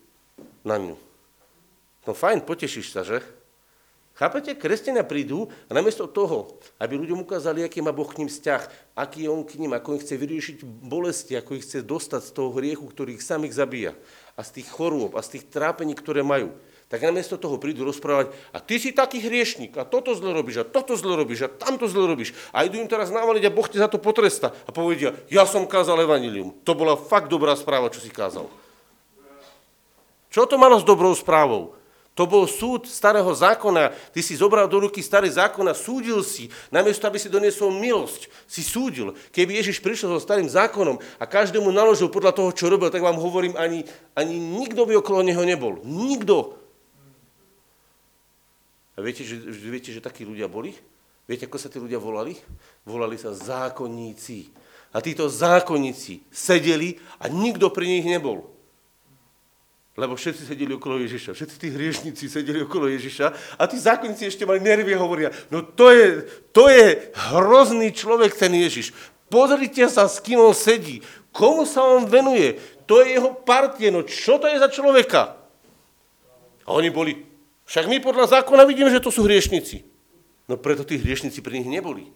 na 0.61 0.77
ňu. 0.77 0.93
No 2.05 2.11
fajn, 2.13 2.45
potešíš 2.45 2.93
sa, 2.93 3.01
že? 3.01 3.25
Chápete? 4.15 4.55
Kresťania 4.55 5.03
prídu 5.03 5.51
a 5.67 5.75
namiesto 5.75 6.07
toho, 6.07 6.55
aby 6.79 6.95
ľuďom 6.95 7.27
ukázali, 7.27 7.67
aký 7.67 7.83
má 7.83 7.91
Boh 7.91 8.07
k 8.07 8.23
ním 8.23 8.31
vzťah, 8.31 8.95
aký 8.95 9.27
je 9.27 9.29
On 9.33 9.43
k 9.43 9.59
ním, 9.59 9.75
ako 9.75 9.99
ich 9.99 10.07
chce 10.07 10.15
vyriešiť 10.15 10.57
bolesti, 10.63 11.35
ako 11.35 11.59
ich 11.59 11.67
chce 11.67 11.83
dostať 11.83 12.21
z 12.23 12.31
toho 12.31 12.55
hriechu, 12.55 12.87
ktorý 12.87 13.19
ich 13.19 13.27
samých 13.27 13.59
zabíja 13.59 13.91
a 14.39 14.41
z 14.47 14.61
tých 14.61 14.71
chorôb 14.71 15.19
a 15.19 15.21
z 15.25 15.35
tých 15.35 15.51
trápení, 15.51 15.91
ktoré 15.99 16.23
majú, 16.23 16.55
tak 16.85 17.01
namiesto 17.01 17.41
toho 17.41 17.57
prídu 17.57 17.81
rozprávať, 17.81 18.29
a 18.53 18.61
ty 18.61 18.77
si 18.77 18.93
taký 18.93 19.17
hriešnik, 19.17 19.73
a 19.75 19.83
toto 19.83 20.13
zle 20.13 20.31
robíš, 20.31 20.61
a 20.61 20.65
toto 20.65 20.93
zle 20.93 21.17
robíš, 21.17 21.45
a 21.45 21.49
tamto 21.49 21.89
zle 21.89 22.05
robíš. 22.05 22.37
A 22.53 22.61
idú 22.61 22.77
im 22.77 22.85
teraz 22.85 23.09
navaliť 23.09 23.49
a 23.49 23.55
Boh 23.55 23.65
ti 23.65 23.81
za 23.81 23.89
to 23.89 23.97
potresta. 23.97 24.53
A 24.65 24.71
povedia, 24.71 25.17
ja 25.33 25.49
som 25.49 25.65
kázal 25.65 26.05
evanilium. 26.05 26.53
To 26.61 26.77
bola 26.77 26.93
fakt 26.93 27.27
dobrá 27.27 27.57
správa, 27.57 27.89
čo 27.89 27.97
si 27.97 28.13
kázal. 28.13 28.45
Čo 30.29 30.45
to 30.45 30.61
malo 30.61 30.77
s 30.77 30.85
dobrou 30.85 31.15
správou? 31.15 31.73
To 32.15 32.23
bol 32.23 32.47
súd 32.47 32.87
starého 32.87 33.27
zákona. 33.27 33.91
Ty 34.15 34.19
si 34.23 34.39
zobral 34.39 34.71
do 34.71 34.79
ruky 34.79 35.03
starý 35.03 35.27
zákon 35.27 35.67
a 35.67 35.75
súdil 35.75 36.23
si. 36.23 36.47
Namiesto, 36.71 37.03
aby 37.11 37.19
si 37.19 37.27
doniesol 37.27 37.75
milosť, 37.75 38.31
si 38.47 38.63
súdil. 38.63 39.11
Keby 39.35 39.59
Ježiš 39.59 39.83
prišiel 39.83 40.15
so 40.15 40.23
starým 40.23 40.47
zákonom 40.47 40.95
a 41.19 41.23
každému 41.27 41.67
naložil 41.75 42.07
podľa 42.07 42.31
toho, 42.31 42.55
čo 42.55 42.71
robil, 42.71 42.87
tak 42.87 43.03
vám 43.03 43.19
hovorím, 43.19 43.59
ani, 43.59 43.83
ani 44.15 44.39
nikto 44.39 44.87
by 44.87 44.95
okolo 45.03 45.27
neho 45.27 45.43
nebol. 45.43 45.83
Nikto. 45.83 46.64
A 48.95 49.03
viete, 49.03 49.27
že, 49.27 49.35
viete, 49.51 49.91
že 49.91 49.99
takí 49.99 50.23
ľudia 50.23 50.47
boli? 50.47 50.71
Viete, 51.27 51.49
ako 51.49 51.59
sa 51.59 51.67
tí 51.67 51.81
ľudia 51.81 51.99
volali? 51.99 52.37
Volali 52.87 53.19
sa 53.19 53.35
zákonníci. 53.35 54.53
A 54.95 55.03
títo 55.03 55.27
zákonníci 55.27 56.23
sedeli 56.31 56.95
a 57.19 57.27
nikto 57.27 57.67
pri 57.73 57.89
nich 57.91 58.07
nebol. 58.07 58.55
Lebo 59.95 60.15
všetci 60.15 60.47
sedeli 60.47 60.75
okolo 60.75 60.99
Ježiša. 60.99 61.31
Všetci 61.35 61.55
tí 61.55 61.67
hriešnici 61.71 62.27
sedeli 62.27 62.63
okolo 62.63 62.91
Ježiša 62.91 63.57
a 63.59 63.63
tí 63.63 63.79
zákonníci 63.79 64.27
ešte 64.27 64.43
mali 64.43 64.59
nervy 64.59 64.91
a 64.91 64.99
hovoria, 64.99 65.31
no 65.47 65.63
to 65.63 65.87
je, 65.87 66.27
to 66.51 66.67
je 66.67 67.15
hrozný 67.31 67.95
človek 67.95 68.35
ten 68.35 68.51
Ježiš. 68.51 68.91
Pozrite 69.31 69.87
sa, 69.87 70.05
s 70.11 70.19
kým 70.19 70.39
on 70.39 70.53
sedí. 70.55 70.99
Komu 71.31 71.63
sa 71.67 71.83
on 71.83 72.07
venuje? 72.07 72.59
To 72.85 73.01
je 73.01 73.17
jeho 73.17 73.33
partie. 73.33 73.89
No 73.89 74.05
čo 74.05 74.37
to 74.37 74.45
je 74.47 74.61
za 74.61 74.69
človeka? 74.69 75.35
A 76.63 76.69
oni 76.71 76.93
boli, 76.93 77.25
však 77.65 77.85
my 77.89 77.97
podľa 78.01 78.41
zákona 78.41 78.63
vidíme, 78.69 78.93
že 78.93 79.01
to 79.01 79.09
sú 79.09 79.25
hriešnici. 79.25 79.85
No 80.45 80.61
preto 80.61 80.85
tí 80.85 81.01
hriešnici 81.01 81.41
pri 81.41 81.61
nich 81.61 81.69
neboli. 81.69 82.13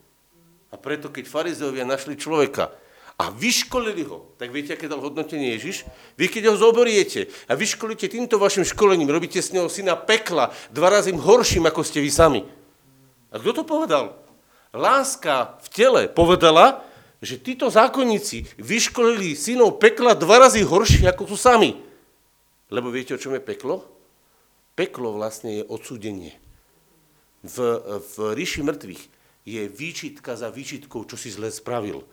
A 0.70 0.78
preto, 0.78 1.10
keď 1.10 1.26
farizeovia 1.26 1.82
našli 1.82 2.14
človeka 2.14 2.70
a 3.18 3.34
vyškolili 3.34 4.06
ho, 4.06 4.30
tak 4.38 4.54
viete, 4.54 4.78
aké 4.78 4.86
dal 4.86 5.02
hodnotenie 5.02 5.58
Ježiš? 5.58 5.90
Vy, 6.14 6.30
keď 6.30 6.54
ho 6.54 6.62
zoberiete 6.62 7.34
a 7.50 7.58
vyškolíte 7.58 8.06
týmto 8.06 8.38
vašim 8.38 8.62
školením, 8.62 9.10
robíte 9.10 9.42
s 9.42 9.50
neho 9.50 9.66
syna 9.66 9.98
pekla, 9.98 10.54
dva 10.70 10.94
razy 10.94 11.12
horším, 11.18 11.66
ako 11.66 11.82
ste 11.82 12.06
vy 12.06 12.12
sami. 12.14 12.42
A 13.34 13.42
kto 13.42 13.62
to 13.62 13.64
povedal? 13.66 14.22
Láska 14.70 15.58
v 15.66 15.68
tele 15.74 16.02
povedala, 16.06 16.86
že 17.20 17.42
títo 17.42 17.68
zákonníci 17.68 18.62
vyškolili 18.62 19.34
synov 19.34 19.82
pekla 19.82 20.14
dva 20.14 20.46
razy 20.46 20.62
horšie, 20.62 21.10
ako 21.10 21.34
sú 21.34 21.36
sami. 21.36 21.76
Lebo 22.70 22.94
viete, 22.94 23.18
o 23.18 23.22
čom 23.22 23.34
je 23.34 23.42
peklo? 23.42 23.99
Peklo 24.80 25.12
vlastne 25.12 25.60
je 25.60 25.64
odsúdenie. 25.68 26.40
V, 27.44 27.58
v 28.00 28.16
ríši 28.32 28.64
mŕtvych 28.64 29.04
je 29.44 29.68
výčitka 29.68 30.40
za 30.40 30.48
výčitkou, 30.48 31.04
čo 31.04 31.20
si 31.20 31.28
zle 31.28 31.52
spravil. 31.52 32.08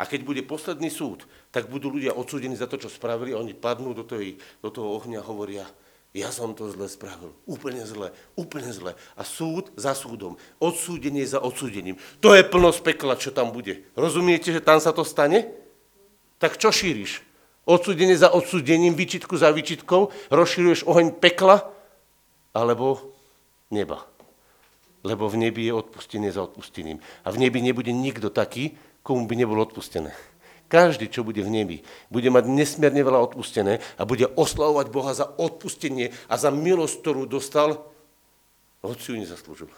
A 0.00 0.08
keď 0.08 0.24
bude 0.24 0.40
posledný 0.40 0.88
súd, 0.88 1.28
tak 1.52 1.68
budú 1.68 1.92
ľudia 1.92 2.16
odsúdení 2.16 2.56
za 2.56 2.64
to, 2.64 2.80
čo 2.80 2.88
spravili 2.88 3.36
a 3.36 3.40
oni 3.44 3.52
padnú 3.52 3.92
do, 3.92 4.00
tej, 4.00 4.40
do 4.64 4.72
toho 4.72 4.96
ohňa 4.96 5.20
a 5.20 5.28
hovoria, 5.28 5.68
ja 6.16 6.32
som 6.32 6.56
to 6.56 6.72
zle 6.72 6.88
spravil, 6.88 7.36
úplne 7.44 7.84
zle, 7.84 8.08
úplne 8.32 8.72
zle. 8.72 8.96
A 9.12 9.20
súd 9.20 9.68
za 9.76 9.92
súdom, 9.92 10.40
odsúdenie 10.56 11.28
za 11.28 11.44
odsúdením. 11.44 12.00
To 12.24 12.32
je 12.32 12.40
plnosť 12.40 12.80
pekla, 12.80 13.20
čo 13.20 13.28
tam 13.28 13.52
bude. 13.52 13.84
Rozumiete, 13.92 14.56
že 14.56 14.64
tam 14.64 14.80
sa 14.80 14.96
to 14.96 15.04
stane? 15.04 15.52
Tak 16.40 16.56
čo 16.56 16.72
šíriš? 16.72 17.20
Odsúdenie 17.68 18.16
za 18.16 18.32
odsúdením, 18.32 18.96
výčitku 18.96 19.36
za 19.36 19.52
výčitkou, 19.52 20.32
rozšíruješ 20.32 20.88
oheň 20.88 21.20
pekla, 21.20 21.75
alebo 22.56 23.12
neba. 23.68 24.08
Lebo 25.04 25.28
v 25.28 25.36
nebi 25.36 25.68
je 25.68 25.76
odpustenie 25.76 26.32
za 26.32 26.48
odpustením. 26.48 27.04
A 27.20 27.28
v 27.28 27.44
nebi 27.44 27.60
nebude 27.60 27.92
nikto 27.92 28.32
taký, 28.32 28.72
komu 29.04 29.28
by 29.28 29.36
nebolo 29.36 29.60
odpustené. 29.68 30.16
Každý, 30.66 31.06
čo 31.06 31.22
bude 31.22 31.46
v 31.46 31.52
nebi, 31.52 31.76
bude 32.10 32.26
mať 32.26 32.50
nesmierne 32.50 32.98
veľa 33.06 33.22
odpustené 33.30 33.78
a 33.94 34.02
bude 34.02 34.26
oslavovať 34.34 34.86
Boha 34.90 35.14
za 35.14 35.30
odpustenie 35.38 36.10
a 36.26 36.34
za 36.34 36.50
milosť, 36.50 37.06
ktorú 37.06 37.22
dostal, 37.30 37.86
hoci 38.82 39.14
ju 39.14 39.16
nezaslúžil. 39.22 39.70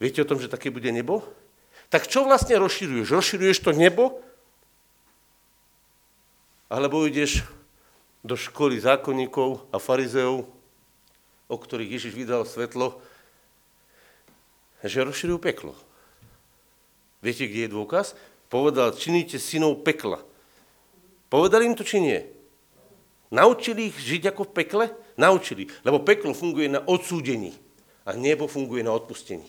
Viete 0.00 0.24
o 0.24 0.28
tom, 0.28 0.40
že 0.40 0.48
také 0.48 0.72
bude 0.72 0.88
nebo? 0.88 1.26
Tak 1.92 2.08
čo 2.08 2.24
vlastne 2.24 2.56
rozširuješ? 2.56 3.12
Rozširuješ 3.12 3.58
to 3.60 3.76
nebo? 3.76 4.16
Alebo 6.72 7.04
ideš 7.04 7.44
do 8.24 8.32
školy 8.32 8.80
zákonníkov 8.80 9.68
a 9.68 9.76
farizeov 9.76 10.48
o 11.48 11.56
ktorých 11.56 11.96
Ježiš 11.96 12.12
vydal 12.12 12.44
svetlo, 12.44 13.00
že 14.84 15.02
rozširujú 15.02 15.38
peklo. 15.42 15.72
Viete, 17.18 17.50
kde 17.50 17.66
je 17.66 17.74
dôkaz? 17.74 18.14
Povedal, 18.46 18.94
činite 18.94 19.42
synov 19.42 19.82
pekla. 19.82 20.22
Povedali 21.28 21.66
im 21.66 21.74
to, 21.74 21.82
či 21.82 21.98
nie? 21.98 22.20
Naučili 23.28 23.92
ich 23.92 23.98
žiť 23.98 24.32
ako 24.32 24.48
v 24.48 24.54
pekle? 24.54 24.84
Naučili. 25.18 25.68
Lebo 25.84 26.00
peklo 26.00 26.32
funguje 26.32 26.70
na 26.70 26.80
odsúdení 26.80 27.52
a 28.08 28.16
nebo 28.16 28.48
funguje 28.48 28.80
na 28.80 28.94
odpustení. 28.94 29.44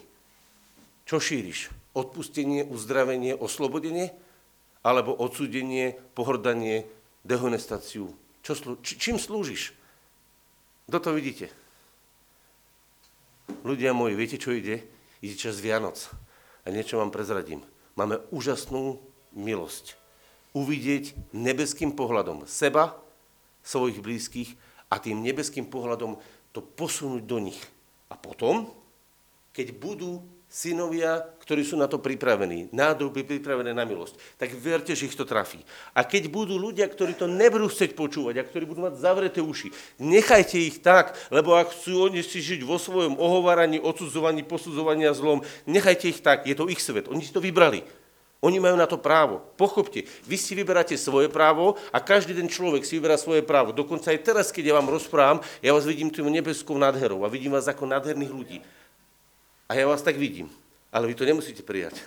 Čo 1.08 1.22
šíriš? 1.22 1.72
Odpustenie, 1.95 2.68
uzdravenie, 2.68 3.38
oslobodenie? 3.38 4.12
Alebo 4.84 5.16
odsúdenie, 5.16 5.95
pohrdanie, 6.18 6.84
dehonestáciu? 7.24 8.12
Čo 8.43 8.76
čím 8.84 9.16
slúžiš? 9.22 9.72
Kto 10.89 10.97
to 11.00 11.10
vidíte? 11.14 11.47
Ľudia 13.66 13.91
moji, 13.93 14.14
viete, 14.16 14.38
čo 14.39 14.56
ide? 14.56 14.86
Ide 15.20 15.36
čas 15.36 15.60
Vianoc. 15.60 16.10
A 16.64 16.72
niečo 16.72 16.97
vám 17.02 17.12
prezradím. 17.12 17.62
Máme 18.00 18.24
úžasnú 18.32 19.02
milosť. 19.36 20.00
Uvidieť 20.56 21.14
nebeským 21.36 21.93
pohľadom 21.93 22.47
seba, 22.50 22.97
svojich 23.62 24.02
blízkych 24.02 24.50
a 24.89 24.97
tým 24.97 25.22
nebeským 25.22 25.68
pohľadom 25.70 26.18
to 26.56 26.64
posunúť 26.64 27.24
do 27.28 27.38
nich. 27.38 27.60
A 28.10 28.18
potom, 28.18 28.74
keď 29.54 29.78
budú 29.78 30.26
synovia, 30.50 31.22
ktorí 31.45 31.62
sú 31.62 31.78
na 31.78 31.86
to 31.86 32.02
pripravení, 32.02 32.74
nádoby 32.74 33.22
pripravené 33.22 33.70
na 33.70 33.86
milosť, 33.86 34.18
tak 34.41 34.50
verte, 34.58 34.97
že 34.97 35.06
ich 35.06 35.14
to 35.14 35.22
trafí. 35.22 35.62
A 35.93 36.02
keď 36.02 36.26
budú 36.26 36.58
ľudia, 36.58 36.89
ktorí 36.89 37.14
to 37.14 37.30
nebudú 37.30 37.70
chcieť 37.70 37.93
počúvať 37.93 38.41
a 38.41 38.47
ktorí 38.50 38.66
budú 38.66 38.89
mať 38.89 38.97
zavreté 38.97 39.45
uši, 39.45 39.70
nechajte 40.02 40.58
ich 40.58 40.82
tak, 40.82 41.14
lebo 41.30 41.54
ak 41.54 41.70
chcú 41.70 42.10
oni 42.10 42.26
si 42.26 42.41
žiť 42.41 42.66
vo 42.66 42.82
svojom 42.82 43.22
ohováraní, 43.22 43.78
odsudzovaní, 43.78 44.41
posudzovaní 44.41 45.06
a 45.06 45.14
zlom, 45.14 45.45
nechajte 45.70 46.10
ich 46.10 46.20
tak, 46.26 46.50
je 46.50 46.58
to 46.58 46.66
ich 46.66 46.82
svet, 46.82 47.06
oni 47.06 47.22
si 47.22 47.30
to 47.30 47.39
vybrali. 47.39 47.86
Oni 48.39 48.56
majú 48.56 48.80
na 48.80 48.88
to 48.88 48.95
právo. 48.95 49.43
Pochopte, 49.60 50.08
vy 50.24 50.39
si 50.39 50.56
vyberáte 50.56 50.95
svoje 50.95 51.28
právo 51.28 51.76
a 51.91 52.00
každý 52.00 52.32
ten 52.32 52.47
človek 52.47 52.88
si 52.88 52.95
vyberá 52.95 53.20
svoje 53.20 53.43
právo. 53.43 53.76
Dokonca 53.76 54.16
aj 54.16 54.24
teraz, 54.24 54.47
keď 54.47 54.72
ja 54.72 54.78
vám 54.80 54.88
rozprávam, 54.88 55.43
ja 55.60 55.76
vás 55.76 55.84
vidím 55.84 56.08
tým 56.08 56.32
nebeskou 56.32 56.80
nádherou 56.80 57.28
a 57.28 57.30
vidím 57.30 57.52
vás 57.52 57.68
ako 57.68 57.84
nádherných 57.84 58.32
ľudí. 58.32 58.64
A 59.70 59.78
ja 59.78 59.86
vás 59.86 60.02
tak 60.02 60.18
vidím. 60.18 60.50
Ale 60.90 61.06
vy 61.06 61.14
to 61.14 61.22
nemusíte 61.22 61.62
prijať, 61.62 62.02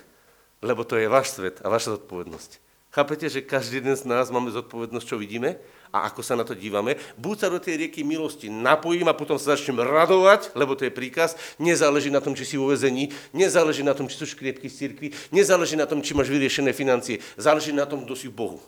lebo 0.59 0.83
to 0.83 0.99
je 0.99 1.07
váš 1.07 1.31
svet 1.31 1.63
a 1.63 1.71
vaša 1.71 1.95
zodpovednosť. 1.95 2.59
Chápete, 2.93 3.25
že 3.25 3.41
každý 3.41 3.79
jeden 3.81 3.95
z 3.95 4.05
nás 4.05 4.29
máme 4.29 4.51
zodpovednosť, 4.53 5.07
čo 5.07 5.17
vidíme 5.17 5.57
a 5.89 6.05
ako 6.05 6.21
sa 6.21 6.37
na 6.37 6.45
to 6.45 6.53
dívame. 6.53 6.99
Buď 7.17 7.35
sa 7.41 7.47
do 7.49 7.57
tej 7.57 7.87
rieky 7.87 8.05
milosti 8.05 8.53
napojím 8.53 9.09
a 9.09 9.17
potom 9.17 9.39
sa 9.39 9.57
začnem 9.57 9.81
radovať, 9.81 10.53
lebo 10.53 10.77
to 10.77 10.85
je 10.85 10.93
príkaz. 10.93 11.33
Nezáleží 11.57 12.13
na 12.13 12.21
tom, 12.21 12.37
či 12.37 12.45
si 12.45 12.53
vo 12.59 12.69
vezení, 12.69 13.09
nezáleží 13.33 13.81
na 13.81 13.97
tom, 13.97 14.05
či 14.05 14.19
sú 14.19 14.29
škriepky 14.29 14.69
z 14.69 14.75
cirkvi, 14.77 15.07
nezáleží 15.33 15.73
na 15.73 15.89
tom, 15.89 16.05
či 16.05 16.13
máš 16.13 16.29
vyriešené 16.29 16.69
financie, 16.75 17.17
záleží 17.33 17.73
na 17.73 17.89
tom, 17.89 18.05
kto 18.05 18.13
si 18.13 18.29
v 18.29 18.35
Bohu. 18.35 18.59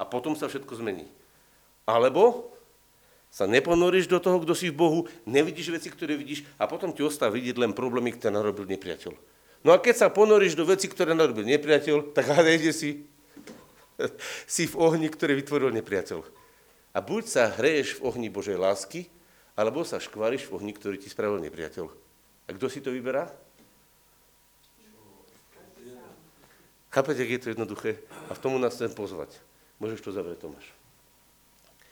A 0.00 0.06
potom 0.08 0.32
sa 0.32 0.48
všetko 0.48 0.80
zmení. 0.80 1.10
Alebo 1.84 2.48
sa 3.30 3.46
neponoríš 3.46 4.10
do 4.10 4.18
toho, 4.18 4.42
kto 4.42 4.58
si 4.58 4.74
v 4.74 4.76
Bohu, 4.76 5.00
nevidíš 5.22 5.70
veci, 5.70 5.86
ktoré 5.86 6.18
vidíš 6.18 6.42
a 6.58 6.66
potom 6.66 6.90
ti 6.90 7.06
ostáva 7.06 7.38
vidieť 7.38 7.56
len 7.62 7.70
problémy, 7.70 8.10
ktoré 8.18 8.34
narobil 8.34 8.66
nepriateľ. 8.66 9.14
No 9.62 9.70
a 9.70 9.78
keď 9.78 9.94
sa 10.02 10.08
ponoríš 10.10 10.58
do 10.58 10.66
veci, 10.66 10.90
ktoré 10.90 11.14
narobil 11.14 11.46
nepriateľ, 11.46 12.10
tak 12.10 12.26
hádejte 12.34 12.74
si, 12.74 13.06
si 14.58 14.66
v 14.66 14.74
ohni, 14.82 15.06
ktorý 15.06 15.38
vytvoril 15.38 15.70
nepriateľ. 15.78 16.26
A 16.90 16.98
buď 16.98 17.22
sa 17.30 17.44
hreješ 17.54 18.02
v 18.02 18.10
ohni 18.10 18.26
Božej 18.26 18.58
lásky, 18.58 19.06
alebo 19.54 19.86
sa 19.86 20.02
škváriš 20.02 20.50
v 20.50 20.58
ohni, 20.58 20.72
ktorý 20.74 20.98
ti 20.98 21.06
spravil 21.06 21.38
nepriateľ. 21.38 21.86
A 22.48 22.50
kto 22.50 22.66
si 22.66 22.82
to 22.82 22.90
vyberá? 22.90 23.30
Chápete, 26.90 27.22
ak 27.22 27.30
je 27.30 27.42
to 27.46 27.52
jednoduché? 27.54 28.02
A 28.26 28.34
v 28.34 28.42
tomu 28.42 28.58
nás 28.58 28.74
chcem 28.74 28.90
pozvať. 28.90 29.30
Môžeš 29.78 30.02
to 30.02 30.10
zavrieť, 30.10 30.42
Tomáš. 30.42 30.79